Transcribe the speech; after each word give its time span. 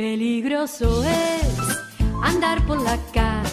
Peligroso 0.00 1.04
es 1.04 1.58
andar 2.22 2.64
por 2.64 2.80
la 2.80 2.96
calle, 3.12 3.50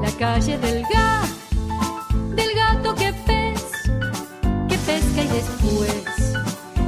la 0.00 0.10
calle 0.12 0.56
del 0.56 0.82
gato, 0.84 2.34
del 2.34 2.54
gato 2.54 2.94
que 2.94 3.12
pez, 3.26 3.62
que 4.70 4.78
pesca 4.78 5.20
y 5.22 5.28
después 5.28 6.04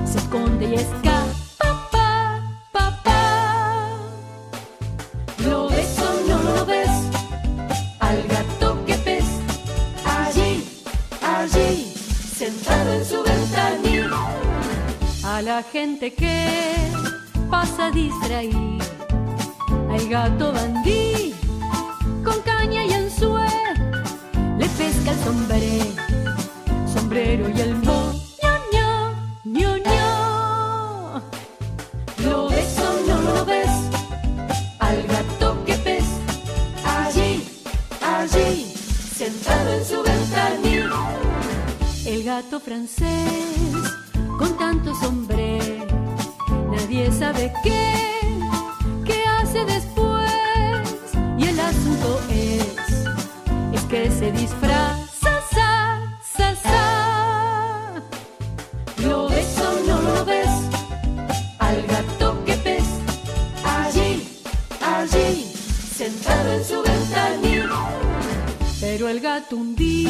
se 0.06 0.16
esconde 0.16 0.70
y 0.70 0.74
escapa. 0.76 1.90
Pa, 1.92 2.32
pa, 2.72 3.02
pa. 3.04 3.90
¿Lo 5.44 5.68
ves 5.68 5.98
o 5.98 6.26
no 6.26 6.42
lo 6.42 6.64
ves? 6.64 6.94
Al 8.00 8.22
gato 8.26 8.82
que 8.86 8.94
pez, 8.94 9.26
allí, 10.06 10.64
allí, 11.20 11.92
sentado 12.34 12.94
en 12.94 13.04
su 13.04 13.22
ventanilla. 13.22 14.08
A 15.24 15.42
la 15.42 15.62
gente 15.62 16.14
que 16.14 16.86
pasa 17.50 17.90
distraída. 17.90 18.84
Al 19.90 20.08
gato 20.08 20.52
bandí, 20.52 21.34
con 22.24 22.40
caña 22.42 22.84
y 22.84 22.92
anzuelo, 22.92 23.48
le 24.58 24.68
pesca 24.68 25.12
el 25.12 25.18
sombrero, 25.20 25.86
sombrero 26.92 27.48
y 27.48 27.60
el 27.60 27.74
mo. 27.76 28.12
ño, 28.72 29.12
ño, 29.44 29.76
ño. 29.78 31.22
¿Lo 32.24 32.48
ves 32.48 32.78
o 32.78 33.08
no 33.08 33.20
lo 33.22 33.44
ves? 33.44 33.70
Al 34.78 35.02
gato 35.06 35.64
que 35.64 35.74
pez, 35.74 36.04
allí, 36.84 37.44
allí, 38.02 38.72
sentado 39.16 39.70
en 39.78 39.84
su 39.84 40.02
ventanilla. 40.02 40.90
El 42.04 42.22
gato 42.24 42.60
francés, 42.60 43.82
con 44.38 44.56
tanto 44.56 44.94
sombrero, 44.94 45.75
nadie 46.96 47.12
sabe 47.12 47.52
qué, 47.62 47.92
qué 49.04 49.24
hace 49.38 49.64
después. 49.64 50.32
Y 51.38 51.44
el 51.44 51.60
asunto 51.60 52.20
es, 52.30 52.64
es 53.72 53.82
que 53.82 54.10
se 54.10 54.32
disfraza, 54.32 55.40
sa, 55.52 56.00
sa, 56.22 56.54
sa. 56.54 58.02
¿Lo 59.02 59.28
ves 59.28 59.58
o 59.58 59.86
no 59.86 60.00
lo 60.00 60.24
ves? 60.24 60.48
Al 61.58 61.82
gato 61.86 62.44
que 62.46 62.54
pez, 62.54 62.84
allí, 63.64 64.26
allí, 64.80 65.52
sentado 65.94 66.52
en 66.54 66.64
su 66.64 66.82
ventanilla. 66.82 67.68
Pero 68.80 69.08
el 69.08 69.20
gato 69.20 69.56
un 69.56 69.76
día 69.76 70.05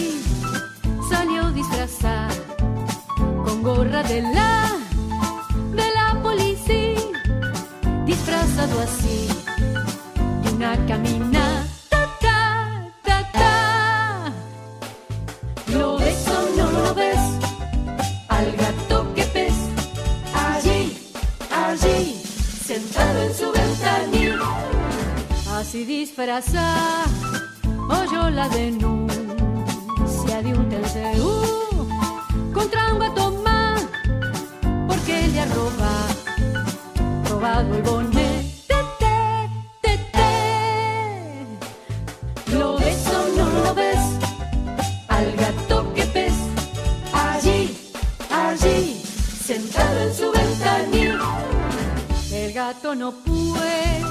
no 52.99 53.12
puede 53.12 54.03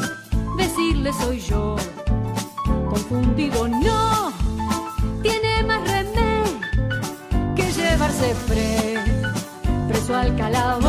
decirle 0.57 1.11
soy 1.13 1.39
yo, 1.39 1.75
confundido 2.89 3.67
no, 3.67 4.31
tiene 5.23 5.63
más 5.63 5.81
remedio 5.89 6.59
que 7.55 7.71
llevarse 7.71 8.35
pre, 8.47 8.95
preso 9.87 10.15
al 10.15 10.35
calabozo, 10.35 10.84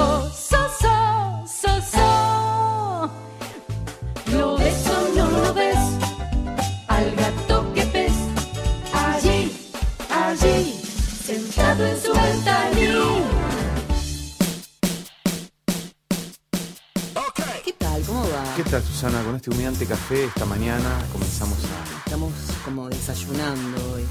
este 19.52 19.86
café 19.86 20.24
esta 20.24 20.44
mañana 20.44 21.04
comenzamos 21.12 21.56
a... 21.58 21.98
Estamos 22.04 22.32
como 22.64 22.88
desayunando 22.88 23.92
hoy. 23.92 24.04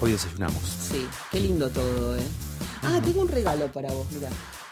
Hoy 0.00 0.12
desayunamos. 0.12 0.62
Sí, 0.64 1.06
qué 1.30 1.38
lindo 1.38 1.70
todo, 1.70 2.16
¿eh? 2.16 2.22
Ah, 2.82 2.98
tengo 3.04 3.20
un 3.22 3.28
regalo 3.28 3.68
para 3.68 3.92
vos, 3.92 4.06
mira. 4.10 4.30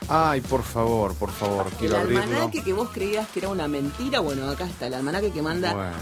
Ay, 0.09 0.41
por 0.41 0.65
favor, 0.65 1.15
por 1.15 1.31
favor, 1.31 1.67
quiero 1.79 1.95
el 1.97 2.01
abrirlo. 2.03 2.23
almanaque 2.25 2.65
que 2.65 2.73
vos 2.73 2.91
creías 2.91 3.29
que 3.29 3.39
era 3.39 3.49
una 3.51 3.69
mentira, 3.69 4.19
bueno, 4.19 4.51
acá 4.51 4.65
está, 4.65 4.89
el 4.89 4.95
almanaque 4.95 5.31
que 5.31 5.41
manda 5.43 5.73
Bueno, 5.73 5.93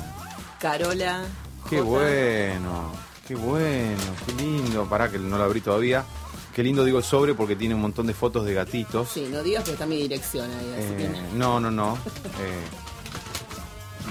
Carola. 0.59 1.25
qué 1.69 1.81
J. 1.81 1.89
bueno, 1.91 2.93
qué 3.27 3.35
bueno, 3.35 4.03
qué 4.25 4.33
lindo. 4.43 4.87
Pará 4.89 5.11
que 5.11 5.19
no 5.19 5.37
lo 5.37 5.45
abrí 5.45 5.61
todavía. 5.61 6.07
Qué 6.59 6.65
lindo 6.65 6.85
digo 6.85 6.99
el 6.99 7.05
sobre 7.05 7.35
porque 7.35 7.55
tiene 7.55 7.77
un 7.77 7.81
montón 7.81 8.09
de 8.09 8.15
fotos 8.15 8.45
de 8.45 8.53
gatitos. 8.53 9.11
Sí, 9.11 9.29
no 9.31 9.45
digas 9.45 9.63
que 9.63 9.71
está 9.71 9.87
mi 9.87 9.97
dirección 9.97 10.51
ahí, 10.51 10.75
así 10.77 10.93
Eh, 11.05 11.13
que... 11.31 11.39
no, 11.39 11.61
no, 11.61 11.71
no. 11.71 11.95
Eh, 11.95 12.65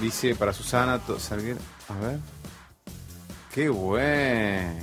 dice 0.01 0.33
para 0.33 0.53
Susana, 0.53 0.97
Salguero- 1.19 1.59
a 1.89 1.99
ver. 1.99 2.19
Qué 3.53 3.67
bueno, 3.67 4.79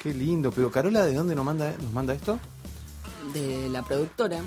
qué 0.00 0.12
lindo. 0.12 0.50
Pero 0.50 0.72
Carola, 0.72 1.04
¿de 1.04 1.14
dónde 1.14 1.36
nos 1.36 1.44
manda, 1.44 1.72
nos 1.80 1.92
manda 1.92 2.14
esto? 2.14 2.40
De 3.32 3.68
la 3.68 3.84
productora. 3.84 4.40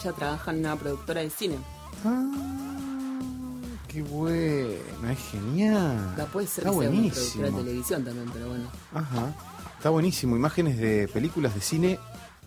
Ella 0.00 0.12
trabaja 0.12 0.52
en 0.52 0.60
una 0.60 0.76
productora 0.76 1.22
de 1.22 1.30
cine. 1.30 1.56
Ah, 2.04 2.22
qué 3.88 4.00
bueno, 4.00 5.10
es 5.10 5.18
genial. 5.32 6.14
La 6.16 6.26
puede 6.26 6.46
ser 6.46 6.68
Está 6.68 6.78
que 6.78 6.86
sea 6.86 6.90
una 6.92 7.10
productora 7.10 7.50
de 7.50 7.56
televisión 7.64 8.04
también, 8.04 8.30
pero 8.32 8.46
bueno. 8.48 8.68
Ajá. 8.94 9.34
Está 9.84 9.90
buenísimo. 9.90 10.34
Imágenes 10.34 10.78
de 10.78 11.08
películas 11.08 11.54
de 11.54 11.60
cine. 11.60 11.98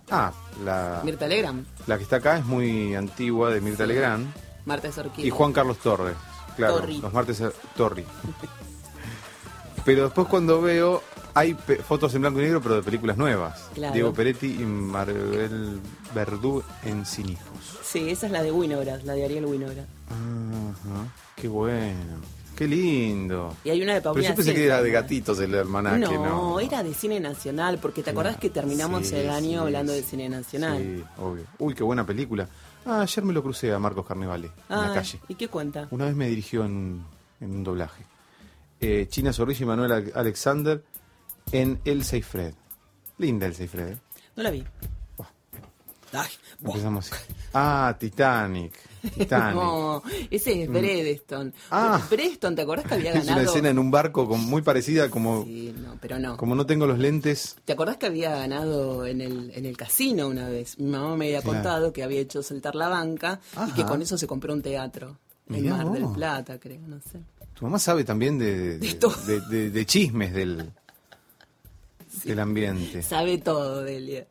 Ah, 0.10 0.34
la, 0.66 1.02
Mirta 1.06 1.28
Legrand, 1.28 1.68
la 1.86 1.98
que 1.98 2.02
está 2.02 2.16
acá 2.16 2.40
es 2.40 2.46
muy 2.46 2.96
antigua, 2.96 3.52
de 3.52 3.62
Mirta 3.62 3.84
Sí. 3.84 3.90
Legrand. 3.90 4.34
Marta 4.66 4.92
Sorquini. 4.92 5.28
Y 5.28 5.30
Juan 5.30 5.54
Carlos 5.54 5.78
Torres. 5.78 6.16
Claro, 6.56 6.78
Torri. 6.80 6.98
los 6.98 7.14
martes 7.14 7.44
Torri. 7.76 8.04
Pero 9.86 10.06
después 10.06 10.28
cuando 10.28 10.64
veo, 10.64 11.04
hay 11.36 11.54
fotos 11.88 12.16
en 12.16 12.22
blanco 12.22 12.40
y 12.40 12.46
negro, 12.46 12.60
pero 12.60 12.78
de 12.78 12.82
películas 12.82 13.18
nuevas. 13.18 13.70
Claro. 13.76 13.94
Diego 13.94 14.14
Peretti 14.14 14.48
y 14.60 14.66
Maribel 14.66 15.80
Verdú 16.16 16.64
en 16.86 17.06
Cinijos. 17.06 17.78
Sí, 17.84 18.10
esa 18.10 18.26
es 18.26 18.32
la 18.32 18.42
de 18.42 18.52
Winograd, 18.52 19.02
la 19.02 19.14
de 19.14 19.26
Ariel 19.26 19.46
Winograd. 19.46 19.86
Ajá. 20.10 21.06
Qué 21.36 21.48
bueno. 21.48 22.20
Qué 22.58 22.68
lindo. 22.68 23.56
Y 23.64 23.70
hay 23.70 23.82
una 23.82 23.94
de 23.94 24.02
Pero 24.02 24.14
Paulina 24.14 24.30
yo 24.32 24.36
pensé 24.36 24.54
que 24.56 24.66
era 24.66 24.82
de 24.82 24.90
gatitos 24.92 25.40
el 25.40 25.54
almanaque, 25.56 26.00
no, 26.00 26.26
¿no? 26.26 26.60
era 26.60 26.82
de 26.84 26.94
cine 26.94 27.20
nacional, 27.20 27.78
porque 27.80 28.02
te 28.02 28.10
acordás 28.10 28.38
que 28.38 28.50
terminamos 28.50 29.06
Sí, 29.08 29.16
el 29.16 29.30
año 29.30 29.50
sí, 29.50 29.56
hablando 29.56 29.94
de 29.94 30.02
cine 30.02 30.28
nacional. 30.28 30.78
Sí, 30.82 31.04
obvio. 31.18 31.44
Uy, 31.60 31.74
qué 31.76 31.84
buena 31.84 32.06
película. 32.06 32.48
Ah, 32.86 33.02
ayer 33.02 33.24
me 33.24 33.34
lo 33.34 33.44
crucé 33.44 33.72
a 33.72 33.80
Marcos 33.80 34.06
Carnevale, 34.08 34.48
en 34.48 34.54
Ah, 34.70 34.88
la 34.88 34.94
calle. 34.96 35.20
¿Y 35.28 35.36
qué 35.36 35.48
cuenta? 35.50 35.88
Una 35.92 36.06
vez 36.06 36.16
me 36.16 36.28
dirigió 36.28 36.66
en, 36.66 37.04
en 37.42 37.52
un 37.52 37.64
doblaje. 37.64 38.04
Eh, 38.80 39.08
China 39.10 39.34
Zorrilla 39.34 39.64
y 39.64 39.66
Manuel 39.66 39.92
Ale- 39.92 40.12
Alexander 40.16 40.84
en 41.52 41.80
El 41.86 42.04
Seifred. 42.04 42.54
Linda 43.20 43.46
El 43.46 43.54
Seifred. 43.56 43.88
¿eh? 43.90 43.98
No 44.36 44.44
la 44.44 44.52
vi. 44.52 44.64
Ay. 46.18 46.30
Empezamos. 46.64 47.12
Ah, 47.54 47.96
Titanic. 48.00 48.74
Titanic. 49.18 49.56
No, 49.56 50.02
ese 50.32 50.64
es 50.64 50.70
Bredeston. 50.70 51.54
Ah. 51.72 52.02
Bredeston, 52.10 52.56
¿te 52.56 52.64
acordás 52.64 52.86
que 52.88 52.96
había 52.96 53.12
es 53.14 53.20
ganado? 53.26 53.42
una 53.42 53.50
escena 53.50 53.70
en 53.70 53.80
un 53.80 53.92
barco 53.92 54.28
con- 54.28 54.42
muy 54.46 54.62
parecida 54.62 55.10
como, 55.10 55.44
Sí, 55.46 55.74
no, 55.78 55.98
pero 56.02 56.20
no. 56.20 56.36
como 56.38 56.56
no 56.56 56.66
tengo 56.66 56.86
los 56.88 56.98
lentes. 57.00 57.56
¿Te 57.64 57.74
acordás 57.74 57.98
que 57.98 58.08
había 58.08 58.32
ganado 58.36 59.06
en 59.06 59.22
el, 59.22 59.52
en 59.56 59.66
el 59.66 59.78
casino 59.78 60.28
una 60.28 60.50
vez? 60.50 60.78
Mi 60.80 60.90
mamá 60.90 61.16
me 61.16 61.26
había 61.28 61.42
Claro. 61.42 61.54
contado 61.58 61.94
que 61.94 62.04
había 62.04 62.20
hecho 62.20 62.42
saltar 62.44 62.76
la 62.76 62.90
banca 62.90 63.40
y 63.68 63.72
que 63.72 63.86
con 63.86 64.02
eso 64.02 64.18
se 64.18 64.28
compró 64.28 64.54
un 64.54 64.62
teatro. 64.62 65.18
Mirá 65.48 65.78
Mar 65.78 65.92
del. 65.92 66.08
Plata, 66.14 66.60
creo, 66.60 66.82
no 66.88 67.00
sé. 67.00 67.20
Tu 67.54 67.64
mamá 67.66 67.80
sabe 67.80 68.04
también 68.04 68.38
de- 68.38 68.78
de 68.80 69.86
chismes 69.86 70.34
del... 70.34 70.72
del 72.24 72.40
ambiente. 72.40 73.02
Sabe 73.02 73.38
todo, 73.38 73.84
Delia. 73.84 74.28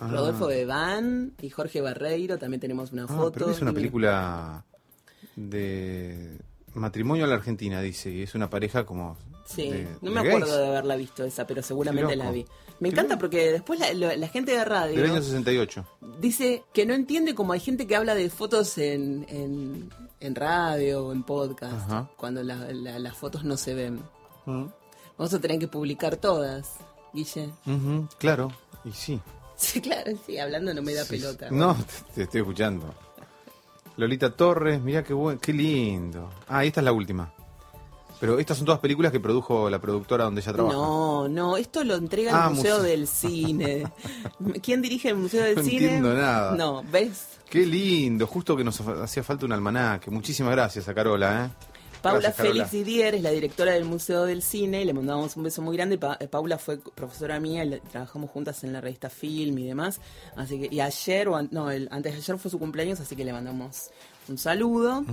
Ah. 0.00 0.08
Rodolfo 0.10 0.46
Bebán 0.46 1.32
y 1.40 1.50
Jorge 1.50 1.80
Barreiro, 1.80 2.38
también 2.38 2.60
tenemos 2.60 2.92
una 2.92 3.04
Ah, 3.04 3.08
foto. 3.08 3.32
pero 3.32 3.50
es 3.50 3.60
una 3.62 3.72
película 3.72 4.64
de 5.36 6.38
matrimonio 6.74 7.24
a 7.24 7.28
la 7.28 7.34
Argentina, 7.36 7.80
dice, 7.80 8.10
y 8.10 8.22
es 8.22 8.34
una 8.34 8.48
pareja 8.50 8.84
como... 8.84 9.16
Sí, 9.46 9.70
de- 9.70 9.88
no 10.00 10.10
de 10.10 10.14
me 10.14 10.20
acuerdo 10.20 10.46
gays, 10.46 10.58
de 10.58 10.66
haberla 10.66 10.96
visto 10.96 11.24
esa, 11.24 11.46
pero 11.46 11.62
seguramente 11.62 12.16
la 12.16 12.30
vi. 12.30 12.46
Me 12.80 12.88
encanta 12.88 13.18
porque 13.18 13.52
después 13.52 13.78
la, 13.96 14.28
gente 14.28 14.52
de 14.52 14.64
radio 14.64 14.96
Del 15.00 15.10
año 15.10 15.22
68. 15.22 15.84
dice 16.20 16.62
que 16.72 16.86
no 16.86 16.94
entiende 16.94 17.34
cómo 17.34 17.52
hay 17.52 17.60
gente 17.60 17.86
que 17.86 17.94
habla 17.96 18.14
de 18.14 18.30
fotos 18.30 18.78
en, 18.78 19.26
en, 19.28 19.90
en 20.20 20.34
radio 20.34 21.06
o 21.06 21.12
en 21.12 21.22
podcast, 21.24 21.74
Ajá. 21.74 22.10
cuando 22.16 22.42
la- 22.42 22.72
la- 22.72 22.98
las 22.98 23.16
fotos 23.16 23.44
no 23.44 23.56
se 23.56 23.74
ven. 23.74 24.00
Mm. 24.46 24.66
Vamos 25.18 25.34
a 25.34 25.40
tener 25.40 25.58
que 25.58 25.68
publicar 25.68 26.16
todas, 26.16 26.76
Guille. 27.12 27.50
Claro, 28.18 28.50
y 28.84 28.92
sí. 28.92 29.20
Sí, 29.56 29.80
claro, 29.80 30.10
sí, 30.26 30.38
hablando 30.38 30.74
no 30.74 30.82
me 30.82 30.92
da 30.94 31.04
Sí, 31.04 31.10
pelota. 31.10 31.48
sí. 31.48 31.54
No, 31.54 31.74
te, 31.76 32.14
te 32.14 32.22
estoy 32.22 32.40
escuchando. 32.40 32.92
Lolita 33.96 34.30
Torres, 34.34 34.80
mirá 34.80 35.04
qué 35.04 35.12
buen, 35.12 35.38
qué 35.38 35.52
lindo. 35.52 36.30
Ah, 36.48 36.64
esta 36.64 36.80
es 36.80 36.84
la 36.84 36.92
última. 36.92 37.32
Pero 38.18 38.38
estas 38.38 38.56
son 38.56 38.66
todas 38.66 38.80
películas 38.80 39.10
que 39.12 39.18
produjo 39.20 39.68
la 39.68 39.80
productora 39.80 40.24
donde 40.24 40.40
ella 40.40 40.52
trabaja. 40.52 40.74
No, 40.76 41.28
no, 41.28 41.56
esto 41.56 41.82
lo 41.84 41.96
entrega 41.96 42.30
Ah, 42.32 42.48
el 42.48 42.54
Museo 42.54 42.76
museo. 42.78 42.82
del 42.90 43.06
Cine. 43.08 43.84
¿Quién 44.62 44.80
dirige 44.80 45.08
el 45.10 45.16
Museo 45.16 45.42
del 45.44 45.56
No 45.56 45.62
Cine? 45.62 45.84
entiendo 45.84 46.14
nada. 46.14 46.54
No, 46.54 46.82
¿ves? 46.90 47.28
Qué 47.50 47.66
lindo, 47.66 48.26
justo 48.26 48.56
que 48.56 48.64
nos 48.64 48.80
hacía 48.80 49.22
falta 49.22 49.44
un 49.44 49.52
almanaque. 49.52 50.10
Muchísimas 50.10 50.52
gracias 50.52 50.88
a 50.88 50.94
Carola, 50.94 51.46
¿eh? 51.46 51.50
Paula 52.02 52.20
Gracias. 52.30 52.46
Félix 52.48 52.70
Didier 52.72 53.14
es 53.14 53.22
la 53.22 53.30
directora 53.30 53.72
del 53.72 53.84
Museo 53.84 54.24
del 54.24 54.42
Cine, 54.42 54.84
le 54.84 54.92
mandamos 54.92 55.36
un 55.36 55.44
beso 55.44 55.62
muy 55.62 55.76
grande. 55.76 55.98
Pa- 55.98 56.16
eh, 56.20 56.26
Paula 56.28 56.58
fue 56.58 56.78
profesora 56.78 57.38
mía, 57.40 57.64
trabajamos 57.90 58.30
juntas 58.30 58.64
en 58.64 58.72
la 58.72 58.80
revista 58.80 59.08
Film 59.08 59.56
y 59.58 59.66
demás. 59.66 60.00
Así 60.36 60.58
que, 60.60 60.74
y 60.74 60.80
ayer, 60.80 61.28
o 61.28 61.36
an- 61.36 61.48
no, 61.52 61.70
el, 61.70 61.88
antes 61.92 62.12
de 62.12 62.18
ayer 62.18 62.38
fue 62.38 62.50
su 62.50 62.58
cumpleaños, 62.58 62.98
así 63.00 63.14
que 63.16 63.24
le 63.24 63.32
mandamos 63.32 63.90
un 64.28 64.36
saludo. 64.38 65.04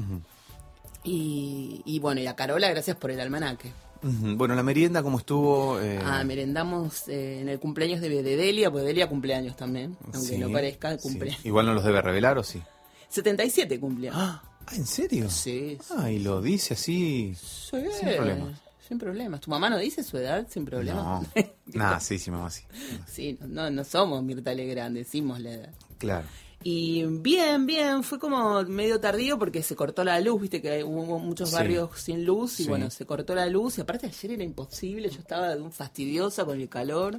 y, 1.04 1.82
y 1.86 2.00
bueno, 2.00 2.22
y 2.22 2.28
a 2.28 2.36
Carola, 2.36 2.70
gracias 2.70 2.98
por 2.98 3.12
el 3.12 3.20
almanaque. 3.20 3.72
Bueno, 4.02 4.56
la 4.56 4.64
merienda, 4.64 5.04
¿cómo 5.04 5.18
estuvo? 5.20 5.80
Eh, 5.82 6.00
Ah, 6.04 6.24
merendamos 6.24 7.08
eh, 7.10 7.42
en 7.42 7.50
el 7.50 7.60
cumpleaños 7.60 8.00
de, 8.00 8.24
de 8.24 8.36
Delia, 8.38 8.72
porque 8.72 8.86
Delia 8.88 9.08
cumpleaños 9.10 9.56
también, 9.58 9.98
aunque 10.06 10.20
sí, 10.20 10.38
no 10.38 10.50
parezca, 10.52 10.98
sí. 10.98 11.04
cumpleaños. 11.04 11.46
Igual 11.46 11.66
no 11.66 11.74
los 11.74 11.84
debe 11.84 12.02
revelar, 12.02 12.38
¿o 12.38 12.44
sí? 12.44 12.62
77 13.10 13.78
cumpleaños. 13.80 14.18
Ah, 14.22 14.42
¿en 14.74 14.86
serio? 14.86 15.30
Sí, 15.30 15.78
sí. 15.82 15.94
Ah, 15.98 16.10
y 16.10 16.20
lo 16.20 16.42
dice 16.42 16.74
así. 16.74 17.36
Sí, 17.36 17.78
sin 18.00 18.16
problemas. 18.16 18.60
Sin 18.88 18.98
problemas. 18.98 19.42
¿Tu 19.42 19.50
mamá 19.50 19.70
no 19.70 19.78
dice 19.78 20.04
su 20.04 20.18
edad 20.18 20.48
sin 20.50 20.66
problemas? 20.66 21.04
No. 21.04 21.26
Nada, 21.68 22.00
sí, 22.00 22.18
sí, 22.18 22.32
mamá, 22.32 22.50
sí. 22.50 22.64
Sí, 23.08 23.38
no, 23.42 23.70
no 23.70 23.84
somos 23.84 24.24
Mirta 24.24 24.54
Legrand, 24.54 24.96
decimos 24.96 25.40
la 25.40 25.52
edad. 25.52 25.70
Claro. 25.98 26.28
Y 26.62 27.06
bien, 27.06 27.66
bien, 27.66 28.04
fue 28.04 28.20
como 28.20 28.62
medio 28.64 29.00
tardío 29.00 29.40
porque 29.40 29.64
se 29.64 29.78
cortó 29.78 30.04
la 30.04 30.20
luz, 30.20 30.42
viste 30.42 30.62
que 30.62 30.84
hubo 30.84 31.18
muchos 31.18 31.50
Sí. 31.52 31.56
barrios 31.56 31.90
sin 31.98 32.26
luz 32.26 32.60
y 32.60 32.64
Sí. 32.64 32.70
bueno, 32.70 32.90
se 32.90 33.06
cortó 33.06 33.34
la 33.34 33.46
luz 33.46 33.78
y 33.78 33.82
aparte 33.82 34.08
ayer 34.08 34.32
era 34.32 34.44
imposible, 34.44 35.10
yo 35.10 35.20
estaba 35.20 35.56
fastidiosa 35.72 36.44
con 36.44 36.60
el 36.60 36.68
calor 36.68 37.18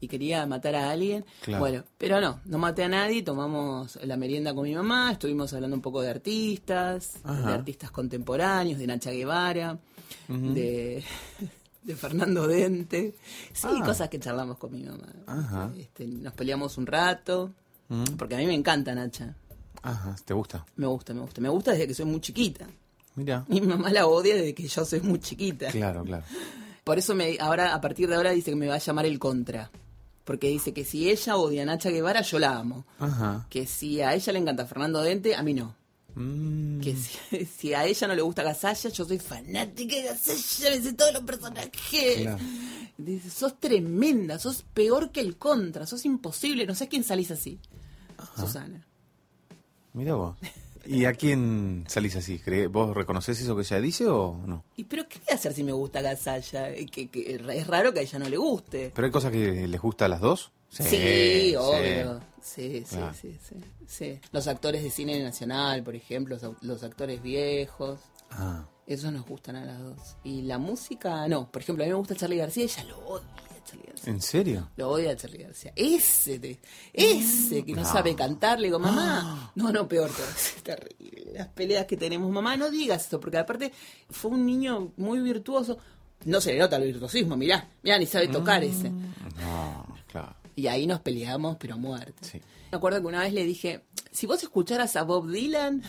y 0.00 0.06
quería 0.06 0.46
matar 0.46 0.76
a 0.76 0.90
alguien. 0.90 1.24
Claro. 1.42 1.58
Bueno, 1.60 1.84
pero 1.98 2.20
no, 2.20 2.40
no 2.44 2.58
maté 2.58 2.84
a 2.84 2.88
nadie, 2.88 3.22
tomamos 3.24 3.96
la 4.04 4.16
merienda 4.16 4.54
con 4.54 4.62
mi 4.62 4.74
mamá, 4.76 5.10
estuvimos 5.10 5.52
hablando 5.52 5.74
un 5.74 5.82
poco 5.82 6.00
de 6.00 6.10
artistas, 6.10 7.16
Ajá. 7.24 7.48
de 7.48 7.54
artistas 7.54 7.90
contemporáneos, 7.90 8.78
de 8.78 8.86
Nacha 8.86 9.10
Guevara, 9.10 9.76
de, 10.28 11.02
de 11.82 11.96
Fernando 11.96 12.46
Dente, 12.46 13.16
sí, 13.52 13.66
Ah. 13.68 13.82
cosas 13.84 14.08
que 14.08 14.20
charlamos 14.20 14.56
con 14.56 14.70
mi 14.72 14.84
mamá. 14.84 15.72
Este, 15.76 16.06
nos 16.06 16.32
peleamos 16.34 16.78
un 16.78 16.86
rato, 16.86 17.50
Mm. 17.88 18.04
porque 18.18 18.34
a 18.34 18.38
mí 18.38 18.46
me 18.46 18.54
encanta 18.54 18.94
Nacha. 18.94 19.34
Ajá, 19.82 20.16
¿te 20.24 20.34
gusta? 20.34 20.64
Me 20.76 20.86
gusta, 20.86 21.14
me 21.14 21.20
gusta. 21.20 21.40
Me 21.40 21.48
gusta 21.48 21.72
desde 21.72 21.86
que 21.86 21.94
soy 21.94 22.04
muy 22.04 22.20
chiquita. 22.20 22.66
Mira. 23.14 23.44
Mi 23.48 23.60
mamá 23.60 23.90
la 23.90 24.06
odia 24.06 24.34
desde 24.36 24.54
que 24.54 24.66
yo 24.68 24.84
soy 24.84 25.00
muy 25.00 25.20
chiquita. 25.20 25.70
Claro, 25.70 26.04
claro. 26.04 26.24
Por 26.84 26.98
eso 26.98 27.14
me, 27.14 27.36
ahora, 27.40 27.74
a 27.74 27.80
partir 27.80 28.08
de 28.08 28.14
ahora 28.16 28.30
dice 28.32 28.50
que 28.50 28.56
me 28.56 28.66
va 28.66 28.74
a 28.76 28.78
llamar 28.78 29.06
el 29.06 29.18
contra. 29.18 29.70
Porque 30.24 30.48
dice 30.48 30.74
que 30.74 30.84
si 30.84 31.08
ella 31.10 31.36
odia 31.36 31.62
a 31.62 31.66
Nacha 31.66 31.90
Guevara, 31.90 32.20
yo 32.22 32.38
la 32.38 32.56
amo. 32.58 32.84
Ajá. 32.98 33.46
Que 33.48 33.66
si 33.66 34.00
a 34.02 34.14
ella 34.14 34.32
le 34.32 34.38
encanta 34.40 34.66
Fernando 34.66 35.00
Dente, 35.00 35.34
a 35.34 35.42
mí 35.42 35.54
no. 35.54 35.74
Mm, 36.14 36.80
Que 36.80 36.96
si, 36.96 37.46
si 37.58 37.74
a 37.74 37.84
ella 37.86 38.08
no 38.08 38.14
le 38.14 38.22
gusta 38.22 38.42
Gasalla, 38.42 38.90
yo 38.90 39.04
soy 39.04 39.18
fanática 39.18 39.96
de 39.96 40.02
Gasalla, 40.02 40.70
me 40.76 40.82
sé 40.82 40.92
todos 40.94 41.12
los 41.14 41.22
personajes. 41.22 42.16
Claro. 42.22 42.38
Dice, 42.98 43.30
sos 43.30 43.58
tremenda, 43.60 44.38
sos 44.38 44.64
peor 44.74 45.10
que 45.12 45.20
el 45.20 45.36
contra, 45.36 45.86
sos 45.86 46.04
imposible, 46.04 46.66
no 46.66 46.74
sé 46.74 46.88
quién 46.88 47.04
salís 47.04 47.30
así. 47.30 47.58
Susana. 48.46 48.86
Mira 49.92 50.14
vos. 50.14 50.36
¿Y 50.86 51.04
a 51.04 51.12
quién 51.12 51.84
salís 51.88 52.16
así? 52.16 52.38
¿Cree- 52.38 52.68
¿Vos 52.68 52.94
reconoces 52.96 53.38
eso 53.40 53.54
que 53.56 53.62
ella 53.62 53.80
dice 53.80 54.06
o 54.06 54.40
no? 54.46 54.64
¿Y 54.76 54.84
pero 54.84 55.06
qué 55.08 55.18
voy 55.18 55.28
a 55.32 55.34
hacer 55.34 55.52
si 55.52 55.62
me 55.62 55.72
gusta 55.72 56.00
Gasalla? 56.00 56.72
Que, 56.90 57.08
que 57.08 57.34
es 57.34 57.66
raro 57.66 57.92
que 57.92 57.98
a 57.98 58.02
ella 58.02 58.18
no 58.18 58.28
le 58.28 58.36
guste. 58.38 58.90
¿Pero 58.94 59.04
hay 59.06 59.12
cosas 59.12 59.30
que 59.32 59.66
les 59.68 59.80
gusta 59.80 60.06
a 60.06 60.08
las 60.08 60.20
dos? 60.20 60.50
Sí, 60.70 61.54
obvio. 61.58 62.20
Sí, 62.42 62.84
sí, 62.86 62.96
sí, 63.20 63.38
sí, 63.46 63.56
sí. 63.86 64.20
Los 64.32 64.46
actores 64.48 64.82
de 64.82 64.90
cine 64.90 65.22
nacional, 65.22 65.82
por 65.82 65.94
ejemplo, 65.94 66.38
los, 66.62 66.82
actores 66.82 67.20
viejos, 67.22 67.98
Ah, 68.30 68.64
esos 68.86 69.12
nos 69.12 69.26
gustan 69.26 69.56
a 69.56 69.64
las 69.64 69.78
dos. 69.80 70.16
Y 70.24 70.42
la 70.42 70.58
música, 70.58 71.26
no. 71.28 71.50
Por 71.50 71.62
ejemplo, 71.62 71.84
a 71.84 71.86
mí 71.86 71.92
me 71.92 71.98
gusta 71.98 72.14
Charlie 72.14 72.36
García, 72.38 72.64
ella 72.64 72.84
lo 72.84 72.98
odia 72.98 73.26
Charlie 73.68 73.86
García. 73.86 74.12
¿en 74.12 74.20
serio? 74.22 74.70
Lo 74.76 74.88
odia 74.90 75.10
a 75.12 75.16
Charlie 75.16 75.42
García. 75.42 75.72
Ese, 75.76 76.58
ese 76.92 77.64
que 77.64 77.72
no, 77.72 77.82
No. 77.82 77.88
sabe 77.92 78.14
cantar, 78.14 78.58
le 78.60 78.68
digo, 78.68 78.78
mamá. 78.78 79.52
No, 79.56 79.72
no, 79.72 79.86
peor. 79.88 80.10
Es 80.36 80.62
terrible. 80.62 81.32
Las 81.34 81.48
peleas 81.48 81.86
que 81.86 81.96
tenemos, 81.96 82.30
mamá, 82.30 82.56
no 82.56 82.70
digas 82.70 83.06
eso, 83.06 83.20
porque 83.20 83.38
aparte 83.38 83.72
fue 84.10 84.30
un 84.32 84.46
niño 84.46 84.92
muy 84.96 85.20
virtuoso. 85.20 85.78
No 86.24 86.40
se 86.40 86.52
le 86.52 86.58
nota 86.58 86.76
el 86.76 86.84
virtuosismo, 86.84 87.36
mirá, 87.36 87.68
mirá, 87.82 87.98
ni 87.98 88.06
sabe 88.06 88.28
tocar 88.28 88.64
ese. 88.64 88.90
No, 88.90 89.86
claro. 90.10 90.34
Y 90.56 90.66
ahí 90.66 90.86
nos 90.86 91.00
peleamos, 91.00 91.56
pero 91.58 91.74
a 91.74 91.76
muerte. 91.76 92.14
Sí. 92.22 92.40
Me 92.72 92.76
acuerdo 92.78 93.00
que 93.00 93.06
una 93.06 93.20
vez 93.20 93.32
le 93.32 93.44
dije, 93.44 93.84
si 94.10 94.26
vos 94.26 94.42
escucharas 94.42 94.96
a 94.96 95.04
Bob 95.04 95.30
Dylan, 95.30 95.82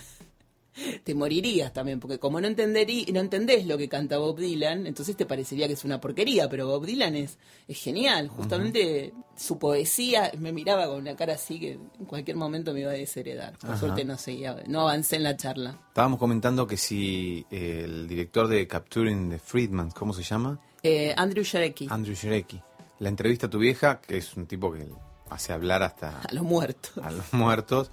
te 1.04 1.14
morirías 1.16 1.74
también, 1.74 2.00
porque 2.00 2.20
como 2.20 2.40
no, 2.40 2.48
entenderí, 2.48 3.06
no 3.12 3.20
entendés 3.20 3.66
lo 3.66 3.78
que 3.78 3.90
canta 3.90 4.18
Bob 4.18 4.40
Dylan, 4.40 4.88
entonces 4.88 5.16
te 5.16 5.26
parecería 5.26 5.68
que 5.68 5.74
es 5.74 5.84
una 5.84 6.00
porquería, 6.00 6.50
pero 6.50 6.68
Bob 6.68 6.86
Dylan 6.86 7.16
es, 7.16 7.38
es 7.68 7.78
genial. 7.82 8.30
Justamente 8.30 9.14
su 9.36 9.58
poesía, 9.58 10.32
me 10.38 10.52
miraba 10.52 10.88
con 10.88 10.98
una 10.98 11.16
cara 11.16 11.34
así 11.34 11.60
que 11.60 11.74
en 11.74 12.06
cualquier 12.06 12.38
momento 12.38 12.74
me 12.74 12.82
iba 12.82 12.92
a 12.92 12.94
desheredar. 12.94 13.58
Por 13.58 13.72
Ajá. 13.72 13.80
suerte 13.80 14.06
no 14.06 14.18
seguía, 14.18 14.64
no 14.68 14.82
avancé 14.82 15.16
en 15.18 15.24
la 15.24 15.38
charla. 15.38 15.80
Estábamos 15.88 16.20
comentando 16.20 16.68
que 16.68 16.78
si 16.78 17.46
eh, 17.52 17.82
el 17.86 18.08
director 18.08 18.48
de 18.48 18.68
Capturing 18.68 19.30
the 19.30 19.40
Friedman, 19.40 19.92
¿cómo 19.92 20.14
se 20.14 20.24
llama? 20.24 20.60
Eh, 20.84 21.14
Andrew 21.18 21.44
Sharecki, 21.44 21.88
Andrew 21.90 22.16
Sherecki. 22.16 22.62
La 23.00 23.10
entrevista 23.10 23.48
a 23.48 23.50
tu 23.50 23.60
vieja, 23.60 24.02
que 24.02 24.18
es 24.18 24.36
un 24.36 24.46
tipo 24.46 24.72
que 24.74 24.86
hace 25.30 25.54
hablar 25.54 25.84
hasta 25.84 26.22
a 26.22 26.34
los 26.34 26.44
muertos. 26.44 26.92
a 27.02 27.12
los 27.12 27.34
muertos, 27.34 27.92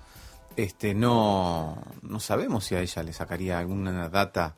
este 0.57 0.95
no, 0.95 1.83
no 2.03 2.21
sabemos 2.21 2.65
si 2.65 2.75
a 2.75 2.81
ella 2.81 3.03
le 3.03 3.13
sacaría 3.13 3.59
alguna 3.59 4.09
data 4.09 4.57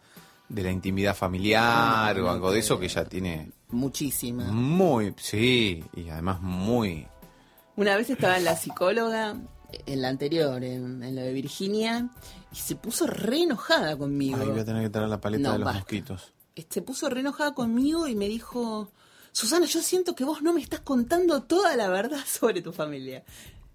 de 0.48 0.62
la 0.62 0.70
intimidad 0.70 1.14
familiar 1.14 2.16
No, 2.16 2.22
no 2.22 2.28
o 2.28 2.32
algo 2.32 2.52
de 2.52 2.60
eso 2.60 2.78
que 2.78 2.86
ella 2.86 3.04
tiene 3.04 3.50
Muchísima. 3.70 4.44
muy, 4.50 5.14
sí, 5.18 5.84
y 5.94 6.08
además 6.08 6.40
muy... 6.40 7.06
Una 7.76 7.96
vez 7.96 8.10
estaba 8.10 8.38
en 8.38 8.44
la 8.44 8.56
psicóloga, 8.56 9.36
en 9.86 10.02
la 10.02 10.08
anterior, 10.08 10.64
en, 10.64 11.02
en 11.02 11.14
la 11.14 11.22
de 11.22 11.32
Virginia, 11.32 12.08
y 12.50 12.56
se 12.56 12.74
puso 12.74 13.06
re 13.06 13.42
enojada 13.42 13.96
conmigo. 13.96 14.38
Ay, 14.40 14.48
voy 14.48 14.60
a 14.60 14.64
tener 14.64 14.82
que 14.82 14.90
traer 14.90 15.08
la 15.08 15.20
paleta 15.20 15.48
No, 15.48 15.52
de 15.52 15.58
los 15.60 15.66
basta. 15.66 15.80
mosquitos. 15.80 16.32
Se 16.70 16.82
puso 16.82 17.08
re 17.08 17.20
enojada 17.20 17.54
conmigo 17.54 18.08
y 18.08 18.16
me 18.16 18.26
dijo, 18.26 18.90
Susana, 19.30 19.66
yo 19.66 19.80
siento 19.80 20.16
que 20.16 20.24
vos 20.24 20.42
no 20.42 20.52
me 20.52 20.60
estás 20.60 20.80
contando 20.80 21.42
toda 21.44 21.76
la 21.76 21.88
verdad 21.88 22.18
sobre 22.26 22.62
tu 22.62 22.72
familia. 22.72 23.22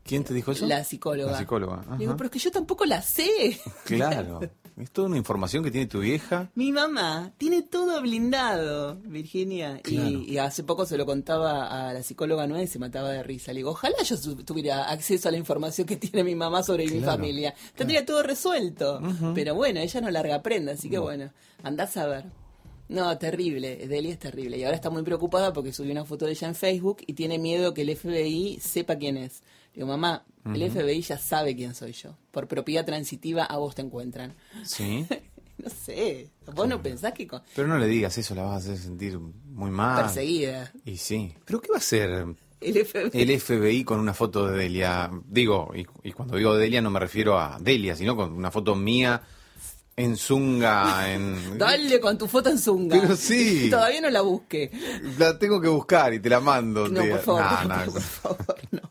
¿Quién 0.04 0.24
te 0.24 0.34
dijo 0.34 0.52
eso? 0.52 0.66
La 0.66 0.84
psicóloga. 0.84 1.32
La 1.32 1.38
psicóloga. 1.38 1.86
Le 1.92 1.98
Digo, 1.98 2.12
ajá. 2.12 2.18
pero 2.18 2.26
es 2.28 2.32
que 2.32 2.40
yo 2.40 2.52
tampoco 2.52 2.86
la 2.86 3.02
sé. 3.02 3.60
Claro. 3.86 4.40
Es 4.76 4.90
toda 4.90 5.08
una 5.08 5.18
información 5.18 5.64
que 5.64 5.70
tiene 5.70 5.86
tu 5.86 6.00
vieja. 6.00 6.50
Mi 6.56 6.72
mamá 6.72 7.32
tiene 7.38 7.62
todo 7.62 8.02
blindado, 8.02 8.96
Virginia. 9.06 9.78
Y- 9.86 9.96
Claro. 9.96 10.10
Y, 10.10 10.38
hace 10.40 10.64
poco 10.64 10.86
se 10.88 10.98
lo 10.98 11.06
contaba 11.06 11.90
a 11.90 11.94
la 11.94 12.02
psicóloga 12.02 12.48
nueva 12.48 12.64
y 12.64 12.68
se 12.68 12.80
mataba 12.80 13.10
de 13.12 13.22
risa. 13.22 13.54
Le 13.54 13.60
digo, 13.60 13.70
ojalá 13.70 14.02
yo 14.04 14.18
tuviera 14.44 14.90
acceso 14.90 15.30
a 15.30 15.32
la 15.32 15.38
información 15.38 15.86
que 15.86 15.98
tiene 15.98 16.24
mi 16.24 16.34
mamá 16.34 16.64
sobre 16.64 16.86
mi 16.86 16.98
Claro, 17.00 17.12
familia. 17.20 17.54
Tendría 17.76 18.04
todo 18.04 18.24
resuelto. 18.24 19.00
Pero 19.36 19.54
bueno, 19.54 19.80
ella 19.80 20.02
no 20.02 20.10
larga 20.10 20.42
prenda, 20.42 20.72
así 20.74 20.90
que 20.90 20.98
bueno, 20.98 21.32
andás 21.62 21.96
a 21.98 22.08
ver. 22.08 22.26
No, 22.90 23.16
terrible. 23.18 23.88
Delia 23.88 24.12
es 24.12 24.20
terrible. 24.20 24.58
Y 24.58 24.64
ahora 24.64 24.76
está 24.76 24.90
muy 24.90 25.04
preocupada 25.04 25.54
porque 25.54 25.72
subió 25.72 25.92
una 25.92 26.04
foto 26.06 26.26
de 26.26 26.32
ella 26.32 26.48
en 26.48 26.56
Facebook 26.56 26.98
y 27.08 27.14
tiene 27.14 27.38
miedo 27.38 27.74
que 27.76 27.84
el 27.84 27.96
FBI 27.96 28.60
sepa 28.60 28.96
quién 28.98 29.18
es. 29.18 29.42
Digo, 29.74 29.88
mamá, 29.88 30.24
el 30.46 30.70
FBI 30.72 31.01
ya 31.01 31.18
sabe 31.18 31.56
quién 31.56 31.74
soy 31.74 31.94
yo. 31.94 32.15
Por 32.32 32.48
propiedad 32.48 32.86
transitiva 32.86 33.44
a 33.46 33.58
vos 33.58 33.75
te 33.75 33.82
encuentran. 33.82 34.36
Sí. 34.65 35.06
No 35.56 35.70
sé. 35.70 36.32
Vos 36.56 36.68
no 36.68 36.82
pensás 36.82 37.13
que 37.13 37.27
con... 37.27 37.42
Pero 37.56 37.68
no 37.68 37.77
le 37.77 37.86
digas 37.88 38.18
eso, 38.18 38.34
la 38.34 38.42
vas 38.42 38.53
a 38.53 38.58
hacer 38.58 38.77
sentir 38.77 39.18
muy 39.20 39.70
mal. 39.70 40.01
perseguida. 40.01 40.74
Y 40.84 40.98
sí. 40.98 41.32
¿Pero 41.46 41.62
qué 41.62 41.70
va 41.70 41.75
a 41.75 41.77
hacer 41.77 42.10
El 42.60 42.86
FBI. 42.86 43.12
el 43.22 43.39
FBI 43.39 43.84
con 43.84 44.00
una 44.00 44.15
foto 44.15 44.48
de 44.48 44.58
Delia? 44.58 45.12
Digo, 45.27 45.72
y, 45.75 45.86
y 46.10 46.12
cuando 46.12 46.38
digo 46.38 46.56
Delia 46.56 46.82
no 46.82 46.89
me 46.89 47.00
refiero 47.00 47.39
a 47.39 47.60
Delia, 47.62 47.96
sino 47.96 48.15
con 48.15 48.34
una 48.34 48.50
foto 48.50 48.75
mía 48.75 49.22
en 49.96 50.18
zunga, 50.18 51.13
en... 51.13 51.58
Dale 51.60 52.00
con 52.01 52.18
tu 52.18 52.27
foto 52.27 52.50
en 52.50 52.58
Zunga. 52.58 53.00
Pero 53.00 53.15
sí. 53.15 53.68
Todavía 53.72 54.01
no 54.01 54.10
la 54.10 54.22
busque. 54.22 54.72
La 55.20 55.38
tengo 55.38 55.62
que 55.62 55.68
buscar 55.70 56.13
y 56.15 56.20
te 56.20 56.30
la 56.30 56.39
mando. 56.39 56.89
No, 56.89 57.06
por 57.06 57.20
favor, 57.20 57.42
Nah, 57.42 57.62
no, 57.63 57.68
nah. 57.70 57.86
por 57.86 58.01
favor, 58.01 58.58
no. 58.72 58.82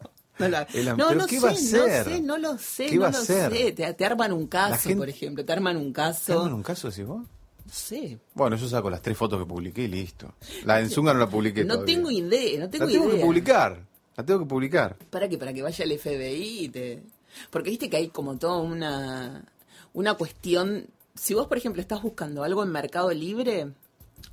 No, 0.42 0.48
la- 0.50 0.66
El 0.74 0.84
no, 0.86 0.96
¿pero 1.08 1.14
no 1.20 1.26
qué 1.26 1.40
sé, 1.40 1.44
va 1.46 1.50
a 1.50 1.52
hacer? 1.52 2.06
no 2.06 2.12
sé, 2.16 2.20
no 2.22 2.38
lo 2.38 2.58
sé, 2.58 2.86
¿Qué 2.86 2.94
no 2.96 3.02
va 3.02 3.08
a 3.08 3.12
lo 3.12 3.18
sé. 3.24 3.72
Te, 3.72 3.94
te 3.94 4.04
arman 4.04 4.32
un 4.32 4.46
caso, 4.46 4.76
gente- 4.88 4.96
por 4.98 5.08
ejemplo, 5.08 5.44
te 5.44 5.52
arman 5.52 5.76
un 5.76 5.92
caso. 5.92 6.24
¿Te 6.26 6.32
arman 6.32 6.52
un 6.54 6.62
caso, 6.62 6.88
decís 6.90 7.06
vos? 7.06 7.20
No 7.64 7.72
sé. 7.72 8.18
Bueno, 8.34 8.56
yo 8.56 8.68
saco 8.68 8.90
las 8.90 9.00
tres 9.02 9.16
fotos 9.16 9.38
que 9.38 9.46
publiqué 9.46 9.82
y 9.84 9.88
listo. 9.88 10.34
La 10.64 10.80
en 10.80 10.90
Zunga 10.90 11.12
no 11.14 11.20
la 11.20 11.28
publiqué 11.28 11.64
No 11.64 11.74
todavía. 11.74 11.94
tengo 11.96 12.10
idea, 12.10 12.60
no 12.60 12.68
tengo 12.70 12.84
La 12.86 12.90
tengo 12.92 13.04
idea. 13.06 13.16
que 13.18 13.24
publicar. 13.24 13.80
La 14.16 14.24
tengo 14.26 14.40
que 14.40 14.46
publicar. 14.46 14.96
Para 15.10 15.28
que 15.28 15.38
para 15.38 15.52
que 15.52 15.62
vaya 15.62 15.84
el 15.84 15.98
FBI 15.98 16.64
y 16.64 16.68
te 16.68 17.02
porque 17.50 17.70
viste 17.70 17.88
que 17.88 17.96
hay 17.96 18.08
como 18.08 18.36
toda 18.36 18.58
una 18.58 19.44
una 19.94 20.14
cuestión, 20.14 20.86
si 21.14 21.32
vos 21.34 21.46
por 21.46 21.56
ejemplo 21.56 21.80
estás 21.80 22.02
buscando 22.02 22.42
algo 22.44 22.62
en 22.62 22.70
Mercado 22.70 23.10
Libre, 23.12 23.72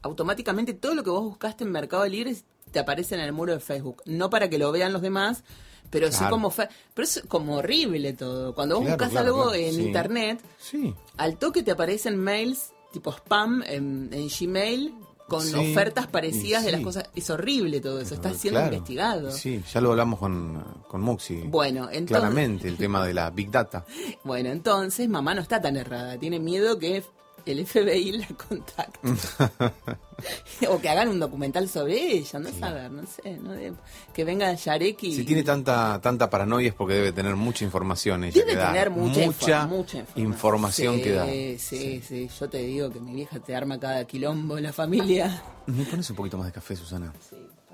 automáticamente 0.02 0.74
todo 0.74 0.96
lo 0.96 1.04
que 1.04 1.10
vos 1.10 1.24
buscaste 1.24 1.64
en 1.64 1.72
Mercado 1.72 2.06
Libre 2.08 2.36
te 2.72 2.80
aparece 2.80 3.16
en 3.16 3.22
el 3.22 3.32
muro 3.34 3.54
de 3.54 3.60
Facebook, 3.60 4.02
no 4.06 4.30
para 4.30 4.50
que 4.50 4.58
lo 4.60 4.72
vean 4.72 4.94
los 4.94 5.02
demás, 5.02 5.44
pero 5.90 6.12
sí 6.12 6.18
Claro. 6.20 6.32
como 6.32 6.50
fe- 6.52 6.70
pero 6.94 7.06
es 7.06 7.24
como 7.28 7.58
horrible 7.58 8.14
todo. 8.14 8.54
Cuando 8.54 8.76
vos 8.76 8.84
Claro, 8.86 8.98
buscas 8.98 9.12
claro, 9.12 9.28
algo 9.28 9.54
en 9.54 9.74
sí. 9.74 9.82
internet, 9.82 10.42
Sí. 10.58 10.94
al 11.18 11.38
toque 11.38 11.64
te 11.64 11.72
aparecen 11.72 12.18
mails 12.18 12.72
tipo 12.92 13.12
spam 13.12 13.64
en, 13.68 14.10
en 14.14 14.28
Gmail 14.30 14.94
con 15.28 15.44
Sí, 15.44 15.54
ofertas 15.56 16.08
parecidas 16.08 16.64
de 16.66 16.72
las 16.72 16.80
sí. 16.80 16.84
cosas. 16.86 17.04
Es 17.16 17.30
horrible 17.30 17.80
todo 17.82 18.02
eso, 18.02 18.16
está 18.16 18.34
siendo 18.34 18.62
investigado. 18.64 19.30
Sí, 19.32 19.62
ya 19.72 19.80
lo 19.80 19.92
hablamos 19.92 20.18
con, 20.20 20.64
con 20.88 21.02
Muxi. 21.02 21.44
Bueno, 21.46 21.84
entonces- 21.92 22.08
Claramente, 22.08 22.68
el 22.68 22.78
tema 22.78 23.06
de 23.06 23.14
la 23.14 23.30
Big 23.30 23.52
Data. 23.52 23.86
Bueno, 24.24 24.50
entonces 24.50 25.08
mamá 25.08 25.36
no 25.36 25.42
está 25.42 25.62
tan 25.62 25.78
errada. 25.78 26.18
Tiene 26.18 26.40
miedo 26.40 26.80
que 26.80 27.04
el 27.46 27.66
FBI 27.66 28.12
la 28.14 28.28
contacte. 28.28 29.00
o 30.70 30.80
que 30.80 30.90
hagan 30.90 31.10
un 31.10 31.20
documental 31.20 31.68
sobre 31.70 31.96
ella, 32.18 32.40
no 32.40 32.50
saber, 32.52 32.92
no 32.92 33.04
sé. 33.06 33.38
no 33.38 33.54
de- 33.54 33.74
que 34.14 34.24
venga 34.24 34.54
Yarek 34.54 35.04
y... 35.04 35.16
Si 35.16 35.24
tiene 35.24 35.44
tanta 35.44 36.00
tanta 36.02 36.30
paranoia 36.30 36.70
es 36.70 36.74
porque 36.74 36.96
debe 36.96 37.12
tener 37.12 37.36
mucha 37.36 37.64
información 37.64 38.24
ella 38.24 38.34
Debe 38.34 38.52
que 38.52 38.58
tener 38.58 38.90
mucha, 38.90 39.26
mucha, 39.26 39.68
mucha 39.68 40.06
información 40.16 40.96
Sí, 40.98 41.02
que 41.02 41.12
dar. 41.12 41.28
Sí, 41.28 42.02
sí, 42.06 42.30
Yo 42.40 42.50
te 42.50 42.58
digo 42.60 42.90
que 42.92 43.00
mi 43.00 43.14
vieja 43.14 43.40
te 43.40 43.56
arma 43.56 43.80
cada 43.80 44.06
quilombo 44.06 44.58
en 44.58 44.64
la 44.64 44.74
familia. 44.74 45.42
¿Me 45.68 45.86
pones 45.86 46.10
un 46.10 46.16
poquito 46.16 46.38
más 46.38 46.48
de 46.48 46.54
café, 46.54 46.76
Susana? 46.76 47.14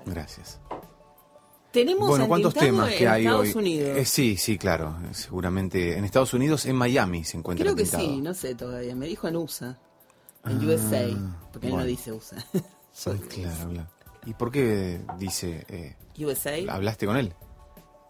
Gracias. 0.04 0.60
Tenemos 1.76 2.08
Bueno, 2.08 2.26
¿cuántos 2.26 2.54
temas 2.54 2.90
en 2.92 2.98
que 2.98 3.06
hay 3.08 3.24
Estados 3.26 3.46
hoy? 3.48 3.52
Unidos. 3.54 3.98
Eh, 3.98 4.04
sí, 4.06 4.36
sí, 4.38 4.56
claro. 4.56 4.96
Seguramente 5.12 5.98
en 5.98 6.04
Estados 6.06 6.32
Unidos, 6.32 6.64
en 6.64 6.74
Miami 6.76 7.22
se 7.24 7.36
encuentra 7.36 7.64
Creo 7.64 7.76
que 7.76 7.84
sí, 7.84 8.20
no 8.22 8.32
sé 8.32 8.54
todavía. 8.54 8.94
Me 8.96 9.06
dijo 9.06 9.28
en 9.28 9.36
USA. 9.36 9.78
En 10.46 10.58
Ah, 10.58 10.64
USA. 10.64 11.06
Porque 11.52 11.66
él 11.68 11.76
no 11.76 11.84
dice 11.84 12.12
USA. 12.12 12.36
Claro, 13.04 13.18
claro. 13.28 13.88
¿Y 14.24 14.32
por 14.32 14.50
qué 14.50 15.02
dice... 15.18 15.66
eh, 15.68 15.96
USA. 16.24 16.54
¿Hablaste 16.72 17.04
con 17.04 17.18
él? 17.18 17.34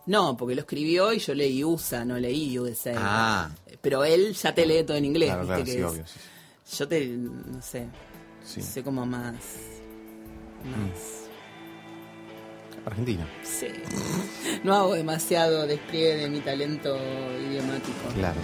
No, 0.06 0.36
porque 0.36 0.54
lo 0.54 0.60
escribió 0.60 1.12
y 1.12 1.18
yo 1.18 1.34
leí 1.34 1.64
USA, 1.64 2.04
no 2.04 2.16
leí 2.18 2.56
USA. 2.56 2.92
Ah. 2.96 3.50
Pero 3.80 4.04
él 4.04 4.32
ya 4.34 4.54
te 4.54 4.64
lee 4.64 4.84
todo 4.84 4.96
en 4.96 5.06
inglés, 5.06 5.30
Claro, 5.34 5.56
¿viste? 5.56 5.74
claro, 5.76 5.90
sí, 5.92 5.96
obvio. 5.96 6.06
sí. 6.06 6.76
Yo 6.78 6.86
te, 6.88 7.06
no 7.08 7.60
sé, 7.62 7.88
Sí. 8.44 8.62
sé 8.62 8.84
como 8.84 9.04
más... 9.04 9.34
Más... 10.64 11.25
Argentina. 12.86 13.26
Sí. 13.42 13.68
No 14.62 14.74
hago 14.74 14.94
demasiado 14.94 15.66
despliegue 15.66 16.16
de 16.16 16.30
mi 16.30 16.40
talento 16.40 16.96
idiomático. 17.48 18.08
Claro. 18.14 18.40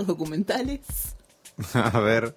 Otros 0.00 0.06
documentales. 0.06 0.80
A 1.74 1.98
ver, 2.00 2.36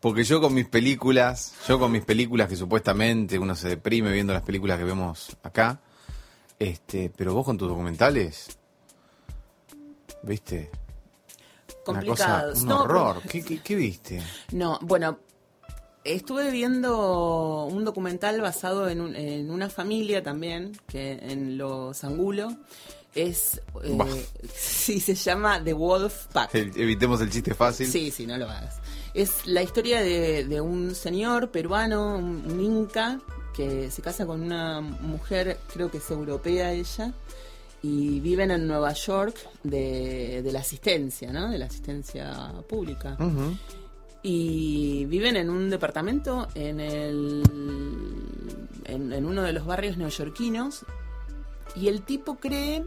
porque 0.00 0.24
yo 0.24 0.40
con 0.40 0.54
mis 0.54 0.66
películas, 0.68 1.54
yo 1.68 1.78
con 1.78 1.90
mis 1.92 2.04
películas 2.04 2.48
que 2.48 2.56
supuestamente 2.56 3.38
uno 3.38 3.54
se 3.54 3.68
deprime 3.70 4.12
viendo 4.12 4.32
las 4.32 4.42
películas 4.42 4.78
que 4.78 4.84
vemos 4.84 5.36
acá, 5.42 5.80
este, 6.58 7.10
pero 7.16 7.34
vos 7.34 7.44
con 7.44 7.58
tus 7.58 7.68
documentales, 7.68 8.56
¿viste? 10.22 10.70
Una 11.86 12.04
cosa, 12.04 12.24
Complicados. 12.26 12.62
un 12.62 12.68
No, 12.68 12.82
horror. 12.82 13.14
porque- 13.16 13.42
¿Qué, 13.42 13.44
qué, 13.56 13.62
qué 13.62 13.74
viste? 13.74 14.22
No, 14.52 14.78
bueno, 14.82 15.18
estuve 16.04 16.50
viendo 16.52 17.64
un 17.66 17.84
documental 17.84 18.40
basado 18.40 18.88
en, 18.88 19.00
un- 19.00 19.16
en 19.16 19.50
una 19.50 19.68
familia 19.68 20.22
también, 20.22 20.72
que 20.86 21.12
en 21.20 21.58
Los 21.58 22.04
Angulo. 22.04 22.56
Es. 23.14 23.60
eh, 23.82 24.26
sí, 24.54 25.00
se 25.00 25.14
llama 25.14 25.62
The 25.62 25.72
Wolf 25.72 26.26
Pack. 26.32 26.54
Evitemos 26.54 27.20
el 27.20 27.30
chiste 27.30 27.54
fácil. 27.54 27.86
Sí, 27.86 28.10
sí, 28.10 28.26
no 28.26 28.36
lo 28.38 28.48
hagas. 28.48 28.76
Es 29.14 29.46
la 29.46 29.62
historia 29.62 30.00
de, 30.00 30.44
de 30.44 30.60
un 30.60 30.94
señor 30.94 31.50
peruano, 31.50 32.16
un, 32.16 32.50
un 32.50 32.60
inca, 32.60 33.20
que 33.54 33.90
se 33.90 34.00
casa 34.00 34.24
con 34.24 34.42
una 34.42 34.80
mujer, 34.80 35.58
creo 35.72 35.90
que 35.90 35.98
es 35.98 36.10
europea 36.10 36.72
ella, 36.72 37.12
y 37.82 38.20
viven 38.20 38.50
en 38.50 38.66
Nueva 38.66 38.92
York 38.94 39.36
de, 39.62 40.40
de 40.42 40.52
la 40.52 40.60
asistencia, 40.60 41.32
¿no? 41.32 41.50
De 41.50 41.58
la 41.58 41.66
asistencia 41.66 42.52
pública. 42.68 43.18
Y 44.22 45.04
viven 45.06 45.36
en 45.36 45.50
un 45.50 45.68
departamento 45.68 46.46
en, 46.54 46.78
el, 46.78 47.42
en, 48.84 49.12
en 49.12 49.26
uno 49.26 49.42
de 49.42 49.52
los 49.52 49.66
barrios 49.66 49.96
neoyorquinos. 49.96 50.86
Y 51.74 51.88
el 51.88 52.02
tipo 52.02 52.36
cree 52.36 52.84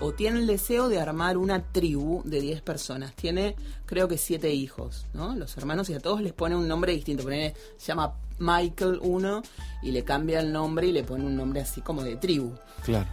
o, 0.00 0.12
tiene 0.12 0.38
el 0.38 0.46
deseo 0.46 0.88
de 0.88 1.00
armar 1.00 1.36
una 1.36 1.62
tribu 1.72 2.22
de 2.24 2.40
10 2.40 2.62
personas. 2.62 3.14
Tiene, 3.14 3.56
creo 3.86 4.08
que, 4.08 4.18
7 4.18 4.52
hijos, 4.52 5.06
¿no? 5.12 5.34
Los 5.34 5.56
hermanos 5.56 5.88
y 5.90 5.94
a 5.94 6.00
todos 6.00 6.20
les 6.20 6.32
pone 6.32 6.56
un 6.56 6.68
nombre 6.68 6.92
distinto. 6.92 7.22
Ponele, 7.22 7.54
se 7.76 7.88
llama 7.88 8.14
Michael 8.38 8.98
uno 9.02 9.42
y 9.82 9.92
le 9.92 10.04
cambia 10.04 10.40
el 10.40 10.52
nombre 10.52 10.86
y 10.86 10.92
le 10.92 11.04
pone 11.04 11.24
un 11.24 11.36
nombre 11.36 11.60
así 11.60 11.80
como 11.80 12.02
de 12.02 12.16
tribu. 12.16 12.52
Claro. 12.84 13.08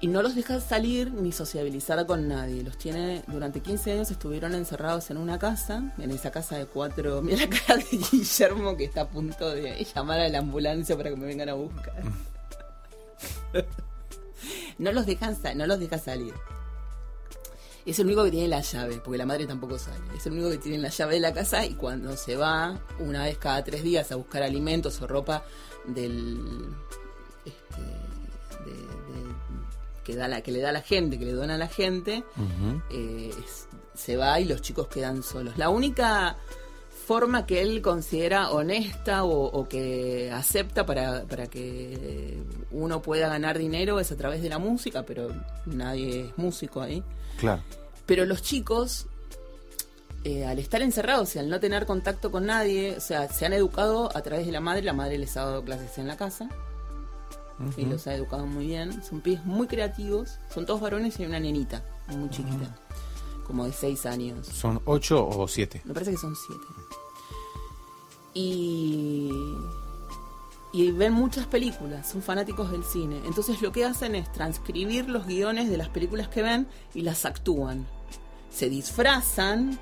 Y 0.00 0.06
no 0.06 0.20
los 0.20 0.34
deja 0.34 0.60
salir 0.60 1.12
ni 1.12 1.32
sociabilizar 1.32 2.04
con 2.04 2.28
nadie. 2.28 2.62
Los 2.62 2.76
tiene, 2.76 3.22
durante 3.26 3.60
15 3.60 3.92
años 3.92 4.10
estuvieron 4.10 4.54
encerrados 4.54 5.10
en 5.10 5.16
una 5.16 5.38
casa, 5.38 5.94
en 5.98 6.10
esa 6.10 6.30
casa 6.30 6.58
de 6.58 6.66
cuatro... 6.66 7.22
Mira 7.22 7.46
la 7.46 7.48
cara 7.48 7.76
de 7.76 7.96
Guillermo 7.96 8.76
que 8.76 8.84
está 8.84 9.02
a 9.02 9.08
punto 9.08 9.50
de 9.50 9.82
llamar 9.94 10.20
a 10.20 10.28
la 10.28 10.40
ambulancia 10.40 10.96
para 10.96 11.10
que 11.10 11.16
me 11.16 11.26
vengan 11.26 11.48
a 11.48 11.54
buscar. 11.54 12.02
no 14.78 14.92
los 14.92 15.06
dejan 15.06 15.36
no 15.56 15.66
los 15.66 15.78
deja 15.80 15.98
salir. 15.98 16.34
Es 17.86 17.98
el 17.98 18.06
único 18.06 18.24
que 18.24 18.30
tiene 18.30 18.48
la 18.48 18.62
llave, 18.62 18.98
porque 19.04 19.18
la 19.18 19.26
madre 19.26 19.46
tampoco 19.46 19.78
sale. 19.78 20.00
Es 20.16 20.24
el 20.26 20.32
único 20.32 20.48
que 20.50 20.56
tiene 20.58 20.78
la 20.78 20.88
llave 20.88 21.14
de 21.14 21.20
la 21.20 21.34
casa 21.34 21.66
y 21.66 21.74
cuando 21.74 22.16
se 22.16 22.34
va, 22.34 22.80
una 22.98 23.24
vez 23.24 23.36
cada 23.36 23.62
tres 23.62 23.82
días, 23.82 24.10
a 24.10 24.16
buscar 24.16 24.42
alimentos 24.42 25.00
o 25.02 25.06
ropa 25.06 25.44
del. 25.86 26.40
Este, 27.44 27.82
de- 28.64 28.70
de- 28.72 29.34
que, 30.02 30.16
da 30.16 30.28
la, 30.28 30.40
que 30.40 30.50
le 30.50 30.60
da 30.60 30.70
a 30.70 30.72
la 30.72 30.80
gente, 30.80 31.18
que 31.18 31.26
le 31.26 31.32
dona 31.32 31.56
a 31.56 31.58
la 31.58 31.68
gente, 31.68 32.24
eh, 32.90 33.30
es- 33.38 33.68
se 33.94 34.16
va 34.16 34.40
y 34.40 34.46
los 34.46 34.62
chicos 34.62 34.88
quedan 34.88 35.22
solos. 35.22 35.56
La 35.58 35.68
única 35.68 36.36
forma 37.04 37.46
que 37.46 37.60
él 37.60 37.82
considera 37.82 38.50
honesta 38.50 39.24
o, 39.24 39.46
o 39.46 39.68
que 39.68 40.30
acepta 40.32 40.86
para, 40.86 41.24
para 41.24 41.46
que 41.46 42.42
uno 42.70 43.02
pueda 43.02 43.28
ganar 43.28 43.58
dinero 43.58 44.00
es 44.00 44.10
a 44.10 44.16
través 44.16 44.42
de 44.42 44.48
la 44.48 44.58
música, 44.58 45.04
pero 45.04 45.28
nadie 45.66 46.26
es 46.26 46.38
músico 46.38 46.80
ahí. 46.80 47.02
Claro. 47.38 47.62
Pero 48.06 48.26
los 48.26 48.42
chicos, 48.42 49.06
eh, 50.24 50.44
al 50.44 50.58
estar 50.58 50.82
encerrados 50.82 51.36
y 51.36 51.38
al 51.38 51.48
no 51.48 51.60
tener 51.60 51.86
contacto 51.86 52.30
con 52.30 52.46
nadie, 52.46 52.96
o 52.96 53.00
sea, 53.00 53.28
se 53.28 53.46
han 53.46 53.52
educado 53.52 54.10
a 54.16 54.22
través 54.22 54.46
de 54.46 54.52
la 54.52 54.60
madre, 54.60 54.82
la 54.82 54.92
madre 54.92 55.18
les 55.18 55.36
ha 55.36 55.44
dado 55.44 55.62
clases 55.62 55.98
en 55.98 56.06
la 56.06 56.16
casa 56.16 56.48
y 57.76 57.84
los 57.86 58.06
ha 58.06 58.14
educado 58.14 58.46
muy 58.46 58.66
bien. 58.66 59.02
Son 59.04 59.20
pibes 59.20 59.44
muy 59.44 59.66
creativos, 59.66 60.38
son 60.52 60.66
todos 60.66 60.80
varones 60.80 61.18
y 61.18 61.22
hay 61.22 61.28
una 61.28 61.40
nenita 61.40 61.82
muy 62.08 62.28
chiquita, 62.30 62.74
como 63.46 63.64
de 63.64 63.72
6 63.72 64.06
años. 64.06 64.46
¿Son 64.46 64.80
ocho 64.84 65.26
o 65.26 65.46
siete? 65.48 65.82
Me 65.84 65.94
parece 65.94 66.12
que 66.12 66.18
son 66.18 66.34
siete. 66.34 66.64
Y, 68.34 69.30
y 70.72 70.90
ven 70.90 71.12
muchas 71.12 71.46
películas, 71.46 72.10
son 72.10 72.22
fanáticos 72.22 72.70
del 72.70 72.84
cine. 72.84 73.20
Entonces 73.26 73.62
lo 73.62 73.70
que 73.70 73.84
hacen 73.84 74.14
es 74.14 74.30
transcribir 74.32 75.08
los 75.08 75.26
guiones 75.26 75.70
de 75.70 75.76
las 75.76 75.88
películas 75.88 76.28
que 76.28 76.42
ven 76.42 76.66
y 76.94 77.02
las 77.02 77.24
actúan. 77.24 77.86
Se 78.50 78.68
disfrazan 78.68 79.78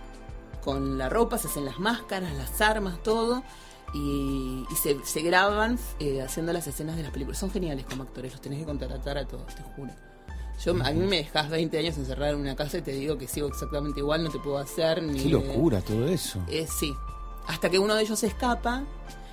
con 0.63 0.99
la 0.99 1.09
ropa, 1.09 1.39
se 1.39 1.49
hacen 1.49 1.65
las 1.65 1.79
máscaras, 1.79 2.35
las 2.35 2.61
armas, 2.61 3.03
todo. 3.03 3.43
Y, 3.95 4.67
y 4.71 4.75
se, 4.77 5.05
se 5.05 5.21
graban 5.21 5.79
eh, 5.99 6.23
haciendo 6.23 6.53
las 6.53 6.67
escenas 6.67 6.97
de 6.97 7.03
las 7.03 7.13
películas. 7.13 7.39
Son 7.39 7.51
geniales 7.51 7.85
como 7.85 8.03
actores, 8.03 8.33
los 8.33 8.41
tenés 8.41 8.61
que 8.61 8.65
contratar 8.65 9.19
a 9.19 9.27
todos, 9.27 9.55
te 9.55 9.63
juro. 9.63 9.93
Yo, 10.65 10.73
a 10.73 10.91
mí 10.93 11.07
me 11.07 11.17
dejas 11.19 11.51
20 11.51 11.79
años 11.79 11.97
encerrada 11.99 12.33
en 12.33 12.39
una 12.39 12.55
casa 12.55 12.79
y 12.79 12.83
te 12.83 12.93
digo 12.93 13.19
que 13.19 13.27
sigo 13.27 13.49
exactamente 13.49 14.01
igual, 14.01 14.23
no 14.23 14.31
te 14.31 14.39
puedo 14.39 14.59
hacer 14.59 15.03
ni... 15.03 15.21
Qué 15.21 15.29
locura 15.29 15.81
todo 15.81 16.07
eso. 16.07 16.41
Eh, 16.49 16.67
sí. 16.69 16.95
Hasta 17.49 17.69
que 17.69 17.79
uno 17.79 17.95
de 17.97 18.03
ellos 18.03 18.23
escapa 18.23 18.85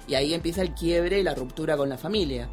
y 0.08 0.16
ahí 0.16 0.34
empieza 0.34 0.62
el 0.62 0.74
quiebre 0.74 1.20
y 1.20 1.24
la 1.24 1.36
ruptura 1.36 1.78
con 1.78 1.88
la 1.90 1.98
familia. 1.98 2.50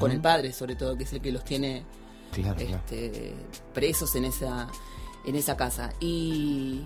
Con 0.00 0.10
el 0.10 0.20
padre, 0.20 0.52
sobre 0.52 0.74
todo, 0.74 0.96
que 0.96 1.04
es 1.04 1.12
el 1.12 1.20
que 1.20 1.30
los 1.30 1.44
tiene 1.44 1.84
Claro, 2.32 2.56
claro. 2.56 2.74
este, 2.76 3.32
presos 3.72 4.16
en 4.16 4.24
esa, 4.24 4.66
en 5.24 5.36
esa 5.36 5.56
casa. 5.56 5.92
Y, 6.00 6.82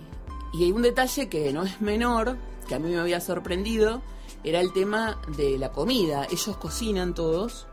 y 0.53 0.63
hay 0.63 0.71
un 0.71 0.83
detalle 0.83 1.27
que 1.27 1.51
no 1.51 1.63
es 1.63 1.81
menor, 1.81 2.37
que 2.67 2.75
a 2.75 2.79
mí 2.79 2.89
me 2.89 2.99
había 2.99 3.19
sorprendido, 3.19 4.03
era 4.43 4.59
el 4.59 4.71
tema 4.73 5.19
de 5.35 5.57
la 5.57 5.71
comida. 5.71 6.27
Ellos 6.31 6.55
cocinan 6.57 7.15
todos 7.15 7.65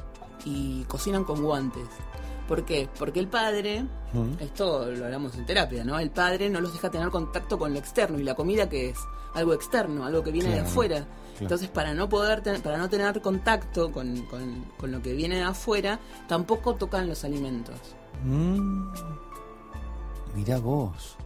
y 0.46 0.84
cocinan 0.84 1.24
con 1.24 1.42
guantes. 1.42 1.86
¿Por 2.48 2.64
qué? 2.64 2.88
Porque 2.98 3.20
el 3.20 3.28
padre, 3.28 3.84
Ujú. 4.14 4.36
esto 4.40 4.86
lo 4.90 5.04
hablamos 5.04 5.34
en 5.36 5.44
terapia, 5.46 5.84
¿no? 5.84 5.98
El 6.00 6.10
padre 6.10 6.48
no 6.48 6.60
los 6.60 6.72
deja 6.72 6.90
tener 6.90 7.10
contacto 7.10 7.58
con 7.58 7.72
lo 7.74 7.78
externo 7.78 8.18
y 8.18 8.22
la 8.24 8.34
comida 8.34 8.68
que 8.68 8.88
es 8.88 8.98
algo 9.34 9.52
externo, 9.52 10.04
algo 10.06 10.24
que 10.24 10.32
viene 10.32 10.48
de 10.50 10.60
afuera. 10.60 10.96
claro. 10.96 11.18
Entonces, 11.40 11.68
para 11.68 11.92
no 11.94 12.08
poder 12.08 12.40
ten- 12.42 12.60
para 12.62 12.78
no 12.78 12.88
tener 12.88 13.20
contacto 13.20 13.92
con, 13.92 14.22
con- 14.22 14.64
con 14.78 14.90
lo 14.90 15.00
que 15.02 15.12
viene 15.12 15.36
de 15.36 15.42
afuera, 15.42 16.00
tampoco 16.26 16.74
tocan 16.74 17.06
los 17.06 17.22
alimentos. 17.22 17.76
Mm. 18.24 18.88
Mirá 20.34 20.58
vos. 20.58 21.16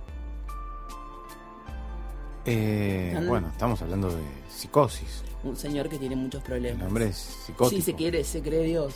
Eh, 2.44 3.16
bueno, 3.28 3.48
estamos 3.48 3.80
hablando 3.82 4.08
de 4.10 4.22
psicosis. 4.50 5.22
Un 5.44 5.56
señor 5.56 5.88
que 5.88 5.98
tiene 5.98 6.16
muchos 6.16 6.42
problemas. 6.42 6.80
El 6.82 6.88
hombre 6.88 7.06
es 7.06 7.16
psicótico. 7.16 7.70
Sí, 7.76 7.82
se 7.82 7.94
quiere, 7.94 8.24
se 8.24 8.42
cree 8.42 8.64
Dios. 8.64 8.94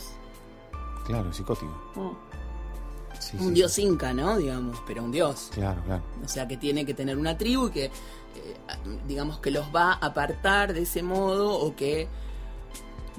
Claro, 1.07 1.33
psicótico. 1.33 1.73
Oh. 1.95 2.15
Sí, 3.19 3.35
un 3.37 3.47
sí, 3.47 3.53
dios 3.55 3.71
sí. 3.71 3.81
inca, 3.81 4.13
¿no? 4.13 4.37
Digamos, 4.37 4.77
pero 4.85 5.03
un 5.03 5.11
dios. 5.11 5.49
Claro, 5.53 5.81
claro. 5.85 6.03
O 6.23 6.27
sea, 6.27 6.47
que 6.47 6.55
tiene 6.57 6.85
que 6.85 6.93
tener 6.93 7.17
una 7.17 7.35
tribu 7.35 7.69
y 7.69 7.71
que, 7.71 7.85
eh, 7.85 7.91
digamos, 9.07 9.39
que 9.39 9.49
los 9.49 9.65
va 9.75 9.93
a 9.93 10.05
apartar 10.05 10.73
de 10.73 10.83
ese 10.83 11.01
modo 11.01 11.55
o 11.57 11.75
que 11.75 12.07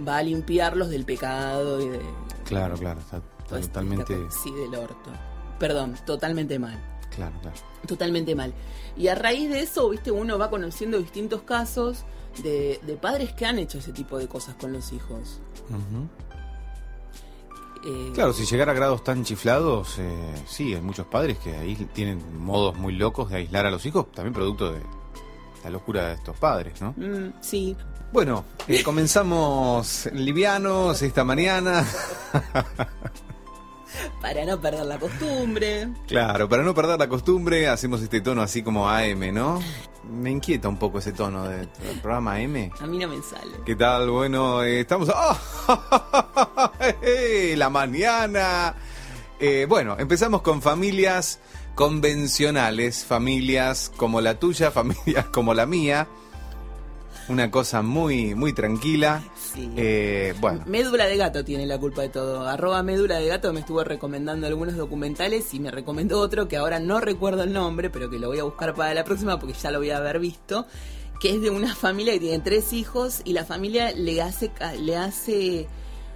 va 0.07 0.18
a 0.18 0.22
limpiarlos 0.22 0.90
del 0.90 1.05
pecado 1.05 1.81
y 1.81 1.88
de... 1.88 2.01
Claro, 2.44 2.77
claro. 2.77 3.01
Está, 3.01 3.16
este- 3.57 3.66
totalmente. 3.68 4.16
Sí, 4.31 4.53
del 4.53 4.74
orto. 4.77 5.11
Perdón, 5.59 5.96
totalmente 6.07 6.59
mal. 6.61 6.79
Claro, 7.11 7.35
claro. 7.40 7.57
Totalmente 7.87 8.37
mal. 8.37 8.55
Y 8.96 9.09
a 9.09 9.16
raíz 9.16 9.51
de 9.51 9.62
eso, 9.62 9.88
viste, 9.88 10.12
uno 10.12 10.38
va 10.38 10.51
conociendo 10.51 10.98
distintos 10.98 11.42
casos 11.42 12.05
de, 12.44 12.79
de 12.87 12.94
padres 12.94 13.33
que 13.33 13.46
han 13.46 13.59
hecho 13.59 13.79
ese 13.79 13.92
tipo 13.92 14.18
de 14.18 14.29
cosas 14.29 14.55
con 14.55 14.72
los 14.72 14.92
hijos. 14.92 15.40
Ujú. 15.68 16.07
Eh, 17.85 18.11
Claro, 18.14 18.33
si 18.33 18.45
llegara 18.45 18.73
a 18.73 18.75
grados 18.75 19.05
tan 19.05 19.25
chiflados, 19.25 19.99
eh, 19.99 20.35
sí, 20.47 20.75
hay 20.75 20.81
muchos 20.81 21.07
padres 21.07 21.38
que 21.38 21.57
ahí 21.57 21.75
tienen 21.93 22.23
modos 22.41 22.77
muy 22.77 22.95
locos 22.95 23.31
de 23.31 23.37
aislar 23.38 23.67
a 23.67 23.71
los 23.71 23.85
hijos, 23.87 24.11
también 24.12 24.35
producto 24.35 24.73
de 24.73 24.81
la 25.64 25.71
locura 25.71 26.09
de 26.09 26.14
estos 26.14 26.37
padres, 26.37 26.81
¿no? 26.81 26.95
mm, 26.97 27.35
sí, 27.41 27.77
Bueno, 28.12 28.45
eh, 28.67 28.83
comenzamos 28.83 30.09
livianos 30.12 31.01
esta 31.03 31.25
mañana. 31.25 31.85
para 34.23 34.45
no 34.45 34.61
perder 34.61 34.87
la 34.87 34.99
costumbre. 34.99 35.88
Claro, 36.07 36.49
para 36.49 36.62
no 36.62 36.75
perder 36.75 36.99
la 36.99 37.09
costumbre, 37.09 37.69
hacemos 37.69 38.01
este 38.03 38.21
tono 38.21 38.43
así 38.43 38.62
como 38.62 38.88
AM, 38.88 39.33
¿no? 39.33 39.61
Me 40.09 40.31
inquieta 40.31 40.69
un 40.69 40.79
poco 40.79 40.99
ese 41.01 41.12
tono 41.12 41.45
del 41.45 41.69
programa 42.01 42.35
AM. 42.37 42.71
A 42.81 42.87
mí 42.87 42.99
no 42.99 43.09
me 43.09 43.21
sale. 43.23 43.53
¿Qué 43.67 43.77
tal? 43.77 44.11
Bueno, 44.11 44.62
estamos... 44.62 45.11
¡Ah! 45.14 46.73
La 47.57 47.70
mañana. 47.70 48.74
Eh, 49.40 49.66
bueno, 49.68 49.96
empezamos 49.98 50.42
con 50.42 50.62
familias 50.62 51.40
convencionales, 51.74 53.05
familias 53.05 53.92
como 53.96 54.20
la 54.20 54.38
tuya, 54.38 54.70
familias 54.72 55.27
como 55.27 55.55
la 55.55 55.66
mía. 55.66 56.09
Una 57.29 57.51
cosa 57.51 57.83
muy, 57.83 58.35
muy 58.35 58.55
tranquila. 58.55 59.22
Sí. 59.55 59.70
Eh, 59.77 60.35
bueno, 60.40 60.62
Médula 60.66 61.07
de 61.07 61.16
gato 61.18 61.44
tiene 61.44 61.66
la 61.66 61.79
culpa 61.79 62.03
de 62.03 62.09
todo. 62.09 62.48
Arroba 62.48 62.83
médula 62.83 63.18
de 63.20 63.29
gato 63.29 63.53
me 63.53 63.61
estuvo 63.61 63.85
recomendando 63.85 64.46
algunos 64.46 64.77
documentales 64.77 65.53
y 65.53 65.61
me 65.61 65.70
recomendó 65.70 66.20
otro 66.20 66.48
que 66.48 66.57
ahora 66.57 66.81
no 66.81 67.01
recuerdo 67.01 67.42
el 67.42 67.53
nombre, 67.53 67.90
pero 67.90 68.09
que 68.09 68.18
lo 68.18 68.29
voy 68.29 68.38
a 68.38 68.44
buscar 68.44 68.74
para 68.74 68.94
la 68.94 69.05
próxima 69.05 69.38
porque 69.38 69.55
ya 69.55 69.70
lo 69.70 69.79
voy 69.79 69.90
a 69.90 69.98
haber 69.98 70.18
visto. 70.20 70.66
Que 71.20 71.35
es 71.35 71.42
de 71.42 71.51
una 71.51 71.74
familia 71.74 72.14
que 72.14 72.20
tiene 72.20 72.38
tres 72.38 72.72
hijos 72.72 73.20
y 73.24 73.35
la 73.35 73.44
familia 73.44 73.92
le 73.92 74.22
hace, 74.22 74.51
le 74.81 74.96
hace, 74.96 75.68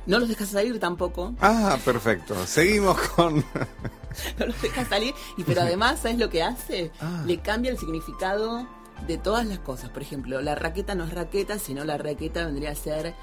no 0.06 0.18
los 0.18 0.28
deja 0.28 0.44
salir 0.46 0.78
tampoco, 0.80 1.34
ah, 1.40 1.78
perfecto. 1.84 2.34
Seguimos 2.46 2.98
con. 3.10 3.36
no 4.38 4.46
los 4.46 4.60
deja 4.62 4.84
salir, 4.84 5.14
y 5.36 5.44
pero 5.44 5.62
además, 5.62 6.00
¿sabes 6.02 6.18
lo 6.18 6.28
que 6.30 6.42
hace? 6.42 6.90
Ah. 7.00 7.22
Le 7.26 7.40
cambia 7.40 7.70
el 7.70 7.78
significado 7.78 8.66
de 9.06 9.18
todas 9.18 9.46
las 9.46 9.58
cosas. 9.60 9.90
Por 9.90 10.02
ejemplo, 10.02 10.40
la 10.42 10.54
raqueta 10.54 10.94
no 10.94 11.04
es 11.04 11.12
raqueta, 11.14 11.58
sino 11.58 11.84
la 11.84 11.98
raqueta 11.98 12.44
vendría 12.44 12.70
a 12.70 12.74
ser 12.74 13.14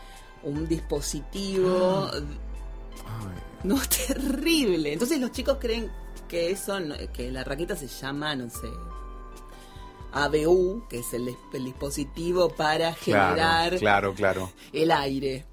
un 0.44 0.68
dispositivo. 0.68 2.10
No, 3.64 3.76
terrible. 4.08 4.94
Entonces 4.94 5.20
los 5.20 5.32
chicos 5.32 5.58
creen 5.60 5.92
que 6.28 6.52
eso, 6.52 6.80
no- 6.80 6.96
que 7.14 7.32
la 7.32 7.44
raqueta 7.44 7.76
se 7.76 7.88
llama, 7.88 8.36
no 8.36 8.50
sé, 8.50 8.70
ABU, 10.12 10.88
que 10.90 11.00
es 11.00 11.14
el, 11.14 11.36
el 11.54 11.66
dispositivo 11.66 12.50
para 12.50 12.94
generar 12.94 13.78
Claro, 13.78 13.80
claro, 13.80 14.14
claro. 14.16 14.52
el 14.74 14.92
aire. 14.92 15.46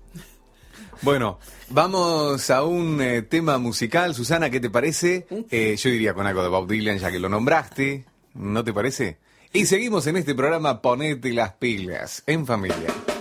Bueno, 1.03 1.39
vamos 1.69 2.51
a 2.51 2.65
un 2.65 3.01
eh, 3.01 3.23
tema 3.23 3.59
musical. 3.59 4.15
Susana, 4.15 4.51
¿qué 4.51 4.61
te 4.61 4.71
parece? 4.71 5.27
Eh, 5.51 5.77
yo 5.77 5.91
iría 5.91 6.15
con 6.15 6.27
algo 6.27 6.43
de 6.43 6.49
Bob 6.49 6.69
Dylan, 6.69 6.99
ya 6.99 7.11
que 7.11 7.19
lo 7.19 7.29
nombraste. 7.29 8.05
¿No 8.35 8.65
te 8.65 8.73
parece? 8.73 9.19
Y 9.53 9.67
seguimos 9.67 10.07
en 10.07 10.17
este 10.17 10.35
programa 10.35 10.83
Ponete 10.83 11.33
las 11.33 11.53
pilas, 11.55 12.23
en 12.27 12.47
familia. 12.47 13.16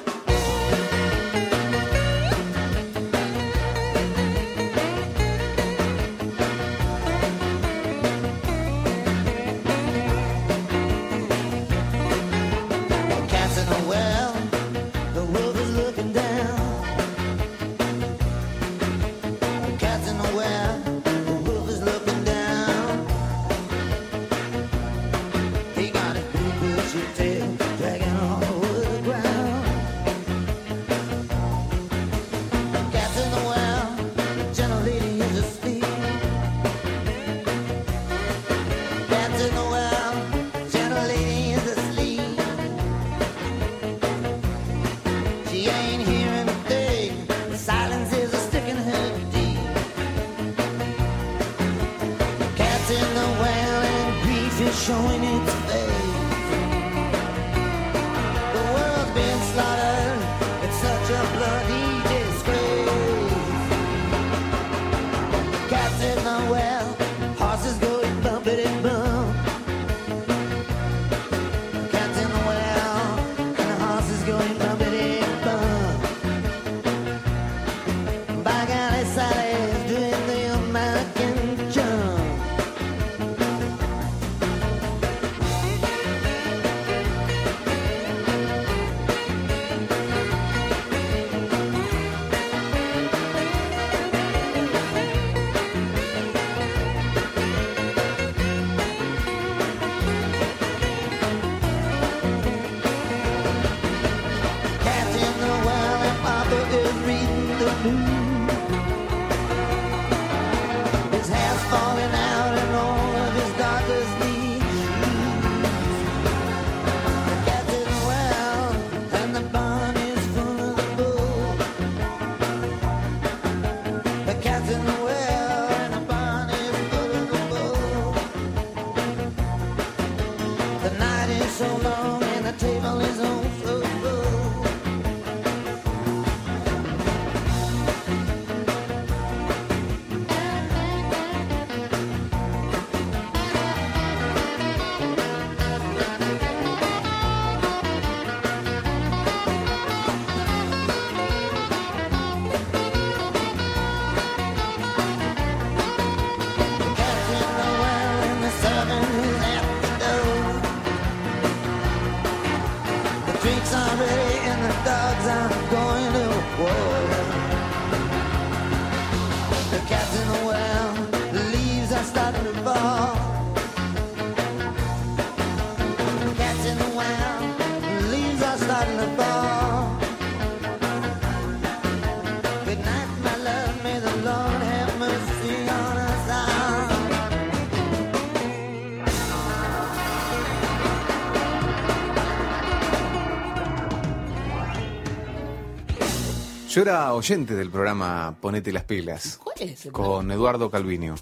Yo 196.75 196.81
era 196.81 197.13
oyente 197.13 197.55
del 197.55 197.69
programa 197.69 198.35
Ponete 198.41 198.73
las 198.73 198.83
pilas. 198.83 199.39
¿Cuál 199.41 199.55
es 199.61 199.85
el 199.85 199.93
Con 199.93 200.29
Eduardo 200.29 200.69
Calviño. 200.69 201.15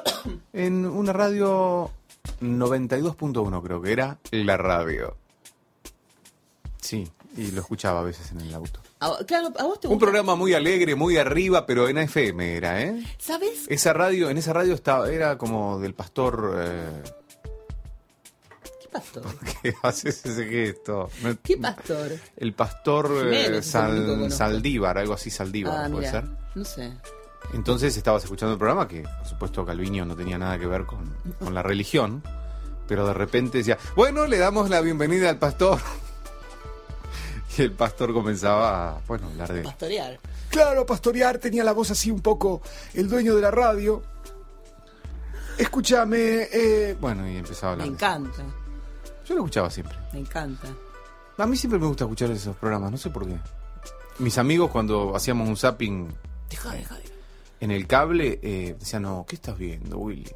en 0.54 0.86
una 0.86 1.12
radio 1.12 1.90
92.1 2.40 3.62
creo 3.62 3.82
que 3.82 3.92
era 3.92 4.16
la 4.30 4.56
radio. 4.56 5.14
Sí, 6.80 7.06
y 7.36 7.50
lo 7.50 7.60
escuchaba 7.60 8.00
a 8.00 8.02
veces 8.02 8.30
en 8.32 8.40
el 8.40 8.54
auto. 8.54 8.80
A, 9.00 9.18
claro, 9.26 9.52
a 9.58 9.64
vos 9.64 9.78
te 9.78 9.88
Un 9.88 9.92
gusta- 9.94 10.06
programa 10.06 10.36
muy 10.36 10.54
alegre, 10.54 10.94
muy 10.94 11.18
arriba, 11.18 11.66
pero 11.66 11.86
en 11.86 11.98
FM 11.98 12.56
era, 12.56 12.80
¿eh? 12.80 13.04
¿Sabes? 13.18 13.66
Esa 13.68 13.92
radio, 13.92 14.30
en 14.30 14.38
esa 14.38 14.54
radio 14.54 14.72
estaba, 14.72 15.10
era 15.10 15.36
como 15.36 15.80
del 15.80 15.92
pastor. 15.92 16.54
Eh, 16.56 17.02
¿Qué 18.94 19.00
pastor? 19.00 19.24
¿Qué 19.62 19.74
haces 19.82 20.24
ese 20.24 20.44
gesto? 20.46 21.08
¿Qué 21.42 21.56
pastor? 21.56 22.12
El 22.36 22.52
pastor 22.52 23.10
eh, 23.32 23.60
Sal-. 23.62 24.30
Saldívar, 24.30 24.98
algo 24.98 25.14
así, 25.14 25.30
Saldívar, 25.30 25.86
Ah, 25.86 25.88
puede 25.90 26.10
ser. 26.10 26.24
no 26.54 26.64
sé. 26.64 26.92
Entonces 27.52 27.96
estabas 27.96 28.22
escuchando 28.24 28.52
el 28.52 28.58
programa 28.58 28.86
que, 28.88 29.02
por 29.02 29.26
supuesto, 29.26 29.66
Calviño 29.66 30.04
no 30.04 30.16
tenía 30.16 30.38
nada 30.38 30.58
que 30.58 30.66
ver 30.66 30.84
con, 30.86 31.14
con 31.38 31.52
la 31.54 31.62
religión, 31.62 32.22
pero 32.88 33.06
de 33.06 33.12
repente 33.14 33.58
decía, 33.58 33.76
bueno, 33.96 34.26
le 34.26 34.38
damos 34.38 34.70
la 34.70 34.80
bienvenida 34.80 35.28
al 35.30 35.38
pastor. 35.38 35.78
Y 37.56 37.62
el 37.62 37.70
pastor 37.70 38.12
comenzaba 38.12 38.96
a, 38.96 39.00
bueno, 39.06 39.28
hablar 39.28 39.52
de... 39.52 39.62
Pastorear. 39.62 40.18
Claro, 40.50 40.84
pastorear 40.84 41.38
tenía 41.38 41.62
la 41.62 41.70
voz 41.70 41.88
así 41.92 42.10
un 42.10 42.20
poco 42.20 42.60
el 42.94 43.08
dueño 43.08 43.36
de 43.36 43.42
la 43.42 43.52
radio. 43.52 44.02
Escúchame, 45.56 46.48
eh, 46.52 46.96
Bueno, 47.00 47.28
y 47.30 47.36
empezaba 47.36 47.74
a 47.74 47.76
Me 47.76 47.84
hablar. 47.84 47.98
de- 48.00 48.06
encanta, 48.06 48.42
Yo 49.26 49.34
lo 49.34 49.40
escuchaba 49.40 49.70
siempre. 49.70 49.96
me 50.12 50.20
encanta. 50.20 50.68
A 51.38 51.46
mí 51.46 51.56
siempre 51.56 51.78
me 51.80 51.86
gusta 51.86 52.04
escuchar 52.04 52.30
esos 52.30 52.54
programas, 52.56 52.90
no 52.92 52.96
sé 52.98 53.10
por 53.10 53.26
qué. 53.26 53.36
Mis 54.18 54.38
amigos 54.38 54.70
cuando 54.70 55.16
hacíamos 55.16 55.48
un 55.48 55.56
zapping 55.56 56.08
Deja, 56.48 56.72
deja, 56.72 56.94
deja. 56.96 57.10
en 57.60 57.70
el 57.72 57.86
cable 57.88 58.38
eh, 58.42 58.76
decían, 58.78 59.02
no, 59.02 59.24
¿qué 59.28 59.34
estás 59.36 59.58
viendo, 59.58 59.98
Willy? 59.98 60.30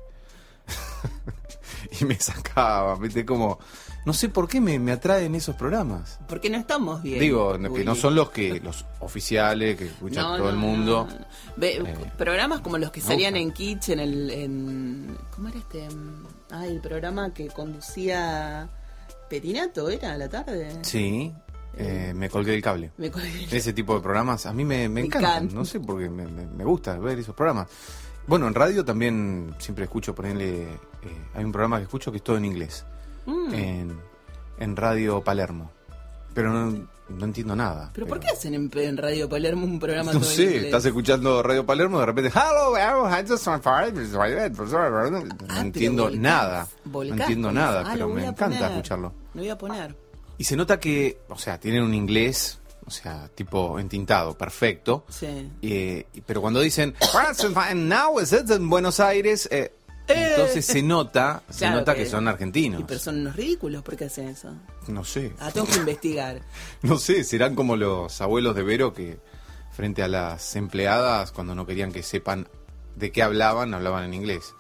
y 2.01 2.05
me 2.05 2.19
sacaba, 2.19 2.97
¿viste? 2.97 3.25
Como, 3.25 3.59
no 4.05 4.13
sé 4.13 4.29
por 4.29 4.49
qué 4.49 4.61
me, 4.61 4.79
me 4.81 4.91
atraen 4.93 5.35
esos 5.37 5.55
programas. 5.55 6.19
Porque 6.29 6.51
no 6.51 6.59
estamos 6.59 7.03
bien. 7.03 7.21
Digo, 7.21 7.53
que 7.75 7.85
no 7.85 7.95
son 7.95 8.15
los 8.17 8.31
que 8.31 8.59
los 8.61 8.85
oficiales 9.01 9.77
que 9.77 9.87
escucha 9.87 10.23
No, 10.23 10.37
todo 10.37 10.45
no, 10.47 10.51
el 10.51 10.57
mundo. 10.57 11.07
no. 11.09 11.27
Ve, 11.57 11.77
Eh, 11.77 12.13
programas 12.19 12.61
como 12.61 12.79
los 12.79 12.91
que 12.91 13.01
salían 13.01 13.37
en 13.37 13.53
Kitsch 13.53 13.91
en 13.91 14.01
el 14.01 14.31
en 14.31 15.19
¿cómo 15.35 15.49
era 15.49 15.59
este? 15.59 15.87
Ah, 16.51 16.67
el 16.67 16.81
programa 16.81 17.33
que 17.33 17.47
conducía 17.49 18.69
Petinato 19.29 19.89
era 19.91 20.13
a 20.13 20.17
la 20.19 20.29
tarde. 20.29 20.79
Sí, 20.83 21.33
eh, 21.77 22.13
me 22.15 22.29
colgué 22.31 22.53
del 22.53 22.63
cable. 22.63 22.91
Me 22.97 23.11
colgué. 23.11 23.47
Ese 23.51 23.73
tipo 23.73 23.95
de 23.95 24.01
programas 24.01 24.47
a 24.47 24.53
mí 24.53 24.65
me, 24.65 24.89
me 24.89 25.01
Me 25.01 25.01
encantan. 25.03 25.33
encanta. 25.45 25.55
No 25.55 25.65
sé 25.65 25.81
por 25.81 25.99
qué 25.99 26.09
me, 26.09 26.27
me- 26.27 26.47
me 26.47 26.65
gusta 26.65 26.99
ver 26.99 27.19
esos 27.19 27.35
programas. 27.35 27.69
Bueno, 28.27 28.47
en 28.47 28.55
radio 28.55 28.85
también 28.85 29.55
siempre 29.59 29.85
escucho, 29.85 30.15
ponerle. 30.15 30.63
eh, 30.65 30.69
hay 31.35 31.45
un 31.45 31.53
programa 31.53 31.79
que 31.79 31.85
escucho 31.85 32.11
que 32.11 32.19
es 32.19 32.23
todo 32.25 32.37
en 32.37 32.45
inglés. 32.45 32.85
Mm. 33.27 33.55
En, 33.55 33.99
en 34.59 34.77
Radio 34.77 35.23
Palermo. 35.23 35.71
Pero 36.35 36.53
no, 36.53 36.89
no 37.09 37.25
entiendo 37.25 37.57
nada. 37.57 37.91
¿Pero 37.95 38.07
por 38.07 38.21
qué 38.21 38.29
hacen 38.29 38.55
en, 38.55 38.71
en 38.75 38.97
Radio 38.97 39.29
Palermo 39.29 39.65
un 39.65 39.79
programa 39.81 40.13
No 40.13 40.21
todo 40.21 40.31
en 40.31 40.37
sé, 40.37 40.43
inglés? 40.45 40.65
estás 40.65 40.85
escuchando 40.85 41.43
Radio 41.43 41.65
Palermo, 41.65 41.99
de 42.01 42.07
repente, 42.07 42.31
hello, 42.35 42.77
I 42.77 43.27
just 43.29 43.47
want 43.47 43.63
to- 43.65 45.37
no 45.47 45.55
Ah, 45.55 45.61
entiendo 45.61 46.05
pero 46.05 46.15
volcás- 46.17 46.21
nada, 46.21 46.69
no 46.85 47.03
entiendo 47.03 47.53
nada, 47.53 47.81
eso. 47.81 47.89
Ah, 47.89 47.93
pero 47.95 48.07
lo 48.07 48.13
voy 48.13 48.23
me 48.23 48.29
encanta 48.29 48.57
poner. 48.59 48.71
escucharlo. 48.73 49.13
Lo 49.35 49.41
voy 49.41 49.51
a 49.51 49.59
poner. 49.59 49.97
Y 50.37 50.45
se 50.45 50.57
nota 50.57 50.79
que, 50.79 51.19
o 51.29 51.39
sea, 51.39 51.59
tienen 51.59 51.83
un 51.83 51.95
inglés, 51.95 52.59
o 52.87 52.91
sea, 52.91 53.29
tipo 53.35 53.79
entintado, 53.79 54.37
perfecto, 54.39 55.05
Sí. 55.09 55.51
eh, 55.63 56.07
pero 56.25 56.41
cuando 56.41 56.61
dicen, 56.61 56.95
now 57.89 58.21
is 58.21 58.33
it 58.33 58.51
en 58.51 58.69
Buenos 58.71 59.01
Aires, 59.01 59.49
eh, 59.51 59.73
entonces 60.09 60.65
se 60.67 60.83
nota, 60.83 61.43
se 61.51 61.59
Claro 61.61 61.79
nota 61.79 61.95
que- 61.95 62.05
que, 62.05 62.11
son 62.11 62.27
argentinos. 62.29 62.81
Y 62.81 62.85
pero 62.85 62.99
son 63.01 63.21
unos 63.21 63.37
ridículos, 63.37 63.83
¿por 63.83 63.97
qué 63.97 64.07
hacen 64.07 64.29
eso? 64.29 64.51
No 64.89 65.05
sé, 65.05 65.35
Ah, 65.39 65.51
tengo 65.53 65.67
que 65.67 65.77
investigar. 65.77 66.41
no 66.83 66.99
sé, 66.99 67.25
serán 67.25 67.55
como 67.55 67.77
los 67.77 68.21
abuelos 68.21 68.55
de 68.55 68.63
Vero 68.63 68.93
que 68.95 69.19
frente 69.73 70.03
a 70.03 70.09
las 70.09 70.57
empleadas, 70.57 71.31
cuando 71.33 71.55
no 71.55 71.67
querían 71.67 71.93
que 71.93 72.03
sepan 72.03 72.49
de 72.97 73.13
qué 73.13 73.23
hablaban, 73.23 73.75
hablaban 73.75 74.05
en 74.05 74.15
inglés. 74.15 74.55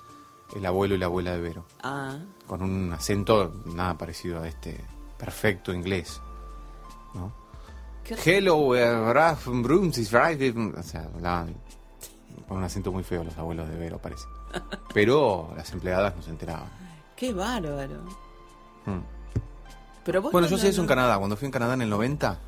El 0.56 0.64
abuelo 0.64 0.94
y 0.94 0.98
la 0.98 1.06
abuela 1.06 1.32
de 1.32 1.40
Vero, 1.40 1.66
Ah, 1.82 2.16
con 2.46 2.62
un 2.62 2.92
acento 2.92 3.62
nada 3.66 3.98
parecido 3.98 4.40
a 4.42 4.48
este 4.48 4.80
perfecto 5.18 5.74
inglés. 5.74 6.20
¿no? 7.14 7.32
Hello, 8.24 8.74
eh, 8.74 9.12
Raf, 9.12 9.46
Brums, 9.48 9.98
is 9.98 10.10
right, 10.12 10.40
O 10.56 10.82
sea, 10.82 11.02
hablaban 11.14 11.54
con 12.46 12.56
un 12.58 12.64
acento 12.64 12.90
muy 12.92 13.02
feo 13.02 13.22
los 13.24 13.36
abuelos 13.36 13.68
de 13.68 13.76
Vero, 13.76 13.98
parece. 13.98 14.24
Pero 14.94 15.52
las 15.56 15.70
empleadas 15.72 16.14
no 16.16 16.22
se 16.22 16.30
enteraban. 16.30 16.68
Qué 17.16 17.32
bárbaro. 17.32 18.02
Hmm. 18.86 19.00
Pero 20.04 20.22
vos 20.22 20.32
Bueno, 20.32 20.46
no- 20.46 20.50
yo 20.50 20.56
no- 20.56 20.62
sé 20.62 20.68
eso 20.68 20.80
en 20.80 20.86
Canadá. 20.86 21.18
Cuando 21.18 21.36
fui 21.36 21.46
en 21.46 21.52
Canadá 21.52 21.74
en 21.74 21.82
el 21.82 21.90
90, 21.90 22.38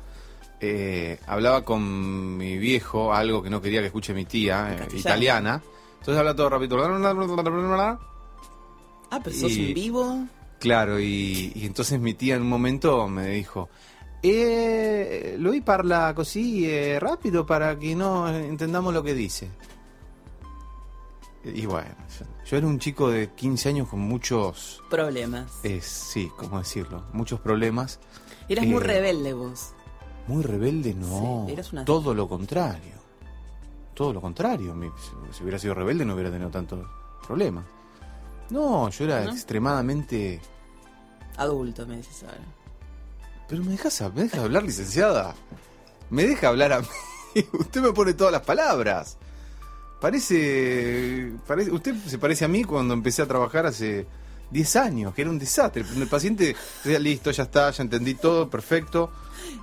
eh, 0.59 1.19
hablaba 1.27 1.63
con 1.63 2.37
mi 2.37 2.57
viejo 2.57 3.13
algo 3.13 3.43
que 3.43 3.49
no 3.49 3.61
quería 3.61 3.81
que 3.81 3.87
escuche 3.87 4.13
mi 4.13 4.25
tía, 4.25 4.75
eh, 4.75 4.87
italiana. 4.97 5.61
Entonces 5.99 6.17
habla 6.17 6.35
todo 6.35 6.49
rápido. 6.49 6.77
Ah, 9.09 9.19
pero 9.23 9.35
sos 9.35 9.51
en 9.51 9.73
vivo. 9.73 10.25
Claro, 10.59 10.99
y, 10.99 11.51
y 11.55 11.65
entonces 11.65 11.99
mi 11.99 12.13
tía 12.13 12.35
en 12.35 12.43
un 12.43 12.49
momento 12.49 13.07
me 13.07 13.27
dijo, 13.27 13.69
eh, 14.23 15.35
lui 15.39 15.61
parla 15.61 16.13
così 16.15 16.65
eh, 16.69 16.99
rápido 16.99 17.45
para 17.45 17.77
que 17.77 17.95
no 17.95 18.29
entendamos 18.29 18.93
lo 18.93 19.03
que 19.03 19.13
dice. 19.13 19.49
Y 21.43 21.65
bueno, 21.65 21.95
yo, 22.19 22.25
yo 22.45 22.57
era 22.57 22.67
un 22.67 22.77
chico 22.79 23.09
de 23.09 23.31
15 23.31 23.69
años 23.69 23.87
con 23.89 23.99
muchos, 23.99 24.83
Problemas. 24.89 25.51
eh, 25.63 25.81
sí, 25.81 26.31
¿cómo 26.37 26.59
decirlo? 26.59 27.03
Muchos 27.13 27.39
problemas. 27.39 27.99
Eras 28.47 28.65
muy 28.65 28.77
eh, 28.77 28.79
rebelde 28.85 29.33
vos. 29.33 29.73
Muy 30.27 30.43
rebelde, 30.43 30.93
no. 30.93 31.45
Sí, 31.47 31.53
eras 31.53 31.73
una- 31.73 31.83
Todo 31.85 32.13
lo 32.13 32.27
contrario. 32.29 32.93
Todo 33.95 34.13
lo 34.13 34.21
contrario. 34.21 34.75
Si- 35.31 35.41
hubiera 35.43 35.57
sido 35.57 35.73
rebelde 35.73 36.05
no 36.05 36.13
hubiera 36.13 36.29
tenido 36.29 36.49
tantos 36.51 36.87
problemas. 37.25 37.65
No, 38.51 38.89
yo 38.89 39.05
era 39.05 39.23
¿No? 39.23 39.31
extremadamente... 39.31 40.41
Adulto, 41.37 41.87
me 41.87 41.97
decís 41.97 42.23
ahora. 42.23 42.37
Pero 43.47 43.63
me 43.63 43.71
dejas, 43.71 44.01
me 44.13 44.23
deja 44.23 44.41
hablar, 44.43 44.63
licenciada. 44.63 45.33
Me 46.09 46.23
deja 46.23 46.49
hablar 46.49 46.73
a 46.73 46.81
mí. 46.81 46.87
Usted 47.53 47.81
me 47.81 47.91
pone 47.93 48.13
todas 48.13 48.31
las 48.33 48.41
palabras. 48.43 49.17
Parece, 50.01 51.31
parece. 51.45 51.71
Usted 51.71 51.95
se 52.07 52.17
parece 52.17 52.43
a 52.43 52.47
mí 52.47 52.63
cuando 52.63 52.95
empecé 52.95 53.21
a 53.21 53.27
trabajar 53.27 53.67
hace 53.67 54.07
10 54.49 54.75
años, 54.77 55.13
que 55.13 55.21
era 55.21 55.29
un 55.29 55.37
desastre. 55.37 55.85
El 55.95 56.07
paciente 56.07 56.55
decía, 56.83 56.97
listo, 56.97 57.29
ya 57.29 57.43
está, 57.43 57.69
ya 57.69 57.83
entendí 57.83 58.15
todo, 58.15 58.49
perfecto. 58.49 59.11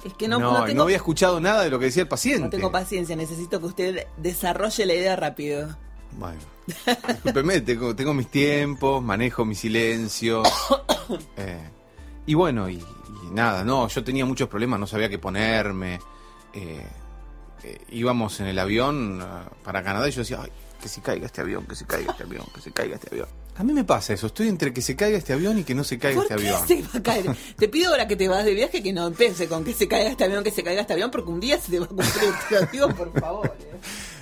Es 0.04 0.14
que 0.14 0.28
no, 0.28 0.38
no, 0.38 0.52
no 0.52 0.58
y 0.58 0.66
tengo, 0.68 0.76
no 0.76 0.82
había 0.84 0.96
escuchado 0.96 1.40
nada 1.40 1.64
de 1.64 1.70
lo 1.70 1.80
que 1.80 1.86
decía 1.86 2.02
el 2.02 2.08
paciente. 2.08 2.44
no 2.44 2.50
tengo 2.50 2.70
paciencia. 2.70 3.16
Necesito 3.16 3.58
que 3.58 3.66
usted 3.66 4.06
desarrolle 4.16 4.86
la 4.86 4.94
idea 4.94 5.16
rápido. 5.16 5.76
Bueno, 6.12 6.38
discúlpeme, 6.96 7.60
tengo, 7.60 7.96
tengo 7.96 8.14
mis 8.14 8.28
tiempos, 8.28 9.02
manejo 9.02 9.44
mi 9.44 9.56
silencio. 9.56 10.44
eh, 11.36 11.68
y 12.26 12.34
bueno, 12.34 12.70
y, 12.70 12.76
y 12.76 13.30
nada, 13.32 13.64
no, 13.64 13.88
yo 13.88 14.04
tenía 14.04 14.24
muchos 14.24 14.48
problemas, 14.48 14.78
no 14.78 14.86
sabía 14.86 15.08
qué 15.08 15.18
ponerme. 15.18 15.98
eh, 16.52 16.86
eh, 17.62 17.78
íbamos 17.90 18.40
en 18.40 18.46
el 18.46 18.58
avión 18.58 19.20
ah, 19.22 19.48
para 19.64 19.82
Canadá 19.82 20.08
y 20.08 20.12
yo 20.12 20.20
decía, 20.20 20.40
ay, 20.42 20.50
que 20.80 20.88
se 20.88 21.00
caiga 21.00 21.26
este 21.26 21.40
avión, 21.40 21.66
que 21.66 21.74
se 21.74 21.84
caiga 21.86 22.12
este 22.12 22.22
avión, 22.22 22.46
que 22.54 22.60
se 22.60 22.70
caiga 22.72 22.94
este 22.96 23.08
avión. 23.10 23.28
A 23.56 23.64
mí 23.64 23.72
me 23.72 23.82
pasa 23.84 24.12
eso, 24.12 24.28
estoy 24.28 24.46
entre 24.48 24.72
que 24.72 24.80
se 24.80 24.94
caiga 24.94 25.18
este 25.18 25.32
avión 25.32 25.58
y 25.58 25.64
que 25.64 25.74
no 25.74 25.82
se 25.82 25.98
caiga 25.98 26.22
¿Por 26.22 26.30
este 26.30 26.36
qué 26.42 26.48
avión. 26.50 26.68
se 26.68 26.82
va 26.82 26.90
a 26.94 27.02
caer? 27.02 27.36
Te 27.56 27.68
pido 27.68 27.90
ahora 27.90 28.06
que 28.06 28.14
te 28.14 28.28
vas 28.28 28.44
de 28.44 28.54
viaje 28.54 28.80
que 28.82 28.92
no 28.92 29.08
empiece 29.08 29.48
con 29.48 29.64
que 29.64 29.74
se 29.74 29.88
caiga 29.88 30.10
este 30.10 30.24
avión, 30.24 30.44
que 30.44 30.52
se 30.52 30.62
caiga 30.62 30.82
este 30.82 30.92
avión, 30.92 31.10
porque 31.10 31.30
un 31.30 31.40
día 31.40 31.58
se 31.60 31.72
te 31.72 31.78
va 31.80 31.86
a 31.86 31.88
cumplir. 31.88 32.12
Te 32.48 32.54
lo 32.60 32.66
digo, 32.66 32.88
por 32.94 33.20
favor. 33.20 33.56
eh. 33.60 33.76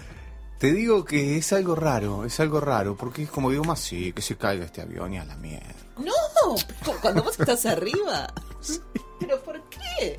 Te 0.59 0.73
digo 0.73 1.05
que 1.05 1.37
es 1.37 1.53
algo 1.53 1.75
raro, 1.75 2.25
es 2.25 2.41
algo 2.41 2.61
raro, 2.61 2.97
porque 2.97 3.25
es 3.25 3.31
como 3.31 3.51
digo 3.51 3.65
más, 3.65 3.79
sí, 3.79 4.15
que 4.15 4.23
se 4.23 4.37
caiga 4.37 4.65
este 4.65 4.81
avión 4.81 5.13
y 5.13 5.19
a 5.19 5.25
la 5.27 5.37
mierda. 5.37 5.67
No, 5.99 6.55
pero 6.81 6.99
cuando 7.03 7.23
vos 7.23 7.39
estás 7.39 7.67
arriba. 7.67 8.33
¿Pero 9.21 9.39
por 9.43 9.61
qué? 9.69 10.17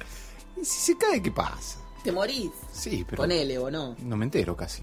¿Y 0.62 0.64
si 0.64 0.94
se 0.94 0.98
cae, 1.00 1.24
qué 1.24 1.32
pasa? 1.32 1.80
Te 2.08 2.14
morís. 2.14 2.52
Sí, 2.72 3.04
pero... 3.06 3.24
Ponele 3.24 3.58
o 3.58 3.70
no. 3.70 3.94
No 4.00 4.16
me 4.16 4.24
entero 4.24 4.56
casi. 4.56 4.82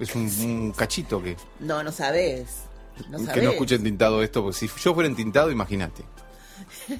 Es 0.00 0.12
un, 0.16 0.22
un 0.40 0.72
cachito 0.72 1.22
que, 1.22 1.36
No, 1.60 1.80
no 1.84 1.92
sabés. 1.92 2.64
No 3.08 3.18
que 3.32 3.40
no 3.40 3.50
escuchen 3.52 3.84
tintado 3.84 4.20
esto, 4.20 4.42
porque 4.42 4.58
si 4.58 4.68
yo 4.82 4.92
fuera 4.94 5.08
entintado, 5.08 5.52
imagínate. 5.52 6.02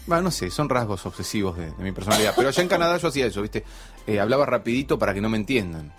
Bueno, 0.06 0.22
no 0.22 0.30
sé, 0.30 0.50
son 0.52 0.68
rasgos 0.68 1.04
obsesivos 1.04 1.56
de, 1.58 1.72
de 1.72 1.82
mi 1.82 1.90
personalidad. 1.90 2.32
Pero 2.36 2.48
allá 2.48 2.62
en 2.62 2.68
Canadá 2.68 2.96
yo 2.98 3.08
hacía 3.08 3.26
eso, 3.26 3.42
¿viste? 3.42 3.64
Eh, 4.06 4.20
hablaba 4.20 4.46
rapidito 4.46 5.00
para 5.00 5.12
que 5.12 5.20
no 5.20 5.28
me 5.28 5.36
entiendan. 5.36 5.92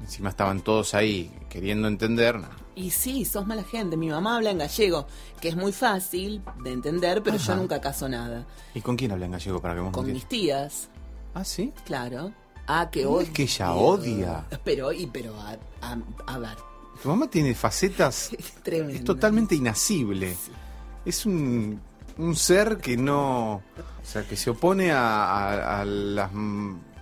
Encima 0.00 0.30
estaban 0.30 0.62
todos 0.62 0.92
ahí 0.94 1.32
queriendo 1.48 1.86
entender. 1.86 2.40
Y 2.74 2.90
sí, 2.90 3.24
sos 3.24 3.46
mala 3.46 3.62
gente. 3.62 3.96
Mi 3.96 4.08
mamá 4.08 4.34
habla 4.34 4.50
en 4.50 4.58
gallego, 4.58 5.06
que 5.40 5.48
es 5.50 5.54
muy 5.54 5.70
fácil 5.70 6.42
de 6.64 6.72
entender, 6.72 7.22
pero 7.22 7.36
yo 7.36 7.54
nunca 7.54 7.80
caso 7.80 8.08
nada. 8.08 8.44
¿Y 8.74 8.80
con 8.80 8.96
quién 8.96 9.12
habla 9.12 9.26
en 9.26 9.30
gallego 9.32 9.62
para 9.62 9.74
que 9.74 9.80
vos 9.80 9.90
me 9.90 9.94
Con 9.94 10.12
mis 10.12 10.26
tías, 10.26 10.88
Ah, 11.34 11.44
¿sí? 11.44 11.72
claro. 11.84 12.32
Ah, 12.66 12.88
que 12.90 13.04
No, 13.04 13.10
odio. 13.10 13.20
es 13.26 13.30
que 13.30 13.42
ella 13.44 13.72
odia. 13.74 14.44
Pero, 14.64 14.92
y, 14.92 15.06
pero, 15.06 15.34
a, 15.40 15.56
a, 15.82 15.98
a 16.26 16.38
ver, 16.38 16.56
Tu 17.02 17.08
mamá 17.08 17.28
tiene 17.28 17.54
facetas... 17.54 18.30
es 18.64 19.04
totalmente 19.04 19.54
inasible. 19.54 20.36
Es 21.04 21.24
un, 21.26 21.80
un 22.18 22.34
ser 22.36 22.78
que 22.78 22.96
no. 22.96 23.54
O 23.56 23.62
sea, 24.04 24.26
que 24.26 24.36
se 24.36 24.50
opone 24.50 24.90
a, 24.92 25.24
a- 25.52 25.80
a 25.80 25.84
las 25.84 26.30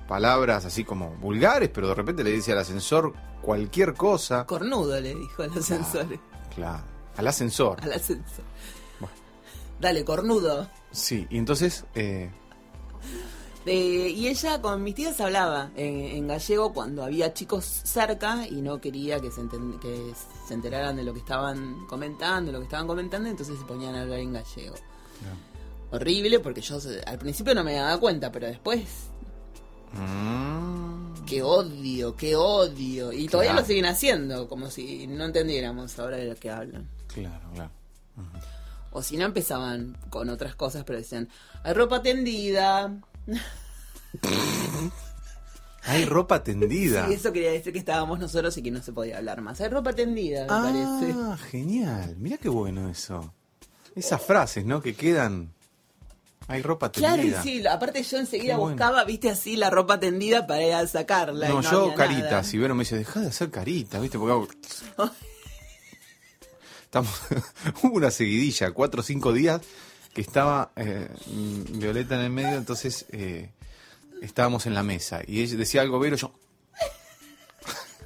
palabras 0.08 0.64
así 0.66 0.84
como 0.84 1.10
vulgares, 1.16 1.70
pero 1.72 1.88
de 1.88 1.94
repente 1.94 2.22
le 2.24 2.30
dice 2.32 2.52
al 2.52 2.58
ascensor 2.58 3.14
cualquier 3.40 3.94
cosa. 3.94 4.44
Cornudo, 4.46 5.00
le 5.00 5.14
dijo 5.14 5.42
al 5.42 5.56
ascensor. 5.56 6.06
Claro. 6.54 6.84
Al 7.16 7.26
ascensor. 7.28 7.78
Al 7.82 7.92
ascensor. 7.92 8.44
Bueno. 9.00 9.14
Dale, 9.80 10.04
cornudo. 10.04 10.68
Sí, 10.90 11.26
y 11.30 11.38
entonces. 11.38 11.84
eh, 11.94 12.30
Eh, 13.66 14.12
y 14.14 14.28
ella 14.28 14.60
con 14.60 14.82
mis 14.82 14.94
tías 14.94 15.18
hablaba 15.22 15.70
en, 15.74 15.98
en 16.00 16.28
gallego 16.28 16.72
cuando 16.74 17.02
había 17.02 17.32
chicos 17.32 17.64
cerca 17.64 18.46
y 18.46 18.60
no 18.60 18.78
quería 18.80 19.20
que 19.20 19.30
se, 19.30 19.40
enten- 19.40 19.78
que 19.80 20.12
se 20.46 20.52
enteraran 20.54 20.96
de 20.96 21.02
lo 21.04 21.14
que 21.14 21.20
estaban 21.20 21.86
comentando, 21.86 22.52
lo 22.52 22.58
que 22.58 22.64
estaban 22.64 22.86
comentando, 22.86 23.28
entonces 23.28 23.58
se 23.58 23.64
ponían 23.64 23.94
a 23.94 24.02
hablar 24.02 24.18
en 24.18 24.34
gallego. 24.34 24.74
Horrible 25.92 26.40
porque 26.40 26.60
yo 26.60 26.78
al 27.06 27.18
principio 27.18 27.54
no 27.54 27.64
me 27.64 27.74
daba 27.74 27.98
cuenta, 27.98 28.30
pero 28.30 28.46
después 28.48 28.82
Mm, 29.92 31.24
Qué 31.24 31.42
odio, 31.42 32.16
qué 32.16 32.36
odio. 32.36 33.12
Y 33.12 33.28
todavía 33.28 33.52
lo 33.54 33.64
siguen 33.64 33.86
haciendo, 33.86 34.48
como 34.48 34.68
si 34.70 35.06
no 35.06 35.24
entendiéramos 35.24 35.98
ahora 35.98 36.16
de 36.16 36.26
lo 36.26 36.34
que 36.36 36.50
hablan. 36.50 36.88
claro, 37.06 37.48
claro. 37.54 37.70
O 38.90 39.02
si 39.02 39.16
no 39.16 39.24
empezaban 39.24 39.96
con 40.10 40.28
otras 40.28 40.54
cosas, 40.54 40.84
pero 40.84 40.98
decían, 40.98 41.28
hay 41.62 41.72
ropa 41.74 42.02
tendida. 42.02 42.92
Hay 45.86 46.06
ropa 46.06 46.42
tendida. 46.42 47.06
Sí, 47.08 47.14
eso 47.14 47.30
quería 47.32 47.52
decir 47.52 47.72
que 47.72 47.78
estábamos 47.78 48.18
nosotros 48.18 48.56
y 48.56 48.62
que 48.62 48.70
no 48.70 48.82
se 48.82 48.92
podía 48.92 49.18
hablar 49.18 49.42
más. 49.42 49.60
Hay 49.60 49.68
ropa 49.68 49.92
tendida, 49.92 50.42
me 50.42 50.48
parece. 50.48 51.12
Ah, 51.14 51.36
genial. 51.50 52.16
Mira 52.18 52.38
qué 52.38 52.48
bueno 52.48 52.88
eso. 52.88 53.34
Esas 53.94 54.22
frases, 54.22 54.64
¿no? 54.64 54.80
Que 54.80 54.94
quedan. 54.94 55.52
Hay 56.48 56.62
ropa 56.62 56.90
Claro, 56.90 57.16
y 57.22 57.30
tendida. 57.30 57.42
sí, 57.42 57.66
aparte 57.66 58.02
yo 58.02 58.18
enseguida 58.18 58.56
bueno. 58.56 58.72
buscaba, 58.76 59.04
viste, 59.04 59.30
así 59.30 59.56
la 59.56 59.68
ropa 59.70 60.00
tendida 60.00 60.46
para 60.46 60.62
ir 60.66 60.72
a 60.74 60.86
sacarla. 60.86 61.46
y 61.46 61.48
No, 61.50 61.60
no 61.62 61.70
yo 61.70 61.82
había 61.84 61.94
carita. 61.94 62.20
nada. 62.30 62.44
Si 62.44 62.56
Vero 62.58 62.74
me 62.74 62.84
dice, 62.84 62.96
deja 62.96 63.20
de 63.20 63.28
hacer 63.28 63.50
carita, 63.50 63.98
¿viste? 64.00 64.18
Porque 64.18 64.32
hago... 64.32 64.48
Estamos... 66.84 67.20
Hubo 67.82 67.94
una 67.96 68.10
seguidilla, 68.10 68.70
cuatro 68.72 69.00
o 69.00 69.04
cinco 69.04 69.32
días, 69.32 69.60
que 70.14 70.20
estaba 70.20 70.70
eh, 70.76 71.08
Violeta 71.26 72.14
en 72.14 72.20
el 72.22 72.30
medio, 72.30 72.56
entonces 72.56 73.04
eh, 73.10 73.50
estábamos 74.22 74.64
en 74.66 74.74
la 74.74 74.84
mesa. 74.84 75.20
Y 75.26 75.42
ella 75.42 75.56
decía 75.56 75.82
algo, 75.82 75.98
Vero, 75.98 76.16
yo... 76.16 76.32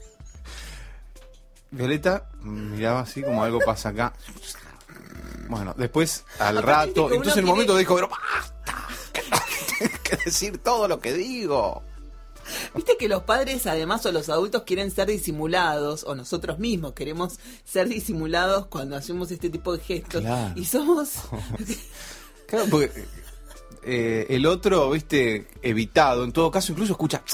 Violeta 1.71 2.31
miraba 2.43 3.01
así 3.01 3.23
como 3.23 3.45
algo 3.45 3.61
pasa 3.61 3.91
acá. 3.91 4.15
Bueno, 5.49 5.75
después 5.77 6.25
al 6.39 6.63
rato, 6.63 7.11
entonces 7.11 7.35
en 7.35 7.41
el 7.41 7.47
momento 7.47 7.77
dijo, 7.77 7.95
Vero, 7.95 8.09
basta, 8.09 8.89
que 10.03 10.17
decir 10.25 10.59
todo 10.59 10.89
lo 10.89 11.01
que 11.01 11.13
digo. 11.13 11.83
Viste 12.75 12.97
que 12.99 13.09
los 13.09 13.23
padres, 13.23 13.67
además, 13.67 14.05
o 14.07 14.13
los 14.13 14.29
adultos 14.29 14.63
quieren 14.65 14.91
ser 14.91 15.09
disimulados, 15.09 16.05
o 16.05 16.15
nosotros 16.15 16.59
mismos 16.59 16.93
queremos 16.93 17.39
ser 17.65 17.89
disimulados 17.89 18.67
cuando 18.67 18.97
hacemos 18.97 19.31
este 19.31 19.51
tipo 19.51 19.77
de 19.77 19.83
gestos. 19.83 20.23
Claro. 20.23 20.59
Y 20.59 20.65
somos. 20.65 21.13
Claro, 22.49 22.65
porque 22.71 22.91
eh, 23.83 24.25
el 24.31 24.47
otro, 24.47 24.91
viste, 24.91 25.47
evitado, 25.61 26.25
en 26.25 26.33
todo 26.33 26.51
caso, 26.51 26.73
incluso 26.73 26.93
escucha. 26.93 27.23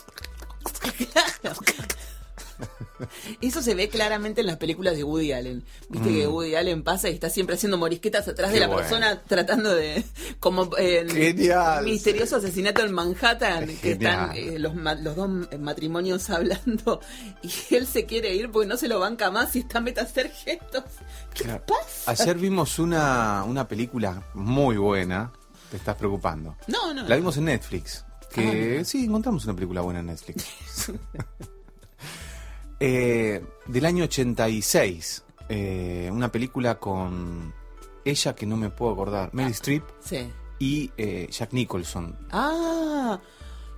Eso 3.41 3.61
se 3.63 3.75
ve 3.75 3.89
claramente 3.89 4.41
en 4.41 4.47
las 4.47 4.57
películas 4.57 4.97
de 4.97 5.03
Woody 5.05 5.33
Allen. 5.33 5.65
Viste 5.89 6.09
que 6.11 6.27
Woody 6.29 6.55
Allen 6.55 6.83
pasa 6.83 7.09
y 7.11 7.15
está 7.15 7.29
siempre 7.29 7.57
haciendo 7.57 7.77
morisquetas 7.79 8.29
atrás 8.29 8.51
Mm. 8.51 8.53
Qué 8.53 8.55
de 8.55 8.61
la 8.61 8.67
bueno. 8.69 8.81
persona 8.83 9.23
tratando 9.23 9.75
de. 9.75 10.05
Como 10.41 10.71
en 10.79 11.09
Genial. 11.11 11.85
Misterioso 11.85 12.37
asesinato 12.37 12.83
en 12.83 12.93
Manhattan, 12.93 13.67
que 13.83 13.93
están 13.93 14.31
eh, 14.37 14.59
los, 14.59 14.75
los 14.77 15.17
dos 15.17 15.31
matrimonios 15.59 16.31
hablando 16.31 17.01
y 17.43 17.75
él 17.75 17.87
se 17.87 18.07
quiere 18.07 18.35
ir 18.35 18.51
porque 18.51 18.69
no 18.69 18.77
se 18.77 18.87
lo 18.89 19.01
banca 19.01 19.31
más 19.31 19.55
y 19.57 19.61
está 19.61 19.81
meta 19.81 20.03
a 20.03 20.05
hacer 20.05 20.31
gestos. 20.31 20.85
¿Qué 21.35 21.45
Claro. 21.45 21.65
pasa? 21.67 22.11
Ayer 22.23 22.37
vimos 22.39 22.79
una, 22.79 23.43
una 23.45 23.67
película 23.67 24.23
muy 24.35 24.77
buena. 24.77 25.33
Te 25.71 25.79
estás 25.79 25.97
preocupando. 25.97 26.57
No, 26.69 26.95
no. 26.95 27.03
La 27.09 27.17
vimos 27.17 27.37
en 27.39 27.47
Netflix. 27.47 28.05
Ah, 28.09 28.27
Que 28.35 28.43
mira. 28.43 28.85
sí, 28.85 29.05
encontramos 29.05 29.45
una 29.45 29.55
película 29.55 29.81
buena 29.81 30.01
en 30.01 30.07
Netflix. 30.07 30.45
Eh, 32.87 33.43
del 33.67 33.87
año 33.87 34.05
86. 34.05 35.23
eh, 35.49 36.11
una 36.13 36.31
película 36.31 36.79
con 36.79 37.53
ella 38.05 38.35
que 38.35 38.45
no 38.47 38.57
me 38.59 38.69
puedo 38.69 38.93
acordar. 38.93 39.31
Meryl 39.33 39.53
Streep 39.53 39.83
Sí. 40.01 40.29
y 40.59 40.91
eh, 40.99 41.29
Jack 41.31 41.53
Nicholson. 41.55 42.15
Ah, 42.31 43.19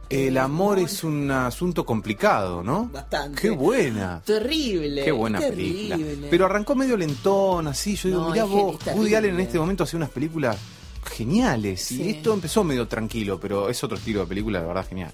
El 0.09 0.39
amor 0.39 0.79
es 0.81 1.03
un 1.05 1.31
asunto 1.31 1.85
complicado, 1.87 2.63
¿no? 2.65 2.87
Bastante. 2.93 3.41
Qué 3.43 3.51
buena. 3.51 4.23
terrible. 4.25 5.05
Qué 5.05 5.11
buena 5.13 5.39
terrible. 5.41 5.97
película. 5.97 6.29
Pero 6.31 6.47
arrancó 6.47 6.75
medio 6.77 6.97
lentón, 6.97 7.67
así. 7.69 7.95
Yo 7.97 8.09
digo, 8.09 8.21
No, 8.23 8.31
mirá 8.31 8.45
vos, 8.45 8.77
Woody 8.95 9.15
Allen 9.17 9.35
en 9.35 9.41
este 9.41 9.59
momento 9.59 9.83
hace 9.85 9.97
unas 9.97 10.11
películas 10.11 10.57
geniales. 11.05 11.81
Sí. 11.83 12.03
Y 12.03 12.11
esto 12.11 12.33
empezó 12.35 12.63
medio 12.65 12.87
tranquilo, 12.89 13.39
pero 13.41 13.69
es 13.69 13.83
otro 13.85 13.97
estilo 13.99 14.21
de 14.21 14.27
película, 14.27 14.61
de 14.61 14.67
verdad, 14.67 14.87
genial. 14.89 15.13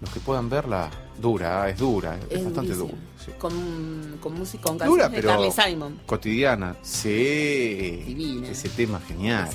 Los 0.00 0.10
que 0.10 0.20
puedan 0.20 0.50
verla, 0.50 0.90
dura, 1.18 1.68
es 1.70 1.78
dura, 1.78 2.18
es, 2.18 2.38
Es 2.38 2.44
bastante 2.44 2.74
dura. 2.74 2.94
sí. 3.24 3.32
Con, 3.38 4.18
con 4.20 4.34
música, 4.34 4.62
con 4.64 4.76
Dura, 4.78 5.04
canciones 5.04 5.10
pero 5.14 5.28
de 5.28 5.34
Carly 5.54 5.70
Simon. 5.72 6.00
cotidiana. 6.04 6.76
Sí. 6.82 8.02
Divina. 8.06 8.48
Ese 8.48 8.68
tema 8.70 9.00
genial. 9.00 9.48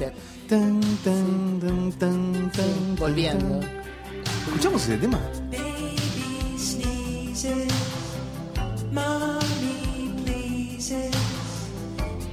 Tan, 0.47 0.79
tan, 1.03 1.59
tan, 1.59 1.91
tan, 1.99 2.51
tan, 2.51 2.95
Volviendo. 2.95 3.59
¿Escuchamos 4.47 4.81
ese 4.83 4.97
tema? 4.97 5.19
Baby 5.51 6.57
sneezes, 6.57 7.67
mommy 8.91 10.13
pleases, 10.25 11.11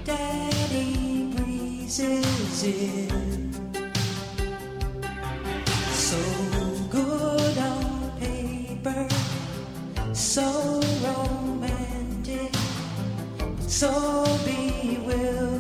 daddy 0.07 1.31
breezes 1.35 2.25
so 10.13 10.81
romantic, 11.03 12.55
so 13.67 14.25
bewildering. 14.45 15.56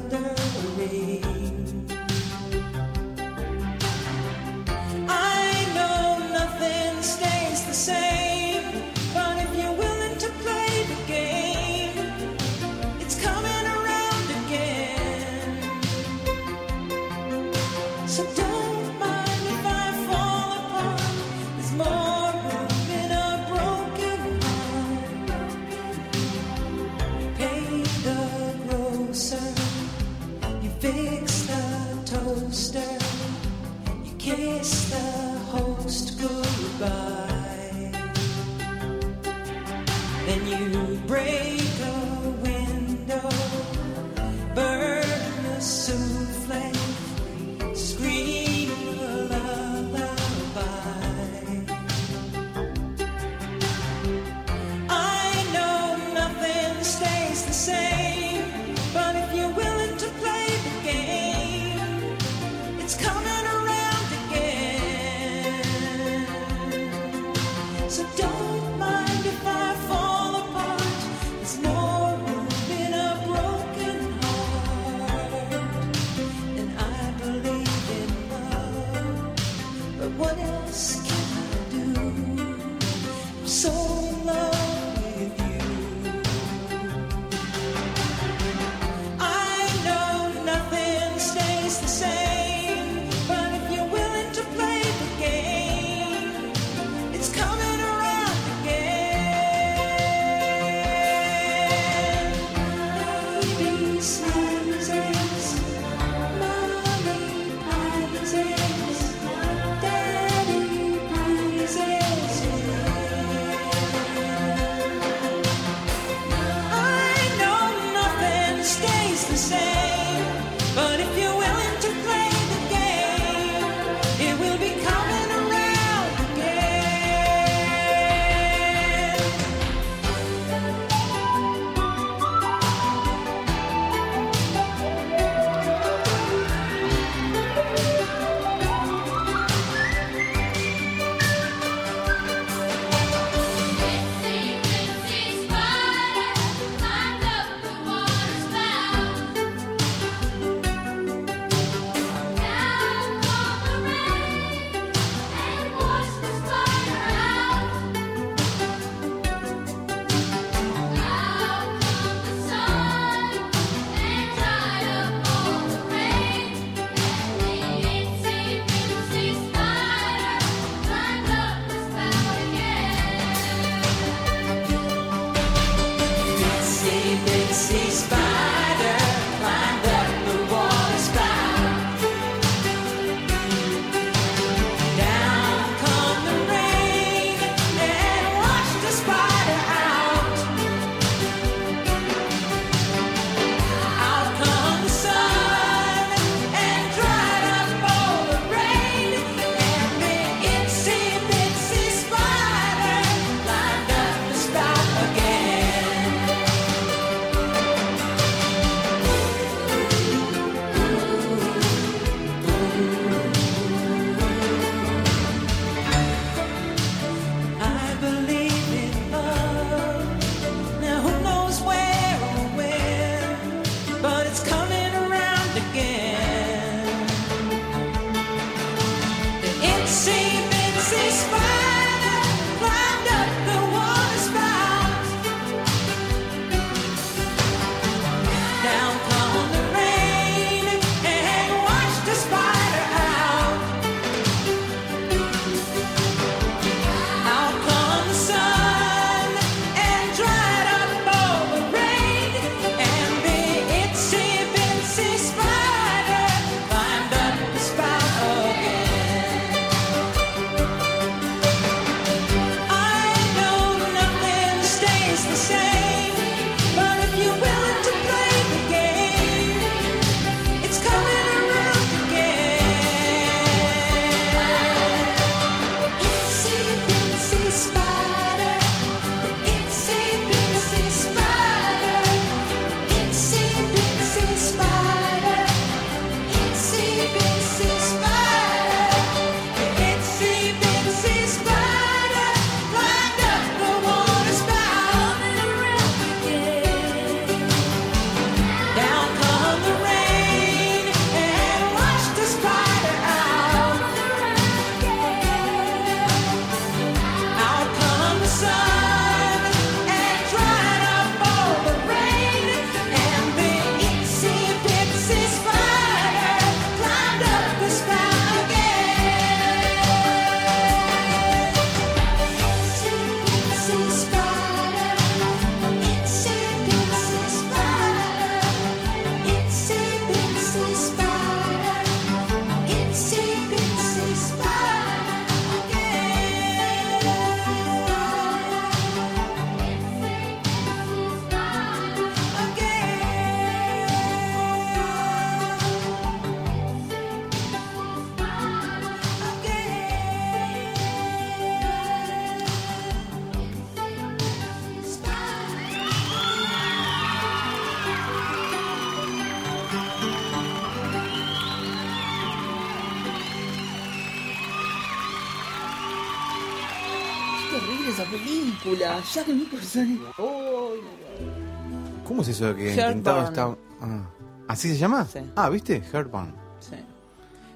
¿Cómo 372.06 372.22
es 372.22 372.28
eso 372.28 372.46
de 372.46 372.54
que 372.56 372.66
Heartburn. 372.74 372.88
intentaba 372.98 373.24
estar... 373.24 373.56
Ah. 373.80 374.06
¿Así 374.48 374.68
se 374.68 374.76
llama? 374.78 375.04
Sí. 375.06 375.18
Ah, 375.34 375.48
¿viste? 375.50 375.82
Heartburn. 375.92 376.32
sí. 376.60 376.76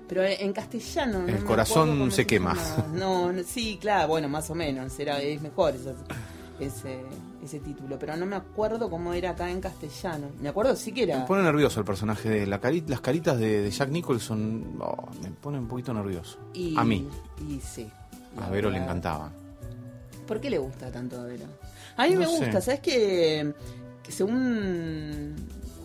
Pero 0.09 0.25
en 0.25 0.53
castellano. 0.53 1.21
no 1.21 1.29
El 1.29 1.45
corazón 1.45 2.11
se 2.11 2.27
quema. 2.27 2.57
No, 2.95 3.33
no, 3.33 3.45
sí, 3.45 3.79
claro, 3.81 4.09
bueno, 4.09 4.29
más 4.29 4.51
o 4.51 4.57
menos. 4.57 4.99
Era, 4.99 5.21
es 5.23 5.41
mejor 5.41 5.73
ese, 6.59 6.99
ese 7.41 7.61
título. 7.61 7.97
Pero 7.97 8.17
no 8.17 8.27
me 8.27 8.35
acuerdo 8.35 8.91
cómo 8.91 9.13
era 9.15 9.31
acá 9.31 9.49
en 9.49 9.61
castellano. 9.61 10.27
Me 10.41 10.49
acuerdo 10.49 10.75
sí 10.75 10.91
que 10.91 11.07
Me 11.07 11.21
pone 11.21 11.45
nervioso 11.45 11.79
el 11.79 11.87
personaje 11.87 12.29
de 12.29 12.47
la 12.49 12.61
cari- 12.61 12.85
las 12.89 13.01
caritas 13.01 13.39
de, 13.39 13.63
de 13.63 13.71
Jack 13.71 13.89
Nicholson. 13.91 14.79
oh, 14.81 15.07
me 15.23 15.31
pone 15.31 15.61
un 15.61 15.69
poquito 15.69 15.95
nervioso. 15.95 16.39
Y, 16.55 16.77
A 16.77 16.83
mí. 16.83 17.09
Y 17.49 17.61
sí. 17.61 17.89
A 18.45 18.51
Vero 18.51 18.69
le 18.69 18.79
encantaba. 18.79 19.31
¿Por 20.27 20.41
qué 20.41 20.51
le 20.51 20.59
gusta 20.59 20.91
tanto 20.91 21.21
a 21.21 21.25
Vero? 21.25 21.45
A 22.03 22.07
mí 22.09 22.15
No 22.15 22.21
me 22.21 22.27
sé. 22.27 22.37
gusta, 22.39 22.61
¿sabes 22.61 22.81
que, 22.81 23.55
que 24.03 24.13
según 24.13 25.35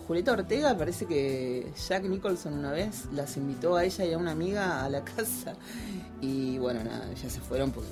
Julieta 0.06 0.32
Ortega 0.32 0.76
parece 0.76 1.04
que 1.06 1.72
Jack 1.88 2.04
Nicholson 2.04 2.54
una 2.54 2.70
vez 2.72 3.06
las 3.12 3.36
invitó 3.36 3.76
a 3.76 3.84
ella 3.84 4.04
y 4.04 4.12
a 4.12 4.18
una 4.18 4.32
amiga 4.32 4.84
a 4.84 4.88
la 4.88 5.04
casa 5.16 5.54
y 6.20 6.58
bueno, 6.58 6.82
nada, 6.84 7.12
ya 7.14 7.28
se 7.28 7.40
fueron 7.40 7.70
porque 7.72 7.90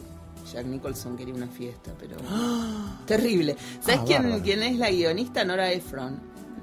Jack 0.53 0.67
Nicholson 0.67 1.17
quería 1.17 1.35
una 1.35 1.49
fiesta, 1.49 1.93
pero 1.99 2.17
terrible. 3.07 3.57
¿Sabes 3.81 4.01
Ah, 4.01 4.05
quién, 4.07 4.41
quién 4.41 4.63
es 4.63 4.79
la 4.79 4.91
guionista? 4.91 5.45
Nora 5.45 5.73
Ephron, 5.73 6.19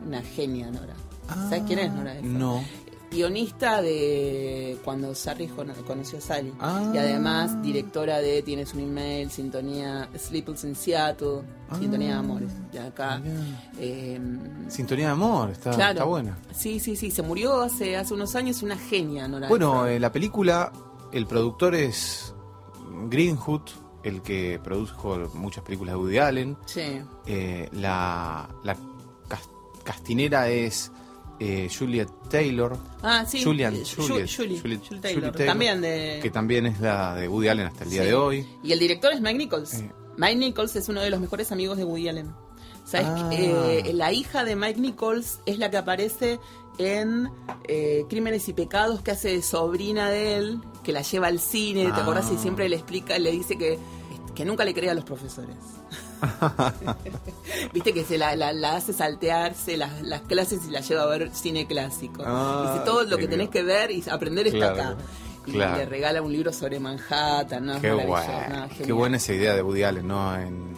una 0.07 0.21
genia 0.21 0.69
Nora. 0.71 0.93
¿Sabes 1.27 1.63
quién 1.67 1.79
es 1.79 1.91
Nora 1.91 2.13
Ephron? 2.15 2.39
No. 2.39 2.63
Guionista 3.11 3.81
de 3.81 4.77
cuando 4.85 5.13
Sarri 5.13 5.47
cono- 5.47 5.73
conoció 5.85 6.17
a 6.17 6.21
Sally. 6.21 6.53
Ah. 6.59 6.91
Y 6.93 6.97
además 6.97 7.61
directora 7.61 8.19
de 8.19 8.41
Tienes 8.41 8.73
un 8.73 8.79
email, 8.79 9.29
Sintonía, 9.29 10.09
Sleepless 10.17 10.63
in 10.63 10.75
Seattle, 10.75 11.41
Sintonía 11.77 12.07
de 12.09 12.13
Amores. 12.13 12.51
De 12.71 12.79
acá. 12.79 13.21
Eh, 13.77 14.19
Sintonía 14.69 15.07
de 15.07 15.11
amor, 15.11 15.49
está, 15.49 15.71
claro. 15.71 15.91
está 15.91 16.03
buena. 16.05 16.37
Sí, 16.53 16.79
sí, 16.79 16.95
sí. 16.95 17.11
Se 17.11 17.21
murió 17.21 17.61
hace, 17.61 17.97
hace 17.97 18.13
unos 18.13 18.35
años 18.35 18.63
una 18.63 18.77
genia, 18.77 19.27
Nora. 19.27 19.47
Bueno, 19.49 19.71
Ephron. 19.81 19.89
eh, 19.89 19.99
la 19.99 20.11
película, 20.11 20.71
el 21.11 21.27
productor 21.27 21.75
es 21.75 22.33
Greenwood, 23.09 23.61
el 24.03 24.21
que 24.21 24.59
produjo 24.63 25.17
muchas 25.33 25.63
películas 25.63 25.93
de 25.95 25.99
Woody 25.99 26.17
Allen. 26.17 26.57
Sí. 26.65 27.01
Eh, 27.25 27.69
la 27.73 28.49
la 28.63 28.75
cas- 29.27 29.49
castinera 29.83 30.47
es 30.49 30.91
eh, 31.43 31.67
Juliet 31.75 32.07
Taylor. 32.29 32.77
Ah, 33.01 33.25
sí. 33.27 33.43
Julian, 33.43 33.73
eh, 33.75 33.79
Ju- 33.83 34.07
Juliet, 34.07 34.29
Julie, 34.35 34.61
Juliet- 34.61 34.87
Julie 34.87 35.01
Taylor. 35.01 35.31
También 35.35 35.81
de... 35.81 36.19
Que 36.21 36.29
también 36.29 36.67
es 36.67 36.79
la 36.79 37.15
de 37.15 37.27
Woody 37.27 37.47
Allen 37.47 37.65
hasta 37.65 37.83
el 37.83 37.89
día 37.89 38.03
de 38.03 38.13
hoy. 38.13 38.45
Y 38.63 38.71
el 38.71 38.79
director 38.79 39.11
es 39.11 39.21
Mike 39.21 39.37
Nichols. 39.39 39.73
Eh. 39.73 39.91
Mike 40.17 40.35
Nichols 40.35 40.75
es 40.75 40.87
uno 40.89 41.01
de 41.01 41.09
los 41.09 41.19
mejores 41.19 41.51
amigos 41.51 41.77
de 41.77 41.83
Woody 41.83 42.09
Allen. 42.09 42.31
¿Sabes? 42.85 43.07
Ah. 43.09 43.29
Eh, 43.33 43.91
la 43.93 44.11
hija 44.13 44.43
de 44.43 44.55
Mike 44.55 44.79
Nichols 44.79 45.39
es 45.45 45.57
la 45.57 45.71
que 45.71 45.77
aparece 45.77 46.39
en 46.77 47.29
eh, 47.67 48.05
Crímenes 48.09 48.47
y 48.49 48.53
Pecados, 48.53 49.01
que 49.01 49.11
hace 49.11 49.29
de 49.29 49.41
sobrina 49.41 50.09
de 50.09 50.35
él, 50.37 50.59
que 50.83 50.91
la 50.91 51.01
lleva 51.01 51.27
al 51.27 51.39
cine, 51.39 51.85
¿te 51.85 51.91
Ah. 51.91 52.01
acordás? 52.03 52.31
Y 52.31 52.37
siempre 52.37 52.69
le 52.69 52.75
explica, 52.75 53.17
le 53.19 53.31
dice 53.31 53.57
que, 53.57 53.77
que 54.35 54.45
nunca 54.45 54.63
le 54.65 54.73
crea 54.73 54.91
a 54.91 54.95
los 54.95 55.05
profesores. 55.05 55.55
Viste 57.73 57.93
que 57.93 58.03
se 58.03 58.17
la, 58.17 58.35
la- 58.35 58.53
la 58.53 58.75
hace 58.75 58.93
saltearse 58.93 59.77
las, 59.77 60.01
las 60.01 60.21
clases 60.21 60.61
y 60.67 60.71
la 60.71 60.81
lleva 60.81 61.03
a 61.03 61.05
ver 61.07 61.29
cine 61.33 61.65
clásico. 61.67 62.23
Ah, 62.25 62.71
dice 62.73 62.85
todo 62.85 63.03
lo 63.03 63.17
que 63.17 63.27
tenés 63.27 63.49
que 63.49 63.63
ver 63.63 63.91
y 63.91 64.03
aprender 64.09 64.47
está 64.47 64.73
Claro, 64.73 64.91
acá. 64.91 64.97
Y 65.47 65.51
claro. 65.53 65.77
le 65.77 65.85
regala 65.85 66.21
un 66.21 66.31
libro 66.31 66.53
sobre 66.53 66.79
Manhattan, 66.79 67.65
¿no? 67.65 67.81
Qué, 67.81 67.89
no, 67.89 68.69
qué 68.85 68.91
buena 68.91 69.17
esa 69.17 69.33
idea 69.33 69.55
de 69.55 69.63
Woody 69.63 69.81
Allen, 69.83 70.07
¿no? 70.07 70.37
En, 70.37 70.75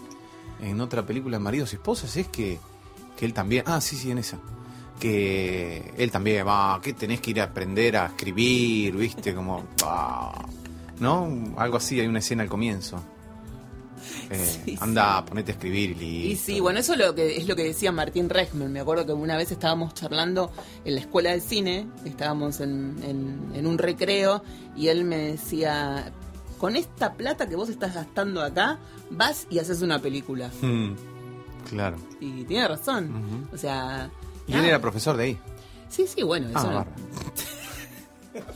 en 0.61 0.79
otra 0.79 1.05
película, 1.05 1.37
Maridos 1.39 1.73
y 1.73 1.75
Esposas, 1.75 2.15
es 2.15 2.29
que, 2.29 2.59
que 3.17 3.25
él 3.25 3.33
también. 3.33 3.63
Ah, 3.67 3.81
sí, 3.81 3.97
sí, 3.97 4.09
en 4.11 4.19
esa. 4.19 4.37
Que 5.01 5.93
él 5.97 6.11
también, 6.11 6.47
va, 6.47 6.79
que 6.81 6.93
tenés 6.93 7.19
que 7.19 7.31
ir 7.31 7.41
a 7.41 7.45
aprender 7.45 7.97
a 7.97 8.05
escribir, 8.05 8.95
¿viste? 8.95 9.35
Como. 9.35 9.65
¿No? 10.99 11.27
Algo 11.57 11.75
así, 11.77 11.99
hay 11.99 12.07
una 12.07 12.19
escena 12.19 12.43
al 12.43 12.49
comienzo. 12.49 13.03
Eh, 14.33 14.61
Sí, 14.65 14.77
anda, 14.79 15.23
ponete 15.25 15.51
a 15.51 15.55
escribir 15.55 15.91
y 15.91 15.95
listo. 15.95 16.31
Y 16.31 16.35
sí, 16.55 16.59
bueno, 16.59 16.79
eso 16.79 16.93
es 16.93 16.99
lo 16.99 17.13
que 17.15 17.37
es 17.37 17.47
lo 17.47 17.55
que 17.55 17.63
decía 17.63 17.91
Martín 17.91 18.29
Rechman. 18.29 18.71
Me 18.71 18.79
acuerdo 18.79 19.05
que 19.05 19.13
una 19.13 19.37
vez 19.37 19.51
estábamos 19.51 19.93
charlando 19.93 20.51
en 20.85 20.95
la 20.95 21.01
escuela 21.01 21.31
de 21.31 21.41
cine, 21.41 21.87
estábamos 22.05 22.59
en, 22.59 22.95
en- 23.03 23.51
en 23.53 23.67
un 23.67 23.77
recreo 23.77 24.43
y 24.75 24.87
él 24.87 25.03
me 25.05 25.17
decía, 25.17 26.11
con 26.57 26.75
esta 26.75 27.13
plata 27.13 27.47
que 27.47 27.55
vos 27.55 27.69
estás 27.69 27.93
gastando 27.95 28.41
acá, 28.41 28.79
vas 29.09 29.45
y 29.49 29.59
haces 29.59 29.81
una 29.81 29.99
película. 29.99 30.49
Mm, 30.61 30.93
claro. 31.69 31.97
Y 32.19 32.43
tiene 32.45 32.67
razón. 32.67 33.47
O 33.53 33.57
sea... 33.57 34.09
Y 34.47 34.53
él 34.53 34.65
era 34.65 34.79
profesor 34.81 35.15
de 35.15 35.23
ahí. 35.23 35.37
Sí, 35.89 36.05
sí, 36.07 36.23
bueno, 36.23 36.49
eso 36.49 36.57
Ah, 36.59 36.85
no-. 38.33 38.41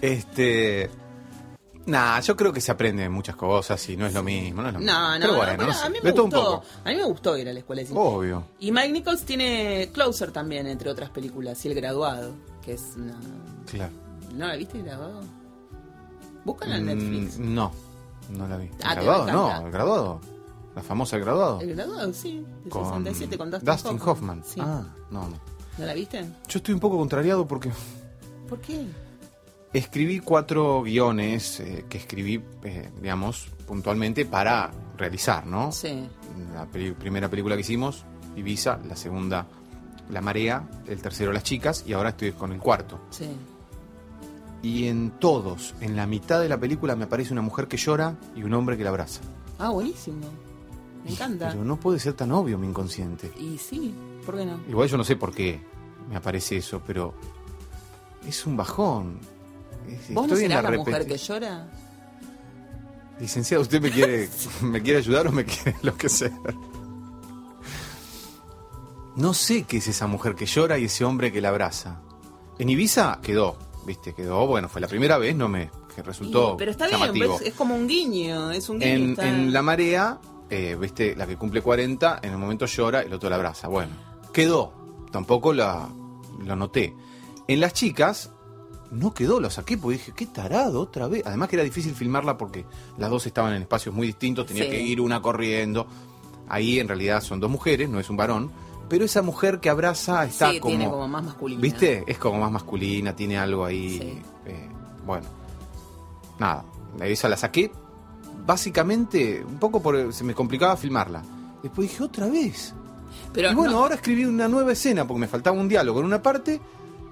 Este. 0.00 0.90
Nah, 1.88 2.20
yo 2.20 2.36
creo 2.36 2.52
que 2.52 2.60
se 2.60 2.70
aprende 2.70 3.08
muchas 3.08 3.34
cosas 3.34 3.88
y 3.88 3.96
no 3.96 4.06
es 4.06 4.12
lo 4.14 4.22
mismo. 4.22 4.60
No, 4.62 4.68
es 4.68 4.74
lo 4.74 4.80
mismo. 4.80 4.92
No, 4.92 5.14
no, 5.14 5.20
Pero 5.20 5.36
bueno, 5.36 5.52
a 5.52 5.88
mí 5.88 5.98
me 6.02 6.10
gustó. 6.12 6.62
A 6.84 6.88
mí 6.90 6.96
me 6.96 7.04
gustó 7.04 7.36
ir 7.38 7.48
a 7.48 7.52
la 7.52 7.58
escuela 7.60 7.80
de 7.82 7.88
cine. 7.88 7.98
Obvio. 8.00 8.44
Y 8.60 8.70
Mike 8.72 8.92
Nichols 8.92 9.24
tiene 9.24 9.88
Closer 9.92 10.30
también, 10.30 10.66
entre 10.66 10.90
otras 10.90 11.10
películas, 11.10 11.64
y 11.64 11.68
El 11.68 11.74
Graduado, 11.74 12.32
que 12.62 12.74
es 12.74 12.92
una... 12.96 13.18
Claro. 13.70 13.92
¿No 14.34 14.46
la 14.46 14.56
viste, 14.56 14.78
El 14.78 14.84
Graduado? 14.84 15.20
Búscala 16.44 16.76
en 16.76 16.86
Netflix. 16.86 17.38
Mm, 17.38 17.54
no, 17.54 17.72
no 18.30 18.48
la 18.48 18.56
vi. 18.58 18.66
¿El 18.66 18.72
Ah, 18.84 18.94
graduado? 18.94 19.26
No, 19.32 19.66
el 19.66 19.72
graduado. 19.72 20.20
La 20.74 20.82
famosa 20.82 21.16
El 21.16 21.22
graduado. 21.24 21.60
El 21.60 21.74
Graduado, 21.74 22.12
sí, 22.12 22.44
de 22.64 22.70
con 22.70 22.84
67, 22.84 23.36
con 23.38 23.50
Dustin, 23.50 23.66
Dustin 23.66 24.00
Hoffman. 24.04 24.42
Sí. 24.44 24.60
Ah, 24.62 24.82
no, 25.10 25.28
no. 25.28 25.36
¿No 25.78 25.86
la 25.86 25.94
viste? 25.94 26.20
Yo 26.48 26.58
estoy 26.58 26.74
un 26.74 26.80
poco 26.80 26.98
contrariado 26.98 27.46
porque 27.46 27.70
¿Por 28.48 28.60
qué? 28.60 28.86
Escribí 29.72 30.20
cuatro 30.20 30.82
guiones 30.82 31.60
eh, 31.60 31.84
que 31.88 31.98
escribí, 31.98 32.42
eh, 32.64 32.90
digamos, 33.00 33.48
puntualmente 33.66 34.24
para 34.26 34.70
realizar, 34.96 35.46
¿no? 35.46 35.70
Sí. 35.72 36.08
La 36.54 36.66
peli- 36.66 36.92
primera 36.92 37.28
película 37.28 37.54
que 37.54 37.60
hicimos, 37.60 38.04
Ibiza, 38.36 38.78
la 38.88 38.96
segunda, 38.96 39.46
La 40.10 40.20
Marea, 40.20 40.68
el 40.86 41.00
tercero, 41.02 41.32
Las 41.32 41.42
Chicas, 41.42 41.84
y 41.86 41.92
ahora 41.92 42.10
estoy 42.10 42.32
con 42.32 42.52
el 42.52 42.58
cuarto. 42.58 42.98
Sí. 43.10 43.28
Y 44.62 44.88
en 44.88 45.10
todos, 45.20 45.74
en 45.80 45.94
la 45.96 46.06
mitad 46.06 46.40
de 46.40 46.48
la 46.48 46.58
película 46.58 46.96
me 46.96 47.04
aparece 47.04 47.32
una 47.32 47.42
mujer 47.42 47.68
que 47.68 47.76
llora 47.76 48.16
y 48.34 48.42
un 48.42 48.54
hombre 48.54 48.76
que 48.76 48.82
la 48.84 48.90
abraza. 48.90 49.20
Ah, 49.58 49.70
buenísimo. 49.70 50.26
Me 51.04 51.12
encanta. 51.12 51.50
Pero 51.50 51.64
no 51.64 51.78
puede 51.78 52.00
ser 52.00 52.14
tan 52.14 52.32
obvio 52.32 52.58
mi 52.58 52.66
inconsciente. 52.66 53.30
Y 53.38 53.56
sí, 53.58 53.94
¿por 54.26 54.36
qué 54.36 54.44
no? 54.44 54.58
Igual 54.68 54.88
yo 54.88 54.96
no 54.96 55.04
sé 55.04 55.14
por 55.16 55.32
qué 55.32 55.60
me 56.10 56.16
aparece 56.16 56.56
eso, 56.56 56.82
pero 56.84 57.14
es 58.26 58.46
un 58.46 58.56
bajón. 58.56 59.18
¿Vos 60.10 60.28
no 60.28 60.36
serás 60.36 60.62
la, 60.62 60.70
mujer 60.72 61.06
que 61.06 61.16
llora? 61.18 61.66
Licenciado, 63.20 63.62
¿usted 63.62 63.80
me 63.80 63.90
quiere, 63.90 64.28
me 64.62 64.82
quiere 64.82 64.98
ayudar 64.98 65.26
o 65.26 65.32
me 65.32 65.44
quiere 65.44 65.76
lo 65.82 65.96
que 65.96 66.08
sea? 66.08 66.32
No 69.16 69.34
sé 69.34 69.64
qué 69.64 69.78
es 69.78 69.88
esa 69.88 70.06
mujer 70.06 70.34
que 70.36 70.46
llora 70.46 70.78
y 70.78 70.84
ese 70.84 71.04
hombre 71.04 71.32
que 71.32 71.40
la 71.40 71.48
abraza. 71.48 72.00
En 72.58 72.68
Ibiza 72.68 73.18
quedó, 73.22 73.58
¿viste? 73.86 74.14
Quedó, 74.14 74.46
bueno, 74.46 74.68
fue 74.68 74.80
la 74.80 74.86
primera 74.88 75.18
vez, 75.18 75.34
no 75.34 75.48
me 75.48 75.70
que 75.94 76.02
resultó 76.02 76.54
Y- 76.54 76.58
pero 76.58 76.70
está 76.70 76.88
llamativo. 76.88 77.38
bien, 77.38 77.48
es 77.48 77.54
como 77.54 77.74
un 77.74 77.88
guiño, 77.88 78.52
es 78.52 78.68
un 78.68 78.78
guiño. 78.78 78.92
En, 78.94 79.10
está- 79.10 79.28
en 79.28 79.52
La 79.52 79.62
Marea, 79.62 80.20
eh, 80.48 80.76
¿viste? 80.80 81.16
La 81.16 81.26
que 81.26 81.36
cumple 81.36 81.60
40, 81.62 82.20
en 82.22 82.34
un 82.34 82.40
momento 82.40 82.66
llora, 82.66 83.00
el 83.02 83.12
otro 83.12 83.28
la 83.28 83.36
abraza. 83.36 83.66
Bueno, 83.66 83.92
quedó. 84.32 84.72
Tampoco 85.10 85.52
la, 85.52 85.88
lo 86.44 86.54
noté. 86.54 86.94
En 87.48 87.60
Las 87.60 87.72
Chicas, 87.72 88.30
no 88.90 89.12
quedó, 89.12 89.38
lo 89.40 89.50
saqué 89.50 89.76
porque 89.76 89.98
dije, 89.98 90.12
qué 90.16 90.26
tarado, 90.26 90.80
otra 90.80 91.08
vez. 91.08 91.22
Además 91.26 91.48
que 91.48 91.56
era 91.56 91.62
difícil 91.64 91.94
filmarla 91.94 92.38
porque 92.38 92.64
las 92.96 93.10
dos 93.10 93.26
estaban 93.26 93.54
en 93.54 93.62
espacios 93.62 93.94
muy 93.94 94.06
distintos, 94.06 94.46
tenía 94.46 94.64
Sí. 94.64 94.70
que 94.70 94.80
ir 94.80 95.00
una 95.00 95.20
corriendo. 95.20 95.86
Ahí 96.48 96.78
en 96.80 96.88
realidad 96.88 97.20
son 97.22 97.40
dos 97.40 97.50
mujeres, 97.50 97.88
no 97.90 98.00
es 98.00 98.08
un 98.08 98.16
varón. 98.16 98.50
Pero 98.88 99.04
esa 99.04 99.20
mujer 99.20 99.60
que 99.60 99.68
abraza 99.68 100.24
está 100.24 100.50
sí, 100.50 100.60
como... 100.60 100.70
tiene 100.74 100.90
como 100.90 101.06
más 101.06 101.22
masculina. 101.22 101.60
¿Viste? 101.60 102.04
Es 102.06 102.16
como 102.16 102.38
más 102.40 102.50
masculina, 102.50 103.14
tiene 103.14 103.36
algo 103.36 103.66
ahí. 103.66 103.98
Sí. 103.98 104.22
eh, 104.46 104.68
bueno, 105.04 105.26
nada, 106.38 106.64
esa 107.02 107.28
la 107.28 107.36
saqué. 107.36 107.70
Básicamente, 108.46 109.44
un 109.44 109.58
poco 109.58 109.82
por. 109.82 110.12
Se 110.14 110.24
me 110.24 110.34
complicaba 110.34 110.76
filmarla. 110.76 111.22
Después 111.62 111.90
dije, 111.90 112.02
otra 112.02 112.26
vez. 112.28 112.72
Pero 113.32 113.50
y 113.50 113.54
bueno, 113.54 113.72
no- 113.72 113.78
ahora 113.80 113.96
escribí 113.96 114.24
una 114.24 114.48
nueva 114.48 114.72
escena 114.72 115.06
porque 115.06 115.20
me 115.20 115.28
faltaba 115.28 115.58
un 115.60 115.68
diálogo 115.68 116.00
en 116.00 116.06
una 116.06 116.22
parte 116.22 116.58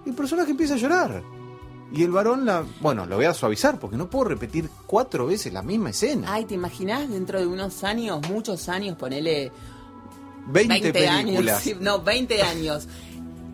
y 0.04 0.08
el 0.08 0.14
personaje 0.14 0.52
empieza 0.52 0.74
a 0.74 0.78
llorar. 0.78 1.22
Y 1.92 2.02
el 2.02 2.10
varón 2.10 2.44
la. 2.44 2.64
Bueno, 2.80 3.06
lo 3.06 3.16
voy 3.16 3.26
a 3.26 3.34
suavizar 3.34 3.78
porque 3.78 3.96
no 3.96 4.10
puedo 4.10 4.24
repetir 4.24 4.68
cuatro 4.86 5.26
veces 5.26 5.52
la 5.52 5.62
misma 5.62 5.90
escena. 5.90 6.32
Ay, 6.32 6.44
¿te 6.44 6.54
imaginas 6.54 7.08
dentro 7.08 7.38
de 7.38 7.46
unos 7.46 7.84
años, 7.84 8.28
muchos 8.28 8.68
años, 8.68 8.96
ponele 8.96 9.52
20, 10.48 10.80
20 10.92 11.08
años, 11.08 11.24
películas. 11.26 11.62
sí, 11.62 11.76
no, 11.80 12.00
20 12.02 12.42
años. 12.42 12.88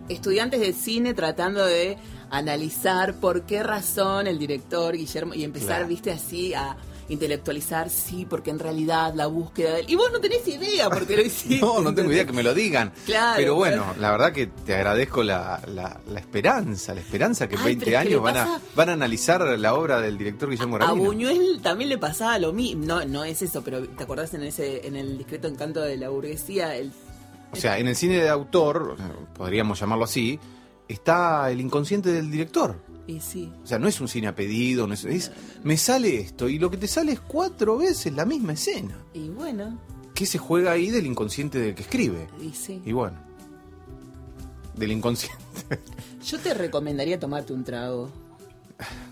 Estudiantes 0.08 0.60
de 0.60 0.72
cine 0.72 1.14
tratando 1.14 1.64
de 1.64 1.96
analizar 2.30 3.14
por 3.14 3.42
qué 3.42 3.62
razón 3.62 4.26
el 4.26 4.38
director 4.38 4.96
Guillermo 4.96 5.34
y 5.34 5.44
empezar, 5.44 5.68
Claro. 5.68 5.88
viste, 5.88 6.10
así 6.10 6.54
a, 6.54 6.76
intelectualizar, 7.12 7.88
sí, 7.90 8.26
porque 8.28 8.50
en 8.50 8.58
realidad 8.58 9.14
la 9.14 9.26
búsqueda 9.26 9.74
del... 9.74 9.90
Y 9.90 9.94
vos 9.94 10.10
no 10.12 10.20
tenés 10.20 10.46
idea 10.48 10.90
porque 10.90 11.16
lo 11.16 11.22
hiciste. 11.26 11.60
No, 11.64 11.80
no 11.80 11.94
tengo 11.94 12.10
idea 12.12 12.26
que 12.26 12.32
me 12.32 12.42
lo 12.42 12.54
digan. 12.54 12.92
Claro, 13.06 13.34
pero 13.36 13.54
bueno, 13.54 13.82
claro. 13.84 14.00
la 14.00 14.10
verdad 14.10 14.32
que 14.32 14.46
te 14.48 14.74
agradezco 14.74 15.22
la, 15.22 15.60
la- 15.66 16.00
la 16.08 16.20
esperanza, 16.20 16.94
la 16.94 17.00
esperanza 17.00 17.48
que 17.48 17.54
en 17.54 17.60
Ay, 17.60 17.66
20 17.66 17.84
pero 17.84 17.96
es 17.98 18.02
que 18.02 18.08
años 18.14 18.22
van 18.22 18.36
a, 18.36 18.60
van 18.74 18.88
a 18.88 18.92
analizar 18.94 19.40
la 19.58 19.74
obra 19.74 20.00
del 20.00 20.18
director 20.18 20.50
Guillermo 20.50 20.76
A 20.76 20.80
Rabino. 20.80 21.04
Buñuel 21.04 21.60
también 21.62 21.88
le 21.90 21.98
pasaba 21.98 22.38
lo 22.38 22.52
mismo. 22.52 22.84
No, 22.86 23.04
no 23.04 23.24
es 23.24 23.42
eso, 23.42 23.62
pero 23.62 23.86
¿te 23.86 24.02
acordás 24.04 24.34
en 24.34 24.42
ese 24.42 24.86
en 24.86 24.96
el 24.96 25.18
discreto 25.18 25.48
encanto 25.48 25.80
de 25.80 25.96
la 25.96 26.08
burguesía? 26.08 26.74
El, 26.76 26.92
O 27.52 27.56
sea, 27.56 27.78
en 27.78 27.88
el 27.88 27.96
cine 27.96 28.16
de 28.16 28.28
autor, 28.28 28.96
podríamos 29.34 29.78
llamarlo 29.80 30.04
así, 30.04 30.38
está 30.88 31.50
el 31.50 31.60
inconsciente 31.60 32.10
del 32.10 32.30
director. 32.30 32.76
Y 33.06 33.20
sí. 33.20 33.52
O 33.62 33.66
sea, 33.66 33.78
no 33.78 33.88
es 33.88 34.00
un 34.00 34.08
cine 34.08 34.28
a 34.28 34.34
pedido, 34.34 34.86
no 34.86 34.94
es, 34.94 35.04
es- 35.04 35.30
me 35.64 35.76
sale 35.76 36.20
esto 36.20 36.48
y 36.48 36.58
lo 36.58 36.70
que 36.70 36.76
te 36.76 36.86
sale 36.88 37.12
es 37.12 37.20
cuatro 37.20 37.78
veces 37.78 38.12
la 38.14 38.24
misma 38.24 38.52
escena. 38.54 38.96
Y 39.14 39.28
bueno, 39.28 39.78
¿Qué 40.14 40.26
se 40.26 40.38
juega 40.38 40.72
ahí 40.72 40.90
del 40.90 41.06
inconsciente 41.06 41.58
del 41.58 41.74
que 41.74 41.82
escribe? 41.82 42.28
y 42.40 42.52
sí. 42.52 42.80
Y 42.84 42.92
bueno, 42.92 43.16
del 44.76 44.92
inconsciente. 44.92 45.38
Yo 46.24 46.38
te 46.38 46.54
recomendaría 46.54 47.18
tomarte 47.18 47.52
un 47.52 47.64
trago. 47.64 48.10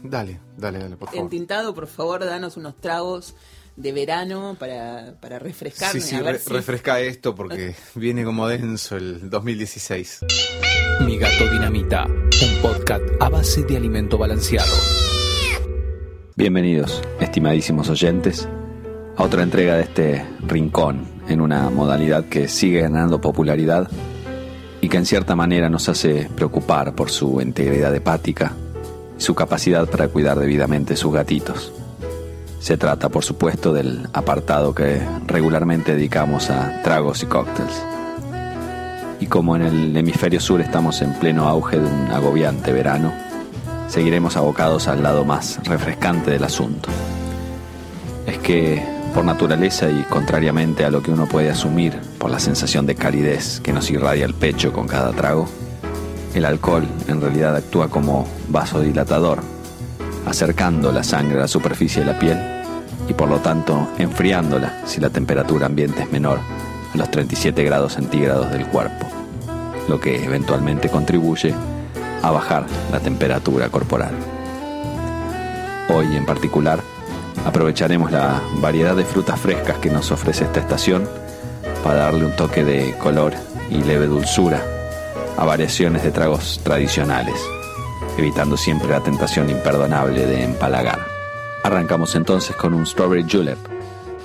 dale, 0.03 0.41
dale, 0.57 0.79
dale, 0.79 0.97
por 0.97 1.09
favor. 1.09 1.23
Entintado, 1.25 1.75
por 1.75 1.87
favor, 1.87 2.25
danos 2.25 2.57
unos 2.57 2.77
tragos 2.77 3.35
de 3.81 3.93
verano 3.93 4.57
para, 4.59 5.15
para 5.21 5.39
refrescarme. 5.39 6.01
Sí, 6.01 6.09
sí, 6.09 6.15
a 6.17 6.23
ver 6.23 6.35
re- 6.35 6.39
si- 6.41 6.53
refresca 6.53 7.01
esto 7.01 7.35
porque 7.35 7.75
viene 7.95 8.25
como 8.25 8.47
denso 8.47 8.97
el 8.97 9.31
2016. 9.31 10.21
Mi 11.07 11.17
gato 11.19 11.51
dinamita, 11.51 12.05
un 12.07 12.63
podcast 12.63 13.03
a 13.21 13.29
base 13.31 13.63
de 13.63 13.77
alimento 13.77 14.19
balanceado. 14.19 14.73
Bienvenidos, 16.37 17.03
estimadísimos 17.21 17.89
oyentes, 17.89 18.47
a 19.17 19.23
otra 19.23 19.43
entrega 19.43 19.77
de 19.77 19.83
este 19.83 20.27
rincón 20.47 21.07
en 21.29 21.41
una 21.41 21.71
modalidad 21.71 22.25
que 22.27 22.49
sigue 22.49 22.81
ganando 22.83 23.21
popularidad 23.21 23.89
y 24.83 24.89
que 24.89 24.97
en 24.99 25.07
cierta 25.07 25.35
manera 25.37 25.69
nos 25.71 25.89
hace 25.89 26.29
preocupar 26.35 26.95
por 26.95 27.11
su 27.11 27.41
integridad 27.41 27.95
hepática 27.95 28.53
y 29.19 29.23
su 29.23 29.35
capacidad 29.35 29.89
para 29.89 30.09
cuidar 30.09 30.39
debidamente 30.39 30.97
sus 30.97 31.13
gatitos. 31.13 31.73
Se 32.61 32.77
trata, 32.77 33.09
por 33.09 33.25
supuesto, 33.25 33.73
del 33.73 34.07
apartado 34.13 34.75
que 34.75 35.01
regularmente 35.27 35.95
dedicamos 35.95 36.51
a 36.51 36.83
tragos 36.83 37.23
y 37.23 37.27
cócteles. 37.27 37.83
Y 39.19 39.27
como 39.27 39.57
en 39.57 39.63
el 39.63 39.97
hemisferio 39.97 40.41
sur 40.41 40.61
estamos 40.61 41.01
en 41.01 41.15
pleno 41.15 41.49
auge 41.49 41.79
de 41.79 41.87
un 41.87 42.11
agobiante 42.13 42.73
verano, 42.73 43.15
seguiremos 43.89 44.37
abocados 44.37 44.89
al 44.89 45.03
lado 45.03 45.25
más 45.25 45.59
refrescante 45.65 46.33
del 46.33 46.45
asunto. 46.45 46.91
Es 48.27 48.37
que, 48.39 48.85
por 49.15 49.25
naturaleza 49.25 49.89
y 49.89 50.03
contrariamente 50.03 50.85
a 50.85 50.91
lo 50.91 51.03
que 51.03 51.11
uno 51.11 51.27
puede 51.27 51.49
asumir 51.49 51.99
por 52.19 52.31
la 52.31 52.39
sensación 52.39 52.85
de 52.85 52.95
calidez 52.95 53.61
que 53.61 53.73
nos 53.73 53.91
irradia 53.91 54.27
el 54.27 54.35
pecho 54.35 54.71
con 54.75 54.87
cada 54.87 55.13
trago, 55.13 55.49
el 56.35 56.45
alcohol 56.45 56.87
en 57.09 57.23
realidad 57.23 57.57
actúa 57.57 57.89
como 57.89 58.29
vasodilatador, 58.49 59.41
acercando 60.27 60.93
la 60.93 61.03
sangre 61.03 61.39
a 61.39 61.43
la 61.43 61.49
superficie 61.49 62.05
de 62.05 62.13
la 62.13 62.19
piel 62.19 62.39
y 63.09 63.15
por 63.15 63.29
lo 63.29 63.39
tanto 63.39 63.89
enfriándola 63.99 64.83
si 64.87 65.01
la 65.01 65.11
temperatura 65.11 65.67
ambiente 65.67 66.03
es 66.03 66.13
menor 66.13 66.39
a 66.93 66.97
los 66.97 67.11
37 67.11 67.63
grados 67.65 67.95
centígrados 67.95 68.51
del 68.53 68.67
cuerpo, 68.67 69.07
lo 69.89 70.01
que 70.01 70.25
eventualmente 70.25 70.89
contribuye 70.89 71.55
a 72.23 72.31
bajar 72.31 72.67
la 72.93 73.01
temperatura 73.01 73.69
corporal. 73.69 74.15
Hoy 75.89 76.17
en 76.17 76.27
particular 76.27 76.81
aprovecharemos 77.45 78.13
la 78.13 78.41
variedad 78.61 78.95
de 78.95 79.05
frutas 79.05 79.41
frescas 79.41 79.79
que 79.79 79.91
nos 79.91 80.11
ofrece 80.13 80.45
esta 80.45 80.61
estación 80.61 81.09
para 81.83 82.01
darle 82.01 82.27
un 82.27 82.37
toque 82.37 82.65
de 82.65 82.97
color 82.99 83.33
y 83.71 83.83
leve 83.83 84.07
dulzura 84.07 84.63
a 85.37 85.45
variaciones 85.45 86.03
de 86.03 86.11
tragos 86.11 86.61
tradicionales, 86.63 87.41
evitando 88.17 88.57
siempre 88.57 88.89
la 88.89 89.01
tentación 89.01 89.51
imperdonable 89.51 90.27
de 90.27 90.45
empalagar. 90.45 90.99
Arrancamos 91.63 92.15
entonces 92.15 92.57
con 92.57 92.75
un 92.75 92.87
Strawberry 92.87 93.27
Julep, 93.31 93.59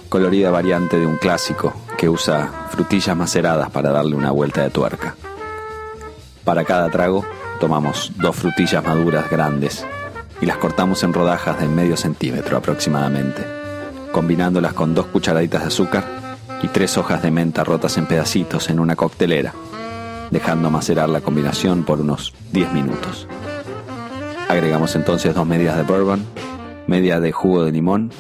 colorida 0.10 0.52
variante 0.52 1.00
de 1.00 1.06
un 1.06 1.18
clásico 1.18 1.74
que 1.98 2.10
usa 2.10 2.68
frutillas 2.70 3.16
maceradas 3.16 3.70
para 3.70 3.92
darle 3.92 4.16
una 4.16 4.32
vuelta 4.32 4.62
de 4.62 4.70
tuerca. 4.70 5.16
Para 6.44 6.64
cada 6.64 6.90
trago 6.90 7.26
tomamos 7.60 8.12
dos 8.18 8.36
frutillas 8.36 8.84
maduras 8.84 9.30
grandes 9.30 9.86
y 10.42 10.46
las 10.46 10.58
cortamos 10.58 11.04
en 11.04 11.14
rodajas 11.14 11.60
de 11.60 11.68
medio 11.68 11.98
centímetro 11.98 12.58
aproximadamente, 12.58 13.46
combinándolas 14.12 14.74
con 14.74 14.94
dos 14.94 15.08
cucharaditas 15.08 15.62
de 15.62 15.68
azúcar 15.68 16.04
y 16.62 16.68
tres 16.68 16.98
hojas 16.98 17.22
de 17.22 17.32
menta 17.32 17.64
rotas 17.64 17.98
en 17.98 18.06
pedacitos 18.06 18.70
en 18.70 18.80
una 18.80 18.96
coctelera, 18.96 19.54
dejando 20.32 20.70
macerar 20.70 21.10
la 21.10 21.22
combinación 21.22 21.84
por 21.84 22.00
unos 22.00 22.34
10 22.52 22.74
minutos. 22.74 23.28
Agregamos 24.48 24.96
entonces 24.96 25.34
dos 25.34 25.48
medidas 25.48 25.76
de 25.76 25.84
bourbon, 25.84 26.24
media 26.88 27.20
de 27.20 27.32
jugo 27.32 27.66
de 27.66 27.72
limón 27.72 28.12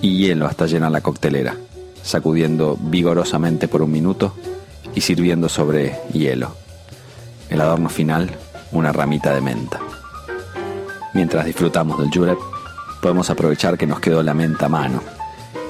y 0.00 0.18
hielo 0.18 0.46
hasta 0.46 0.66
llenar 0.66 0.90
la 0.90 1.02
coctelera, 1.02 1.56
sacudiendo 2.02 2.78
vigorosamente 2.80 3.68
por 3.68 3.82
un 3.82 3.92
minuto 3.92 4.34
y 4.94 5.02
sirviendo 5.02 5.48
sobre 5.48 6.00
hielo. 6.12 6.54
El 7.50 7.60
adorno 7.60 7.90
final, 7.90 8.30
una 8.72 8.92
ramita 8.92 9.34
de 9.34 9.42
menta. 9.42 9.80
Mientras 11.12 11.44
disfrutamos 11.44 11.98
del 11.98 12.10
julep, 12.10 12.38
podemos 13.02 13.28
aprovechar 13.28 13.76
que 13.76 13.86
nos 13.86 14.00
quedó 14.00 14.22
la 14.22 14.34
menta 14.34 14.66
a 14.66 14.70
mano 14.70 15.02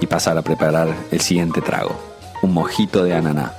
y 0.01 0.07
pasar 0.07 0.39
a 0.39 0.43
preparar 0.43 0.89
el 1.11 1.21
siguiente 1.21 1.61
trago, 1.61 2.01
un 2.43 2.55
mojito 2.55 3.03
de 3.03 3.15
ananá 3.15 3.53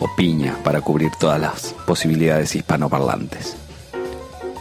o 0.00 0.08
piña 0.16 0.56
para 0.64 0.80
cubrir 0.80 1.12
todas 1.18 1.40
las 1.40 1.74
posibilidades 1.86 2.54
hispanoparlantes. 2.56 3.65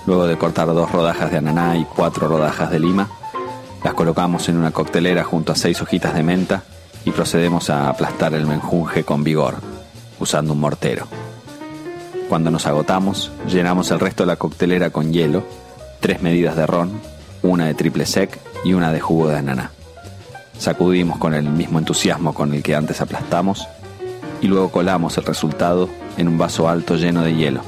Luego 0.06 0.28
de 0.28 0.38
cortar 0.38 0.68
dos 0.68 0.92
rodajas 0.92 1.32
de 1.32 1.38
ananá 1.38 1.78
y 1.78 1.86
cuatro 1.86 2.28
rodajas 2.28 2.70
de 2.70 2.80
lima, 2.80 3.10
las 3.84 3.94
colocamos 3.94 4.48
en 4.50 4.58
una 4.58 4.72
coctelera 4.72 5.24
junto 5.24 5.52
a 5.52 5.56
seis 5.56 5.82
hojitas 5.82 6.14
de 6.14 6.24
menta 6.24 6.64
y 7.06 7.12
procedemos 7.12 7.70
a 7.70 7.90
aplastar 7.90 8.34
el 8.34 8.46
menjunje 8.46 9.04
con 9.04 9.24
vigor, 9.24 9.56
usando 10.20 10.54
un 10.54 10.60
mortero. 10.60 11.08
Cuando 12.30 12.50
nos 12.50 12.66
agotamos, 12.66 13.32
llenamos 13.48 13.92
el 13.92 14.00
resto 14.00 14.24
de 14.24 14.28
la 14.28 14.36
coctelera 14.36 14.90
con 14.90 15.14
hielo, 15.14 15.44
tres 16.00 16.22
medidas 16.22 16.56
de 16.56 16.66
ron, 16.66 16.92
una 17.44 17.68
de 17.68 17.76
triple 17.76 18.06
sec 18.06 18.40
y 18.64 18.74
una 18.74 18.92
de 18.92 19.00
jugo 19.00 19.28
de 19.28 19.38
ananá. 19.38 19.72
Sacudimos 20.58 21.20
con 21.20 21.34
el 21.34 21.44
mismo 21.50 21.80
entusiasmo 21.80 22.34
con 22.34 22.54
el 22.54 22.64
que 22.64 22.76
antes 22.76 23.02
aplastamos 23.02 23.68
y 24.42 24.48
luego 24.48 24.70
colamos 24.70 25.18
el 25.18 25.26
resultado 25.26 25.90
en 26.18 26.28
un 26.28 26.38
vaso 26.38 26.70
alto 26.70 26.96
lleno 26.96 27.24
de 27.24 27.36
hielo, 27.36 27.62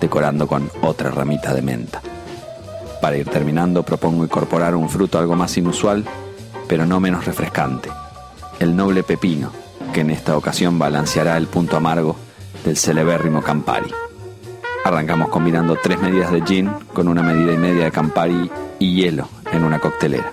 decorando 0.00 0.46
con 0.46 0.70
otra 0.82 1.10
ramita 1.10 1.54
de 1.54 1.62
menta. 1.62 2.00
Para 3.00 3.16
ir 3.16 3.28
terminando 3.28 3.82
propongo 3.82 4.24
incorporar 4.24 4.74
un 4.74 4.88
fruto 4.88 5.18
algo 5.18 5.34
más 5.34 5.56
inusual, 5.56 6.04
pero 6.68 6.86
no 6.86 7.00
menos 7.00 7.24
refrescante, 7.24 7.90
el 8.58 8.76
noble 8.76 9.02
pepino, 9.02 9.50
que 9.92 10.00
en 10.00 10.10
esta 10.10 10.36
ocasión 10.36 10.78
balanceará 10.78 11.36
el 11.36 11.46
punto 11.46 11.76
amargo 11.76 12.16
del 12.64 12.76
celebérrimo 12.76 13.42
Campari. 13.42 13.92
Arrancamos 14.84 15.28
combinando 15.28 15.76
tres 15.82 16.00
medidas 16.00 16.30
de 16.30 16.42
gin 16.42 16.70
con 16.92 17.08
una 17.08 17.22
medida 17.22 17.52
y 17.52 17.58
media 17.58 17.84
de 17.84 17.92
Campari 17.92 18.50
y 18.78 18.94
hielo 18.94 19.28
en 19.52 19.64
una 19.64 19.78
coctelera. 19.78 20.30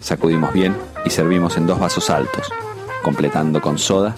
Sacudimos 0.00 0.52
bien 0.52 0.76
y 1.04 1.10
servimos 1.10 1.56
en 1.56 1.66
dos 1.66 1.78
vasos 1.78 2.10
altos, 2.10 2.50
completando 3.02 3.60
con 3.60 3.78
soda 3.78 4.16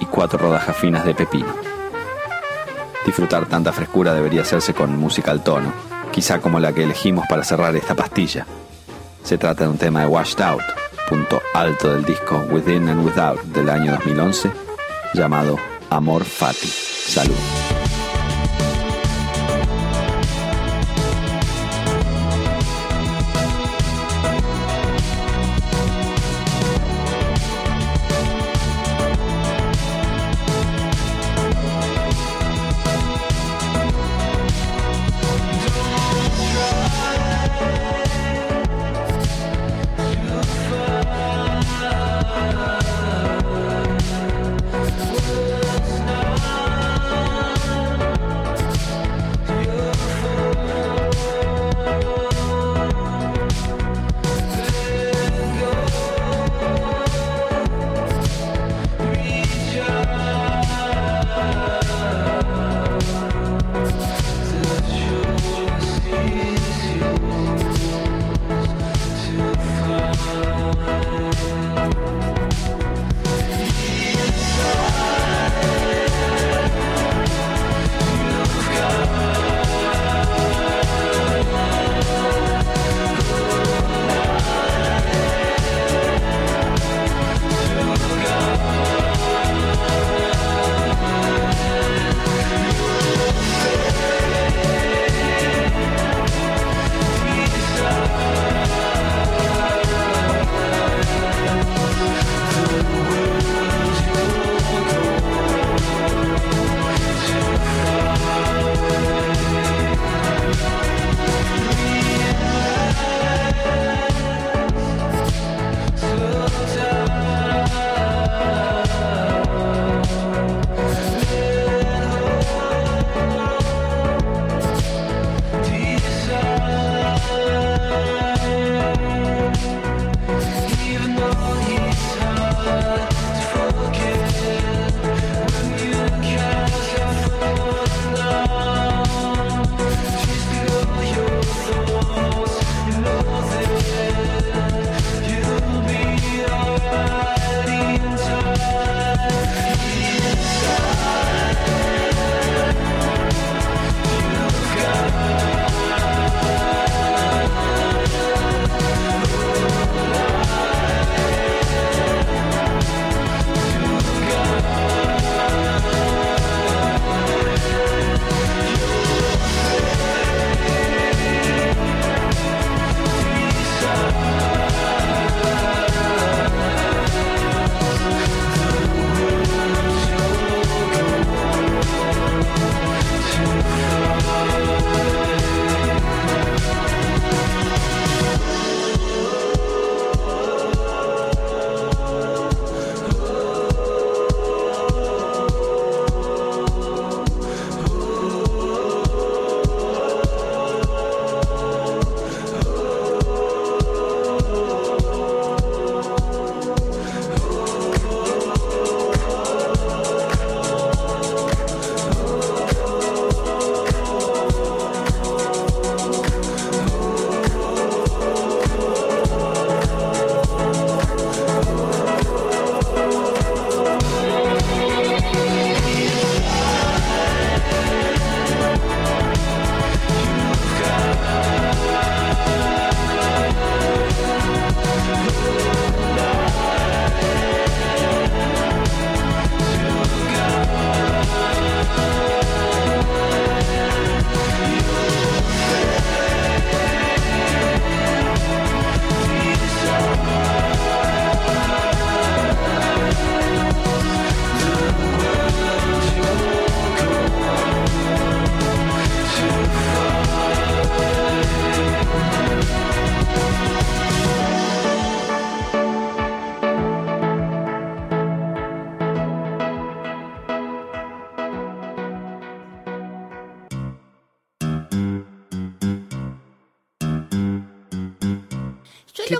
y 0.00 0.06
cuatro 0.06 0.38
rodajas 0.38 0.76
finas 0.76 1.04
de 1.04 1.14
pepino. 1.14 1.75
Disfrutar 3.06 3.46
tanta 3.46 3.72
frescura 3.72 4.12
debería 4.12 4.42
hacerse 4.42 4.74
con 4.74 4.98
música 4.98 5.30
al 5.30 5.44
tono, 5.44 5.72
quizá 6.10 6.40
como 6.40 6.58
la 6.58 6.72
que 6.72 6.82
elegimos 6.82 7.24
para 7.28 7.44
cerrar 7.44 7.76
esta 7.76 7.94
pastilla. 7.94 8.44
Se 9.22 9.38
trata 9.38 9.62
de 9.62 9.70
un 9.70 9.78
tema 9.78 10.00
de 10.00 10.08
Washed 10.08 10.40
Out, 10.40 10.64
punto 11.08 11.40
alto 11.54 11.92
del 11.92 12.04
disco 12.04 12.44
Within 12.50 12.88
and 12.88 13.06
Without 13.06 13.40
del 13.44 13.70
año 13.70 13.92
2011, 13.92 14.50
llamado 15.14 15.56
Amor 15.88 16.24
Fati. 16.24 16.66
Salud. 16.66 17.75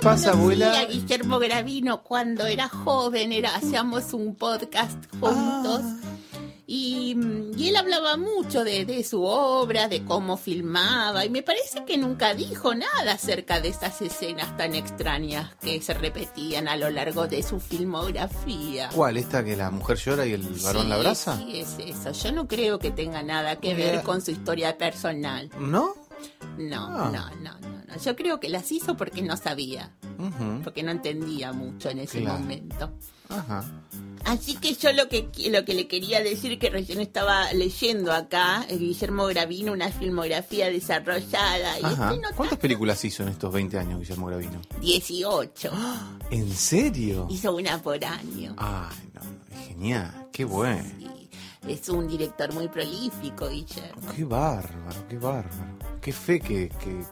Pasa, 0.07 0.31
abuela? 0.31 0.79
a 0.79 0.85
Guillermo 0.85 1.37
Gravino 1.37 2.01
cuando 2.01 2.45
era 2.45 2.69
joven, 2.69 3.33
era, 3.33 3.53
hacíamos 3.55 4.13
un 4.13 4.35
podcast 4.35 4.97
juntos. 5.19 5.81
Ah. 5.83 5.97
Y, 6.65 7.13
mm, 7.15 7.57
y 7.57 7.69
él 7.69 7.75
hablaba 7.75 8.15
mucho 8.15 8.63
de, 8.63 8.85
de 8.85 9.03
su 9.03 9.23
obra, 9.23 9.89
de 9.89 10.05
cómo 10.05 10.37
filmaba, 10.37 11.25
y 11.25 11.29
me 11.29 11.41
parece 11.41 11.83
que 11.83 11.97
nunca 11.97 12.33
dijo 12.33 12.73
nada 12.73 13.13
acerca 13.13 13.59
de 13.59 13.69
esas 13.69 14.01
escenas 14.01 14.55
tan 14.55 14.75
extrañas 14.75 15.55
que 15.61 15.81
se 15.81 15.93
repetían 15.93 16.69
a 16.69 16.77
lo 16.77 16.89
largo 16.89 17.27
de 17.27 17.43
su 17.43 17.59
filmografía. 17.59 18.89
¿Cuál? 18.95 19.17
¿Esta 19.17 19.43
que 19.43 19.57
la 19.57 19.71
mujer 19.71 19.97
llora 19.97 20.25
y 20.25 20.33
el 20.33 20.43
varón 20.63 20.83
Sí, 20.83 20.87
la 20.87 20.95
abraza? 20.95 21.37
Sí, 21.37 21.59
es 21.59 21.75
eso. 21.79 22.11
Yo 22.11 22.31
no 22.31 22.47
creo 22.47 22.79
que 22.79 22.91
tenga 22.91 23.23
nada 23.23 23.57
que 23.57 23.75
ver 23.75 24.03
con 24.03 24.21
su 24.21 24.31
historia 24.31 24.77
personal. 24.77 25.49
¿No? 25.59 26.06
No, 26.57 26.87
Ah. 26.87 27.11
no, 27.11 27.29
no, 27.41 27.59
no, 27.59 27.69
no. 27.87 27.97
Yo 28.03 28.15
creo 28.15 28.39
que 28.39 28.49
las 28.49 28.71
hizo 28.71 28.95
porque 28.97 29.21
no 29.21 29.37
sabía, 29.37 29.91
porque 30.63 30.83
no 30.83 30.91
entendía 30.91 31.53
mucho 31.53 31.89
en 31.89 31.99
ese 31.99 32.21
Claro. 32.21 32.39
momento. 32.39 32.91
Ajá. 33.29 33.65
Así 34.25 34.55
que 34.55 34.73
yo 34.73 34.91
lo 34.93 35.07
que 35.09 35.29
lo 35.51 35.63
que 35.63 35.73
le 35.73 35.87
quería 35.87 36.21
decir 36.21 36.59
que 36.59 36.69
recién 36.69 36.99
estaba 36.99 37.51
leyendo 37.53 38.11
acá, 38.11 38.65
Guillermo 38.69 39.25
Gravino, 39.27 39.71
una 39.71 39.89
filmografía 39.91 40.69
desarrollada 40.69 41.79
y 41.79 41.83
Ajá. 41.85 42.11
este 42.13 42.21
no 42.21 42.35
¿Cuántas 42.35 42.59
películas 42.59 43.03
hizo 43.05 43.23
en 43.23 43.29
estos 43.29 43.53
20 43.53 43.77
años 43.79 43.99
Guillermo 43.99 44.27
Gravino? 44.27 44.59
18. 44.81 45.71
¿En 46.31 46.51
serio? 46.51 47.27
Hizo 47.29 47.55
una 47.55 47.81
por 47.81 48.03
año. 48.03 48.53
Ay, 48.57 48.95
no, 49.13 49.21
genial. 49.67 50.27
Qué 50.31 50.43
bueno. 50.45 50.83
Y 50.99 51.16
es 51.67 51.89
un 51.89 52.07
director 52.07 52.53
muy 52.53 52.67
prolífico, 52.67 53.47
Guillermo. 53.49 54.01
Qué 54.15 54.23
bárbaro, 54.23 55.07
qué 55.07 55.17
bárbaro. 55.17 55.77
Qué 56.01 56.13
fe 56.13 56.39
que, 56.39 56.69
que, 56.69 57.03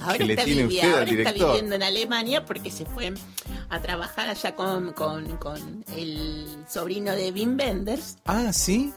Ahora, 0.00 0.18
que 0.18 0.24
le 0.24 0.32
está, 0.34 0.44
tiene 0.44 0.62
vivi- 0.66 0.76
usted 0.76 0.88
ahora 0.92 1.02
al 1.02 1.18
está 1.18 1.32
viviendo 1.32 1.74
en 1.74 1.82
Alemania 1.82 2.44
porque 2.46 2.70
se 2.70 2.86
fue 2.86 3.12
a 3.68 3.80
trabajar 3.82 4.28
allá 4.28 4.54
con, 4.56 4.92
con, 4.92 5.36
con 5.36 5.84
el 5.96 6.46
sobrino 6.68 7.12
de 7.12 7.30
Wim 7.32 7.56
Wenders 7.58 8.16
Ah, 8.24 8.52
¿sí? 8.52 8.92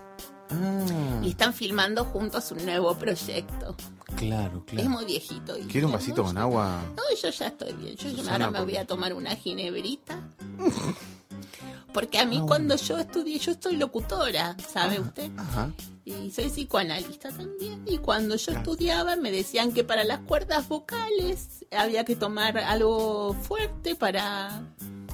Ah, 0.50 1.20
y 1.24 1.30
están 1.32 1.54
filmando 1.54 2.06
juntos 2.06 2.52
un 2.52 2.64
nuevo 2.66 2.96
proyecto. 2.96 3.76
claro, 4.16 4.64
Es 4.68 4.74
claro. 4.74 4.90
muy 4.90 5.06
viejito. 5.06 5.56
¿Quiere 5.70 5.88
un 5.88 5.92
vasito 5.94 6.24
con 6.24 6.38
agua? 6.38 6.82
No, 6.96 7.02
yo 7.22 7.30
ya 7.30 7.48
estoy 7.48 7.74
bien. 7.74 7.96
Yo 7.98 8.32
ahora 8.32 8.52
me 8.52 8.62
voy 8.62 8.78
a 8.78 8.86
tomar 8.86 9.14
una 9.14 9.36
ginebrita. 9.36 10.20
Porque 11.96 12.20
a 12.20 12.26
mí 12.26 12.40
Ah, 12.42 12.46
cuando 12.46 12.76
yo 12.76 12.98
estudié, 13.00 13.40
yo 13.40 13.54
estoy 13.54 13.78
locutora, 13.78 14.58
¿sabe 14.72 15.00
usted? 15.00 15.32
Ajá. 15.38 15.72
Y 16.04 16.30
soy 16.30 16.50
psicoanalista 16.50 17.30
también. 17.30 17.84
Y 17.88 18.00
cuando 18.00 18.36
yo 18.36 18.52
estudiaba 18.52 19.16
me 19.16 19.32
decían 19.32 19.72
que 19.72 19.86
para 19.86 20.04
las 20.04 20.20
cuerdas 20.20 20.68
vocales 20.68 21.66
había 21.72 22.04
que 22.04 22.18
tomar 22.18 22.58
algo 22.58 23.34
fuerte 23.34 23.96
para... 23.96 24.62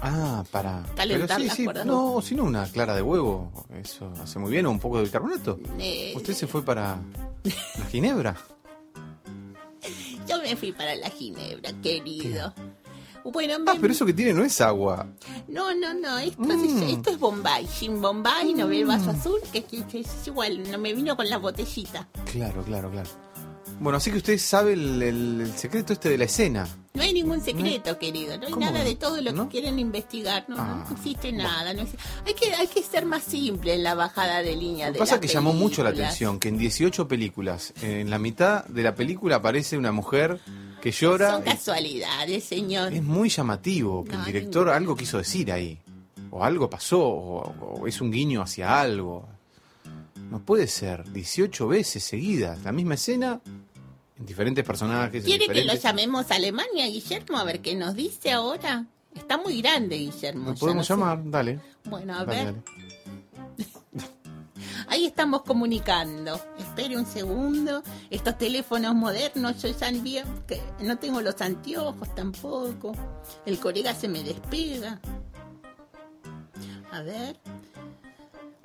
Ah, 0.01 0.43
para... 0.49 0.83
Calentar 0.95 1.27
Pero 1.27 1.39
sí, 1.39 1.47
las 1.47 1.55
sí, 1.55 1.63
cuerdas 1.65 1.85
no, 1.85 2.19
sino 2.23 2.45
una 2.45 2.65
clara 2.65 2.95
de 2.95 3.03
huevo. 3.03 3.51
Eso 3.79 4.11
hace 4.19 4.39
muy 4.39 4.51
bien, 4.51 4.65
o 4.65 4.71
un 4.71 4.79
poco 4.79 4.97
de 4.97 5.03
bicarbonato. 5.03 5.59
eh, 5.77 6.13
¿Usted 6.15 6.33
se 6.33 6.47
fue 6.47 6.63
para 6.65 6.99
la 7.43 7.85
ginebra? 7.91 8.35
Yo 10.27 10.41
me 10.41 10.55
fui 10.55 10.71
para 10.71 10.95
la 10.95 11.11
ginebra, 11.11 11.71
querido. 11.83 12.53
Bueno, 13.23 13.55
Ah, 13.67 13.73
me- 13.73 13.79
pero 13.79 13.93
eso 13.93 14.05
que 14.05 14.13
tiene 14.13 14.33
no 14.33 14.43
es 14.43 14.59
agua. 14.61 15.07
no, 15.47 15.73
no, 15.75 15.93
no, 15.93 16.17
esto, 16.19 16.41
Mm. 16.41 16.51
es, 16.83 16.89
esto 16.97 17.09
es 17.11 17.19
Bombay, 17.19 17.67
Gin 17.67 18.01
Bombay, 18.01 18.53
no 18.53 18.67
ve 18.67 18.79
el 18.79 18.85
vaso 18.85 19.11
azul, 19.11 19.39
que, 19.51 19.63
que- 19.63 19.83
que 19.85 19.99
es 20.01 20.09
igual, 20.27 20.69
no 20.71 20.77
me 20.77 20.93
vino 20.93 21.15
con 21.15 21.29
la 21.29 21.37
botellita. 21.37 22.07
Claro, 22.31 22.63
claro, 22.63 22.89
claro. 22.89 23.09
Bueno, 23.79 23.97
así 23.97 24.11
que 24.11 24.17
usted 24.17 24.37
sabe 24.37 24.73
el, 24.73 25.01
el- 25.01 25.41
el 25.41 25.53
secreto 25.57 25.93
este 25.93 26.09
de 26.09 26.17
la 26.17 26.25
escena. 26.25 26.67
No 26.93 27.01
hay 27.03 27.13
ningún 27.13 27.41
secreto, 27.41 27.97
querido, 27.97 28.37
no 28.37 28.45
hay 28.47 28.51
¿Cómo 28.51 28.65
nada 28.65 28.83
de 28.83 28.95
todo 28.95 29.19
lo 29.21 29.31
¿No? 29.31 29.45
que 29.47 29.53
quieren 29.59 29.79
investigar, 29.79 30.45
no, 30.49 30.55
Ah, 30.59 30.85
no 30.87 30.95
existe 30.95 31.31
nada. 31.31 31.73
No 31.73 31.81
existe- 31.83 32.03
Hay, 32.27 32.33
que, 32.33 32.53
hay 32.53 32.67
que 32.67 32.83
ser 32.83 33.05
más 33.05 33.23
simple 33.23 33.73
en 33.75 33.81
la 33.83 33.95
bajada 33.95 34.43
de 34.43 34.55
línea 34.55 34.87
Lo 34.87 34.93
que 34.93 34.99
pasa 34.99 35.15
es 35.15 35.21
que 35.21 35.27
llamó 35.29 35.53
mucho 35.53 35.83
la 35.83 35.91
atención 35.91 36.37
que 36.37 36.49
en 36.49 36.57
18 36.57 37.07
películas, 37.07 37.73
en 37.81 38.09
la 38.09 38.19
mitad 38.19 38.65
de 38.65 38.83
la 38.83 38.93
película 38.93 39.37
aparece 39.37 39.77
una 39.77 39.91
mujer 39.93 40.39
que 40.81 40.91
llora. 40.91 41.31
Son 41.31 41.41
casualidades, 41.43 42.43
señor. 42.43 42.93
Es 42.93 43.03
muy 43.03 43.29
llamativo 43.29 44.03
que 44.03 44.13
No, 44.13 44.19
el 44.19 44.25
director 44.25 44.65
ningún- 44.67 44.75
algo 44.77 44.95
quiso 44.95 45.17
decir 45.17 45.51
ahí. 45.51 45.79
O 46.31 46.43
algo 46.43 46.69
pasó, 46.69 46.99
o, 47.01 47.77
o 47.81 47.87
es 47.87 47.99
un 48.01 48.11
guiño 48.11 48.41
hacia 48.41 48.79
algo. 48.81 49.27
No 50.29 50.39
puede 50.39 50.67
ser 50.67 51.11
18 51.11 51.67
veces 51.67 52.03
seguidas 52.03 52.63
la 52.63 52.71
misma 52.71 52.93
escena 52.93 53.41
en 54.17 54.25
diferentes 54.25 54.63
personajes. 54.63 55.23
¿Quiere 55.25 55.47
que 55.47 55.65
lo 55.65 55.73
llamemos 55.75 56.31
a 56.31 56.35
Alemania, 56.35 56.85
Guillermo? 56.87 57.37
A 57.37 57.43
ver 57.43 57.61
qué 57.61 57.75
nos 57.75 57.95
dice 57.95 58.31
ahora. 58.31 58.85
Está 59.13 59.37
muy 59.37 59.61
grande, 59.61 59.97
Guillermo. 59.97 60.51
¿Lo 60.51 60.55
podemos 60.55 60.89
no 60.89 60.95
sé. 60.95 61.01
llamar? 61.01 61.19
Dale. 61.29 61.59
Bueno, 61.83 62.13
a 62.17 62.23
dale, 62.23 62.45
ver. 62.45 62.53
dale. 62.53 62.90
Ahí 64.87 65.05
estamos 65.05 65.43
comunicando. 65.43 66.39
Espere 66.57 66.97
un 66.97 67.05
segundo. 67.05 67.83
Estos 68.09 68.37
teléfonos 68.37 68.95
modernos, 68.95 69.61
yo 69.61 69.69
ya 69.69 69.91
que 70.47 70.61
no 70.79 70.97
tengo 70.97 71.21
los 71.21 71.39
anteojos 71.41 72.13
tampoco. 72.15 72.93
El 73.45 73.59
colega 73.59 73.93
se 73.93 74.07
me 74.07 74.23
despega. 74.23 74.99
A 76.91 77.01
ver. 77.01 77.37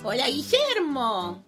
Hola, 0.02 0.28
Guillermo. 0.28 1.44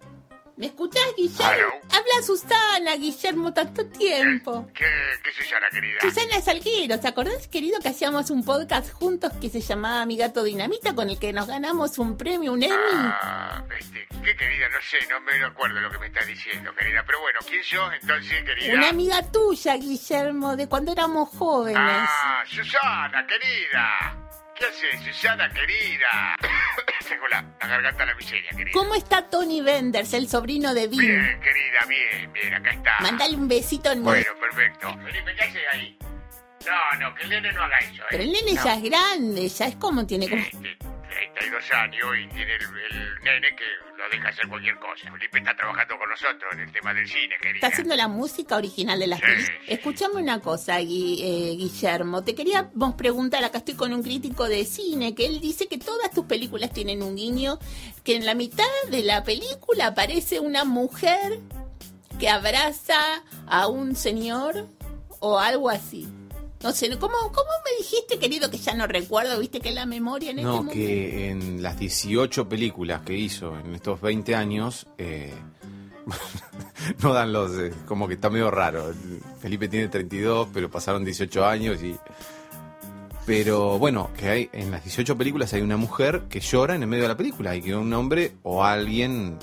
¿Me 0.59 0.67
escuchás, 0.67 1.05
Guillermo? 1.17 1.45
Aló. 1.47 1.69
Habla 1.85 2.27
Susana, 2.27 2.97
Guillermo, 2.97 3.55
tanto 3.55 3.87
tiempo. 3.87 4.69
¿Qué, 4.75 4.85
qué 5.23 5.31
Susana, 5.33 5.69
querida? 5.71 6.01
Susana 6.01 6.41
Salguero, 6.41 6.99
¿te 6.99 7.07
acordás, 7.07 7.47
querido, 7.47 7.79
que 7.81 7.91
hacíamos 7.91 8.31
un 8.31 8.45
podcast 8.45 8.91
juntos 8.93 9.33
que 9.41 9.51
se 9.51 9.61
llamaba 9.61 10.05
Mi 10.05 10.17
Gato 10.17 10.43
Dinamita 10.43 10.97
con 10.97 11.11
el 11.11 11.19
que 11.21 11.33
nos 11.33 11.47
ganamos 11.47 11.97
un 11.99 12.17
premio, 12.17 12.53
un 12.53 12.65
Emmy? 12.65 12.75
Ah, 12.75 13.63
este, 13.79 14.09
¿Qué 14.25 14.37
querida? 14.37 14.69
No 14.71 14.79
sé, 14.83 14.99
no 15.09 15.21
me 15.21 15.45
acuerdo 15.45 15.79
lo 15.79 15.93
que 15.93 15.99
me 15.99 16.07
estás 16.09 16.27
diciendo, 16.27 16.75
querida. 16.75 17.05
Pero 17.07 17.21
bueno, 17.21 17.39
¿quién 17.47 17.63
sos 17.63 17.95
entonces, 18.03 18.43
querida? 18.43 18.75
Una 18.75 18.89
amiga 18.89 19.23
tuya, 19.31 19.77
Guillermo, 19.77 20.57
de 20.57 20.69
cuando 20.69 20.91
éramos 20.91 21.29
jóvenes. 21.29 21.79
Ah, 21.87 22.43
Susana, 22.49 23.25
querida. 23.29 24.28
¿Qué 24.59 24.65
haces, 24.67 25.01
Susana, 25.15 25.49
querida? 25.53 26.37
Tengo 27.09 27.29
la, 27.29 27.43
la 27.61 27.67
garganta 27.67 28.03
a 28.03 28.07
la 28.07 28.15
miseria, 28.15 28.51
querida. 28.51 28.73
¿Cómo 28.73 28.95
está 28.95 29.29
Tony 29.29 29.61
Benders, 29.63 30.13
el 30.15 30.29
sobrino 30.29 30.75
de 30.75 30.89
Vin? 30.89 31.01
Bien, 31.01 31.41
querida, 31.41 31.85
bien, 31.89 32.33
bien, 32.33 32.55
acá 32.55 32.71
está. 32.71 32.97
Mandale 33.01 33.37
un 33.37 33.49
besito 33.49 33.91
en 33.93 34.03
Bueno, 34.03 34.27
perfecto. 34.41 34.93
Felipe, 35.05 35.35
¿qué 35.37 35.43
haces 35.45 35.63
ahí? 35.73 35.99
No, 36.67 36.99
no, 37.01 37.15
que 37.15 37.23
el 37.23 37.31
nene 37.31 37.53
no 37.53 37.63
haga 37.63 37.79
eso, 37.79 38.03
¿eh? 38.03 38.07
Pero 38.11 38.23
el 38.25 38.33
nene 38.33 38.55
No. 38.55 38.65
ya 38.65 38.75
es 38.75 38.83
grande, 38.83 39.49
ya 39.49 39.67
es 39.67 39.77
como 39.77 40.07
tiene 40.07 40.29
como... 40.29 40.43
Este, 40.43 40.77
32 40.79 41.73
años 41.73 42.07
y 42.19 42.27
tiene 42.29 42.55
el, 42.57 42.63
el 42.63 43.19
nene 43.23 43.57
que 43.57 43.65
lo 43.99 44.09
deja 44.11 44.29
hacer 44.29 44.49
cualquier 44.49 44.77
cosa. 44.79 45.11
Felipe 45.13 45.39
está 45.39 45.57
trabajando 45.57 45.99
con 45.99 46.09
nosotros 46.09 46.53
en 46.55 46.61
el 46.61 46.73
tema 46.73 46.95
del 46.95 47.07
cine, 47.09 47.35
querida. 47.41 47.57
Está 47.57 47.67
haciendo 47.67 47.97
la 47.97 48.07
música 48.09 48.57
original 48.57 48.99
de 48.99 49.07
las 49.09 49.19
Sí, 49.19 49.25
películas. 49.27 49.59
sí. 49.67 49.73
Escuchame 49.75 50.23
una 50.23 50.41
cosa, 50.41 50.81
Gui- 50.81 51.21
eh, 51.23 51.57
Guillermo. 51.57 52.23
Te 52.25 52.35
queríamos 52.35 52.95
preguntar, 52.95 53.43
acá 53.45 53.59
estoy 53.59 53.75
con 53.75 53.93
un 53.93 54.03
crítico 54.03 54.45
de 54.49 54.65
cine, 54.65 55.15
que 55.15 55.27
él 55.27 55.41
dice 55.41 55.67
que 55.67 55.79
todas 55.79 56.11
tus 56.13 56.25
películas 56.27 56.73
tienen 56.73 57.03
un 57.03 57.17
guiño, 57.17 57.59
que 58.05 58.15
en 58.17 58.25
la 58.25 58.35
mitad 58.35 58.65
de 58.91 59.03
la 59.03 59.25
película 59.25 59.89
aparece 59.89 60.39
una 60.41 60.65
mujer 60.65 61.41
que 62.21 62.29
abraza 62.29 62.99
a 63.49 63.67
un 63.67 63.97
señor 63.97 64.67
o 65.21 65.39
algo 65.41 65.71
así. 65.71 66.09
No 66.63 66.73
sé, 66.73 66.89
¿cómo, 66.99 67.15
¿cómo 67.19 67.51
me 67.65 67.79
dijiste, 67.79 68.19
querido, 68.19 68.51
que 68.51 68.59
ya 68.59 68.75
no 68.75 68.87
recuerdo? 68.87 69.39
¿Viste 69.39 69.61
que 69.61 69.71
la 69.71 69.87
memoria 69.87 70.31
en 70.33 70.41
este 70.41 70.47
No, 70.51 70.57
momento... 70.59 70.75
que 70.75 71.31
en 71.31 71.63
las 71.63 71.79
18 71.79 72.49
películas 72.49 73.03
que 73.03 73.17
hizo 73.17 73.57
en 73.59 73.75
estos 73.77 74.01
20 74.01 74.35
años, 74.35 74.87
eh, 74.99 75.33
no 77.03 77.13
dan 77.13 77.33
los... 77.33 77.53
eh, 77.59 77.73
como 77.87 78.09
que 78.09 78.15
está 78.15 78.29
medio 78.29 78.51
raro. 78.51 78.93
Felipe 79.41 79.69
tiene 79.69 79.89
32, 79.89 80.49
pero 80.53 80.71
pasaron 80.71 81.05
18 81.05 81.45
años 81.47 81.83
y... 81.83 81.97
Pero 83.25 83.79
bueno, 83.79 84.11
que 84.17 84.29
hay 84.29 84.51
en 84.53 84.71
las 84.71 84.83
18 84.83 85.17
películas 85.19 85.53
hay 85.53 85.61
una 85.61 85.77
mujer 85.77 86.23
que 86.31 86.41
llora 86.41 86.75
en 86.75 86.83
el 86.83 86.89
medio 86.89 87.03
de 87.05 87.09
la 87.11 87.17
película 87.17 87.55
y 87.55 87.61
que 87.61 87.77
un 87.77 87.93
hombre 87.93 88.37
o 88.43 88.65
alguien 88.65 89.39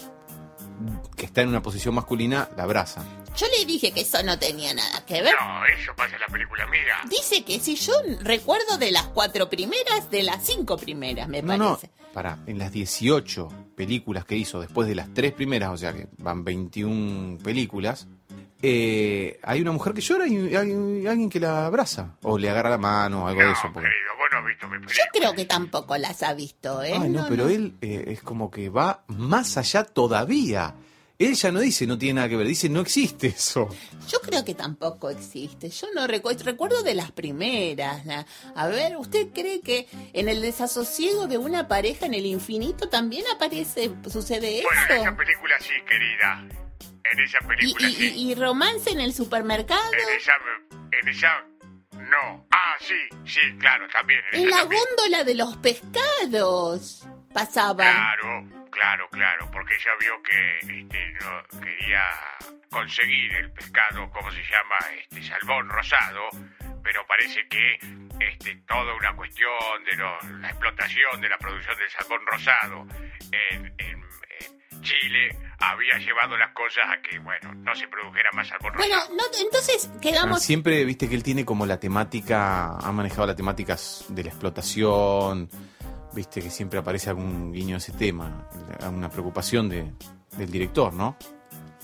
que 1.16 1.26
está 1.28 1.43
en 1.43 1.49
una 1.49 1.61
posición 1.61 1.93
masculina 1.93 2.49
la 2.57 2.63
abraza. 2.63 3.05
Yo 3.38 3.45
le 3.57 3.65
dije 3.65 3.91
que 3.91 4.01
eso 4.01 4.21
no 4.23 4.38
tenía 4.39 4.73
nada 4.73 5.05
que 5.05 5.21
ver. 5.21 5.33
No, 5.39 5.65
eso 5.65 5.91
pasa 5.95 6.15
en 6.15 6.21
la 6.21 6.27
película, 6.27 6.65
mira. 6.67 7.01
Dice 7.09 7.43
que 7.43 7.59
si 7.59 7.75
yo 7.75 7.93
recuerdo 8.21 8.77
de 8.77 8.91
las 8.91 9.07
cuatro 9.07 9.49
primeras, 9.49 10.09
de 10.09 10.23
las 10.23 10.43
cinco 10.45 10.77
primeras, 10.77 11.27
me 11.27 11.41
No, 11.41 11.57
no, 11.57 11.69
parece. 11.75 11.89
para, 12.13 12.39
en 12.47 12.57
las 12.59 12.71
18 12.71 13.47
películas 13.75 14.23
que 14.25 14.38
hizo 14.38 14.61
después 14.61 14.88
de 14.88 14.95
las 14.95 15.13
tres 15.13 15.33
primeras, 15.33 15.69
o 15.71 15.77
sea 15.77 15.91
que 15.93 16.07
van 16.17 16.43
21 16.45 17.38
películas, 17.43 18.07
eh, 18.61 19.39
hay 19.43 19.61
una 19.61 19.71
mujer 19.73 19.93
que 19.93 20.01
llora 20.01 20.25
y 20.27 20.55
hay 20.55 21.05
alguien 21.07 21.29
que 21.29 21.39
la 21.39 21.65
abraza, 21.65 22.15
o 22.23 22.38
le 22.38 22.49
agarra 22.49 22.69
la 22.69 22.77
mano, 22.77 23.25
o 23.25 23.27
algo 23.27 23.41
de 23.41 23.51
eso. 23.51 23.69
porque- 23.73 23.89
Querido, 23.89 24.11
vos 24.17 24.27
no 24.31 24.38
has 24.39 24.45
visto 24.45 24.67
mi 24.67 24.73
Yo 24.75 24.79
película. 24.88 25.09
creo 25.13 25.33
que 25.36 25.45
tampoco 25.45 25.97
las 25.97 26.23
ha 26.23 26.33
visto, 26.33 26.81
¿eh? 26.83 26.93
Ay, 26.99 27.09
no, 27.09 27.25
pero 27.27 27.49
él 27.49 27.75
eh, 27.81 28.05
es 28.07 28.21
como 28.21 28.49
que 28.49 28.69
va 28.69 29.03
más 29.07 29.57
allá 29.57 29.83
todavía. 29.83 30.73
Él 31.18 31.34
ya 31.36 31.51
no 31.51 31.59
dice 31.61 31.88
no 31.88 31.97
tiene 31.97 32.16
nada 32.16 32.28
que 32.30 32.36
ver, 32.36 32.45
dice 32.47 32.68
no 32.68 32.82
existe 32.82 33.28
eso. 33.28 33.70
Yo 34.09 34.20
creo 34.22 34.43
que 34.43 34.53
tampoco 34.53 35.09
existe. 35.09 35.70
Yo 35.70 35.88
no 35.95 36.07
recuerdo, 36.07 36.43
recuerdo 36.43 36.84
de 36.84 36.93
las 36.93 37.11
primeras. 37.11 38.05
la- 38.05 38.26
A 38.55 38.68
ver, 38.68 38.97
¿usted 38.97 39.28
cree 39.34 39.61
que 39.61 39.88
en 40.13 40.28
el 40.28 40.41
desasosiego 40.41 41.28
de 41.28 41.38
una 41.38 41.68
pareja 41.70 42.05
en 42.05 42.13
el 42.16 42.26
infinito 42.26 42.89
también 42.89 43.24
aparece, 43.34 43.91
sucede 44.11 44.61
Bueno, 44.63 44.82
en 44.82 44.91
eso? 44.91 45.01
esa 45.03 45.16
película 45.18 45.55
sí, 45.59 45.74
querida. 45.88 46.47
En 47.13 47.20
esa 47.20 47.38
Y, 47.43 47.47
película 47.47 47.88
y- 47.89 47.93
sí. 47.95 48.13
y- 48.16 48.32
y 48.32 48.36
romance 48.36 48.89
en 48.89 48.99
el 48.99 49.13
supermercado. 49.13 49.84
En 49.93 50.18
esa... 50.18 50.34
En 51.01 51.07
esa... 51.09 51.45
No. 51.93 52.45
Ah, 52.51 52.76
sí, 52.82 52.93
sí, 53.26 53.39
claro, 53.57 53.88
también. 53.91 54.20
En, 54.34 54.49
la 54.49 54.57
también. 54.59 54.82
góndola 54.97 55.24
de 55.24 55.36
los 55.36 55.55
pescados 55.57 57.03
pasaba. 57.34 57.84
Claro, 57.84 58.47
claro, 58.76 59.07
claro, 59.11 59.49
porque 59.51 59.76
ella 59.76 59.91
vio 59.99 60.21
que 60.23 60.59
este, 60.59 61.13
no 61.21 61.61
quería 61.61 62.01
conseguir 62.69 63.34
el 63.36 63.51
pescado, 63.51 64.09
¿cómo 64.11 64.32
se 64.32 64.41
llama? 64.43 64.76
Este 65.01 65.23
salmón 65.23 65.69
rosado, 65.69 66.30
pero 66.84 67.05
parece 67.07 67.47
que 67.47 67.80
este, 68.19 68.55
toda 68.67 68.93
una 68.95 69.15
cuestión 69.15 69.49
de 69.86 69.95
lo- 69.95 70.19
la 70.39 70.49
explotación 70.49 71.21
de 71.21 71.30
la 71.30 71.38
producción 71.38 71.78
del 71.78 71.89
salmón 71.89 72.19
rosado 72.26 72.86
en, 73.32 73.65
en- 73.78 74.03
en 74.39 74.82
Chile 74.82 75.36
había 75.59 75.97
llevado 75.97 76.38
las 76.38 76.51
cosas 76.51 76.84
a 76.89 77.01
que, 77.01 77.17
bueno, 77.19 77.53
no 77.55 77.73
se 77.76 77.88
produjera 77.88 78.30
más 78.34 78.47
salmón 78.49 78.73
Bueno, 78.76 78.95
rosado. 78.95 79.15
no, 79.15 79.23
entonces 79.41 79.89
quedamos... 80.01 80.43
Siempre, 80.43 80.84
viste 80.86 81.07
que 81.09 81.15
él 81.15 81.23
tiene 81.23 81.43
como 81.45 81.65
la 81.65 81.80
temática, 81.80 82.78
ha 82.78 82.91
manejado 82.91 83.26
la 83.26 83.36
temática 83.36 83.76
de 84.09 84.23
la 84.23 84.30
explotación, 84.30 85.49
viste 86.16 86.41
que 86.41 86.49
siempre 86.49 86.80
aparece 86.80 87.09
algún 87.09 87.51
guiño 87.51 87.76
a 87.76 87.78
ese 87.78 87.91
tema, 87.91 88.47
alguna 88.80 89.09
preocupación 89.09 89.70
de, 89.70 89.91
del 90.38 90.49
director, 90.49 90.93
¿no? 90.93 91.16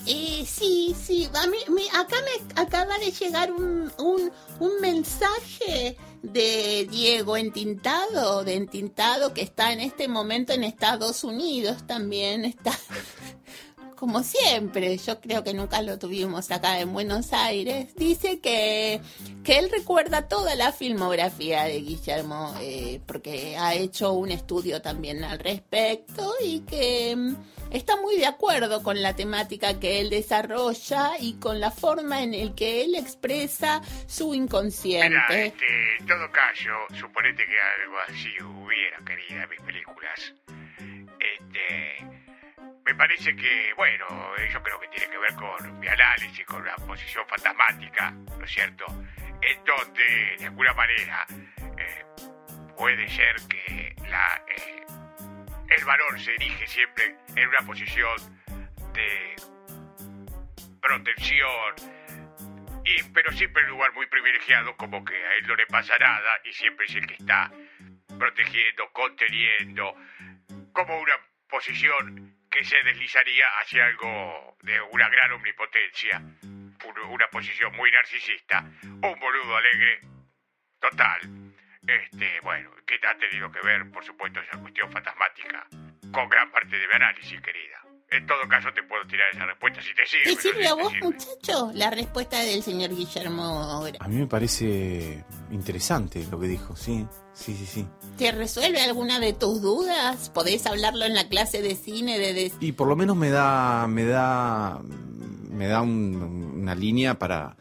Eh, 0.04 0.44
sí, 0.44 0.96
sí, 1.00 1.28
a 1.32 1.46
mí, 1.46 1.58
me- 1.68 1.88
acá 1.90 2.16
me 2.24 2.60
acaba 2.60 2.98
de 2.98 3.12
llegar 3.12 3.52
un, 3.52 3.92
un, 3.98 4.32
un 4.58 4.80
mensaje 4.80 5.96
de 6.22 6.88
Diego 6.90 7.36
Entintado, 7.36 8.42
de 8.42 8.54
Entintado, 8.56 9.32
que 9.32 9.42
está 9.42 9.72
en 9.72 9.78
este 9.80 10.08
momento 10.08 10.52
en 10.52 10.64
Estados 10.64 11.22
Unidos 11.22 11.86
también, 11.86 12.44
está 12.44 12.72
como 14.02 14.24
siempre, 14.24 14.96
yo 14.96 15.20
creo 15.20 15.44
que 15.44 15.54
nunca 15.54 15.80
lo 15.80 15.96
tuvimos 15.96 16.50
acá 16.50 16.80
en 16.80 16.92
Buenos 16.92 17.32
Aires, 17.32 17.94
dice 17.94 18.40
que, 18.40 19.00
que 19.44 19.60
él 19.60 19.70
recuerda 19.70 20.26
toda 20.26 20.56
la 20.56 20.72
filmografía 20.72 21.62
de 21.66 21.80
Guillermo, 21.82 22.52
eh, 22.60 23.00
porque 23.06 23.56
ha 23.56 23.74
hecho 23.74 24.14
un 24.14 24.32
estudio 24.32 24.82
también 24.82 25.22
al 25.22 25.38
respecto 25.38 26.34
y 26.44 26.62
que 26.62 27.14
mm, 27.14 27.36
está 27.70 27.94
muy 27.96 28.16
de 28.16 28.26
acuerdo 28.26 28.82
con 28.82 29.00
la 29.00 29.14
temática 29.14 29.78
que 29.78 30.00
él 30.00 30.10
desarrolla 30.10 31.12
y 31.20 31.34
con 31.34 31.60
la 31.60 31.70
forma 31.70 32.24
en 32.24 32.34
el 32.34 32.56
que 32.56 32.82
él 32.82 32.96
expresa 32.96 33.82
su 34.08 34.34
inconsciente. 34.34 35.46
este, 35.46 35.96
en 36.00 36.06
todo 36.08 36.28
caso, 36.32 36.70
suponete 36.98 37.44
que 37.46 37.84
algo 37.84 37.96
así 38.08 38.42
hubiera, 38.42 38.98
querida, 39.04 39.44
en 39.44 39.50
mis 39.50 39.60
películas. 39.60 40.34
Este, 41.20 42.21
me 42.84 42.94
parece 42.94 43.34
que, 43.36 43.72
bueno, 43.76 44.06
eh, 44.38 44.48
yo 44.52 44.62
creo 44.62 44.80
que 44.80 44.88
tiene 44.88 45.10
que 45.10 45.18
ver 45.18 45.34
con 45.34 45.78
mi 45.78 45.86
análisis, 45.86 46.44
con 46.44 46.64
la 46.64 46.74
posición 46.76 47.26
fantasmática, 47.28 48.10
¿no 48.10 48.44
es 48.44 48.50
cierto? 48.50 48.86
En 49.40 49.64
donde, 49.64 50.36
de 50.38 50.46
alguna 50.46 50.72
manera, 50.74 51.26
eh, 51.78 52.04
puede 52.76 53.08
ser 53.08 53.36
que 53.48 53.94
la, 54.08 54.42
eh, 54.48 54.84
el 55.76 55.84
valor 55.84 56.20
se 56.20 56.34
erige 56.34 56.66
siempre 56.66 57.16
en 57.36 57.48
una 57.48 57.60
posición 57.60 58.16
de 58.92 59.36
protección, 60.80 61.74
y, 62.84 63.02
pero 63.14 63.32
siempre 63.32 63.62
en 63.62 63.68
un 63.68 63.74
lugar 63.76 63.92
muy 63.94 64.06
privilegiado, 64.06 64.76
como 64.76 65.04
que 65.04 65.14
a 65.14 65.34
él 65.36 65.46
no 65.46 65.54
le 65.54 65.66
pasa 65.66 65.96
nada 65.98 66.40
y 66.44 66.52
siempre 66.52 66.86
es 66.86 66.94
el 66.96 67.06
que 67.06 67.14
está 67.14 67.52
protegiendo, 68.18 68.90
conteniendo, 68.92 69.94
como 70.72 70.98
una 70.98 71.14
posición 71.48 72.41
que 72.52 72.62
se 72.64 72.76
deslizaría 72.84 73.46
hacia 73.60 73.86
algo 73.86 74.56
de 74.62 74.78
una 74.92 75.08
gran 75.08 75.32
omnipotencia, 75.32 76.18
un- 76.42 76.76
una 77.10 77.26
posición 77.28 77.74
muy 77.74 77.90
narcisista, 77.90 78.60
un 78.82 79.00
boludo 79.18 79.56
alegre, 79.56 80.00
total. 80.80 81.20
Este, 81.86 82.40
bueno, 82.42 82.70
que 82.86 82.94
ha 83.06 83.16
tenido 83.18 83.50
que 83.50 83.60
ver, 83.60 83.90
por 83.90 84.04
supuesto, 84.04 84.40
esa 84.40 84.58
cuestión 84.58 84.90
fantasmática 84.92 85.66
con 86.12 86.28
gran 86.28 86.50
parte 86.52 86.78
de 86.78 86.86
mi 86.86 86.94
análisis, 86.94 87.40
querida. 87.40 87.78
En 88.10 88.26
todo 88.26 88.46
caso, 88.46 88.70
te 88.74 88.82
puedo 88.82 89.04
tirar 89.06 89.30
esa 89.32 89.46
respuesta 89.46 89.80
si 89.80 89.94
te 89.94 90.04
sirve. 90.06 90.24
¿Te 90.24 90.34
no 90.34 90.40
sirve 90.42 90.62
sé 90.62 90.66
a 90.66 90.70
si 90.70 90.76
te 90.76 90.82
vos, 90.82 90.92
sirve. 90.92 91.06
muchacho, 91.06 91.70
la 91.74 91.90
respuesta 91.90 92.38
del 92.40 92.62
señor 92.62 92.90
Guillermo? 92.90 93.86
A 93.98 94.08
mí 94.08 94.16
me 94.16 94.26
parece 94.26 95.24
interesante 95.50 96.22
lo 96.30 96.38
que 96.38 96.46
dijo, 96.46 96.76
sí, 96.76 97.06
sí, 97.32 97.54
sí, 97.56 97.64
sí. 97.66 97.88
¿Te 98.18 98.30
resuelve 98.30 98.80
alguna 98.80 99.18
de 99.18 99.32
tus 99.32 99.60
dudas? 99.62 100.30
¿Podés 100.30 100.66
hablarlo 100.66 101.04
en 101.04 101.14
la 101.14 101.28
clase 101.28 101.60
de 101.62 101.74
cine? 101.74 102.18
De, 102.18 102.32
de- 102.34 102.52
Y 102.60 102.72
por 102.72 102.86
lo 102.88 102.94
menos 102.94 103.16
me 103.16 103.30
da, 103.30 103.86
me 103.88 104.04
da, 104.04 104.80
me 105.50 105.66
da 105.66 105.82
un- 105.82 106.52
una 106.62 106.74
línea 106.76 107.18
para, 107.18 107.56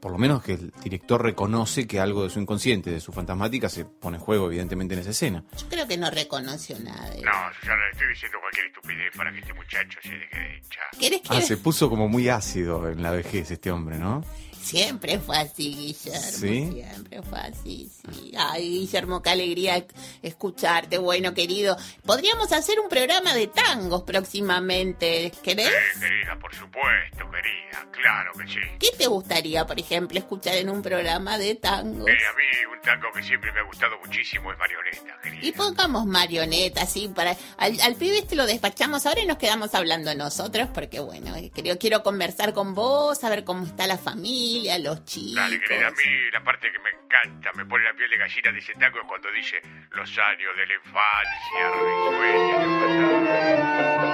por 0.00 0.12
lo 0.12 0.18
menos 0.18 0.42
que 0.44 0.52
el 0.52 0.72
director 0.84 1.20
reconoce 1.22 1.86
que 1.88 1.98
algo 1.98 2.22
de 2.22 2.30
su 2.30 2.38
inconsciente, 2.38 2.90
de 2.90 3.00
su 3.00 3.12
fantasmática, 3.12 3.68
se 3.68 3.86
pone 3.86 4.18
en 4.18 4.22
juego 4.22 4.46
evidentemente 4.46 4.94
en 4.94 5.00
esa 5.00 5.10
escena. 5.10 5.42
Yo 5.58 5.68
creo 5.68 5.88
que 5.88 5.96
no 5.96 6.08
reconoció 6.10 6.78
nada. 6.78 7.10
de- 7.10 7.22
No, 7.22 7.32
Susana, 7.58 7.84
le 7.86 7.92
estoy 7.92 8.08
diciendo 8.08 8.38
cualquier 8.40 8.66
estupidez 8.66 9.16
para 9.16 9.32
que 9.32 9.38
este 9.40 9.54
muchacho 9.54 9.98
se 10.02 10.10
deje 10.10 10.38
de 10.38 10.56
hinchar. 10.58 10.84
¿Querés 11.00 11.20
que 11.22 11.28
Ah, 11.36 11.40
se 11.40 11.56
puso 11.56 11.88
como 11.90 12.08
muy 12.08 12.28
ácido 12.28 12.88
en 12.88 13.02
la 13.02 13.10
vejez 13.10 13.50
este 13.50 13.72
hombre, 13.72 13.98
¿no? 13.98 14.22
Siempre 14.64 15.18
fue 15.18 15.36
así, 15.36 15.74
Guillermo. 15.74 16.20
¿Sí? 16.30 16.70
Siempre 16.72 17.22
fue 17.22 17.38
así, 17.38 17.90
sí. 18.12 18.32
Ay, 18.36 18.68
Guillermo, 18.70 19.22
qué 19.22 19.30
alegría 19.30 19.76
esc- 19.78 19.92
escucharte, 20.22 20.98
bueno, 20.98 21.34
querido. 21.34 21.76
Podríamos 22.04 22.50
hacer 22.52 22.80
un 22.80 22.88
programa 22.88 23.34
de 23.34 23.46
tangos 23.48 24.02
próximamente, 24.02 25.32
¿querés? 25.42 25.68
Eh, 25.68 26.00
querida, 26.00 26.38
por 26.40 26.54
supuesto, 26.54 27.30
querida, 27.30 27.88
claro 27.92 28.32
que 28.38 28.46
sí. 28.48 28.58
¿Qué 28.78 28.88
te 28.96 29.06
gustaría, 29.06 29.66
por 29.66 29.78
ejemplo, 29.78 30.18
escuchar 30.18 30.54
en 30.56 30.70
un 30.70 30.82
programa 30.82 31.38
de 31.38 31.54
tangos? 31.56 32.08
Eh, 32.08 32.12
a 32.12 32.32
mí 32.36 32.74
un 32.74 32.80
tango 32.82 33.08
que 33.14 33.22
siempre 33.22 33.52
me 33.52 33.60
ha 33.60 33.64
gustado 33.64 33.96
muchísimo 34.04 34.52
es 34.52 34.58
Marioneta, 34.58 35.18
querida. 35.22 35.46
Y 35.46 35.52
pongamos 35.52 36.06
marioneta, 36.06 36.82
así, 36.82 37.08
para... 37.08 37.36
Al, 37.58 37.80
al 37.80 37.94
pibe 37.96 38.18
este 38.18 38.34
lo 38.36 38.46
despachamos 38.46 39.06
ahora 39.06 39.20
y 39.22 39.26
nos 39.26 39.38
quedamos 39.38 39.74
hablando 39.74 40.14
nosotros, 40.14 40.68
porque 40.74 41.00
bueno, 41.00 41.32
quiero, 41.54 41.78
quiero 41.78 42.02
conversar 42.02 42.52
con 42.54 42.74
vos, 42.74 43.18
saber 43.18 43.44
cómo 43.44 43.64
está 43.66 43.86
la 43.86 43.98
familia, 43.98 44.53
los 44.82 45.04
chicos. 45.04 45.38
A 45.38 45.48
mí 45.48 45.58
la 46.32 46.44
parte 46.44 46.70
que 46.70 46.78
me 46.78 46.90
encanta, 46.90 47.52
me 47.54 47.66
pone 47.66 47.82
la 47.84 47.94
piel 47.94 48.10
de 48.10 48.18
gallina 48.18 48.52
de 48.52 48.58
ese 48.58 48.74
tango 48.74 49.00
es 49.00 49.06
cuando 49.06 49.32
dice 49.32 49.60
los 49.90 50.18
años 50.18 50.56
de 50.56 50.66
la 50.66 50.74
infancia, 50.74 51.70
risueños 52.12 54.13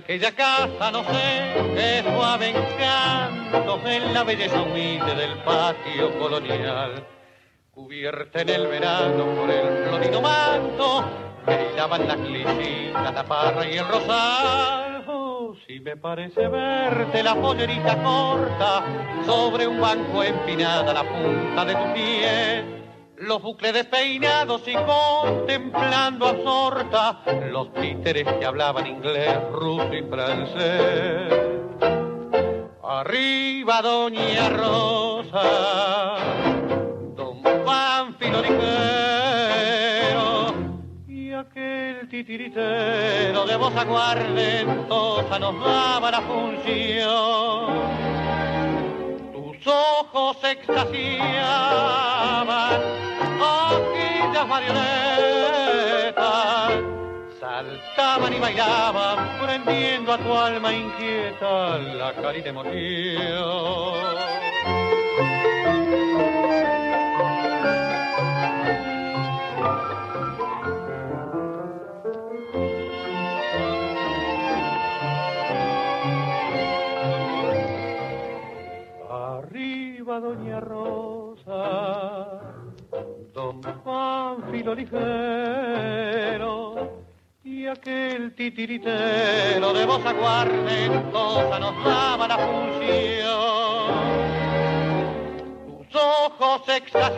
aquella 0.00 0.32
casa, 0.34 0.90
no 0.90 1.04
sé, 1.04 1.74
qué 1.74 2.02
suave 2.02 2.50
encanto 2.50 3.80
en 3.86 4.14
la 4.14 4.24
belleza 4.24 4.62
humilde 4.62 5.14
del 5.14 5.38
patio 5.42 6.18
colonial. 6.18 7.06
Cubierta 7.70 8.40
en 8.40 8.48
el 8.48 8.66
verano 8.66 9.26
por 9.36 9.50
el 9.50 9.84
florido 9.86 10.22
manto, 10.22 11.04
brillaban 11.44 12.08
las 12.08 12.18
lisitas, 12.18 13.14
la 13.14 13.24
parra 13.24 13.68
y 13.68 13.76
el 13.76 13.88
rosal. 13.88 15.04
Oh, 15.06 15.54
si 15.66 15.80
me 15.80 15.96
parece 15.96 16.48
verte 16.48 17.22
la 17.22 17.34
pollerita 17.34 18.02
corta 18.02 18.82
sobre 19.26 19.66
un 19.66 19.80
banco 19.80 20.22
empinada 20.22 20.94
la 20.94 21.04
punta 21.04 21.64
de 21.64 21.74
tu 21.74 21.92
pie 21.94 22.79
los 23.20 23.40
bucles 23.42 23.72
despeinados 23.74 24.62
y 24.66 24.74
contemplando 24.74 26.26
absorta 26.26 27.22
los 27.50 27.72
títeres 27.74 28.26
que 28.38 28.46
hablaban 28.46 28.86
inglés, 28.86 29.36
ruso 29.52 29.92
y 29.92 30.02
francés. 30.02 31.34
Arriba 32.82 33.82
Doña 33.82 34.48
Rosa, 34.48 36.16
Don 37.14 37.42
Pánfilo 37.64 38.40
ligero 38.42 38.64
y 41.06 41.32
aquel 41.32 42.08
titiritero 42.08 43.44
de 43.44 43.56
voz 43.56 43.76
aguardentosa 43.76 45.38
nos 45.38 45.60
daba 45.64 46.10
la 46.10 46.20
función 46.22 48.20
tus 49.60 49.66
ojos 49.66 50.36
extasiaban, 50.42 51.10
aquellas 53.40 54.46
marionetas 54.48 55.00
saltaban 57.40 58.32
y 58.34 58.38
bailaban, 58.38 59.38
prendiendo 59.40 60.12
a 60.12 60.18
tu 60.18 60.32
alma 60.36 60.72
inquieta 60.72 61.78
la 61.78 62.12
cálida 62.14 62.50
emoción. 62.50 64.20
Arriba 79.10 80.20
Doña 80.20 80.60
Rosa, 80.60 82.49
Don 83.40 83.56
Pánfilo 83.62 84.74
ligero 84.74 85.06
y 87.42 87.66
aquel 87.66 88.34
titiritero 88.34 89.72
de 89.72 89.86
voz 89.86 90.04
aguardentosa 90.04 91.58
nos 91.58 91.82
daba 91.82 92.28
la 92.28 92.36
función. 92.36 93.94
Tus 95.66 95.86
ojos 95.96 96.68
extasiaban, 96.68 97.16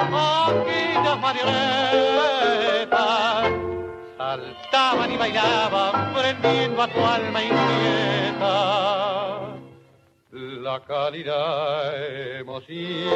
aquellas 0.00 1.20
marionetas. 1.20 1.60
Saltaban 4.16 5.12
y 5.12 5.18
bailaban, 5.18 6.14
prendiendo 6.14 6.82
a 6.82 6.88
tu 6.88 7.04
alma 7.04 7.42
inquieta 7.42 9.41
la 10.62 10.80
cálida 10.80 11.92
emoción. 12.38 13.12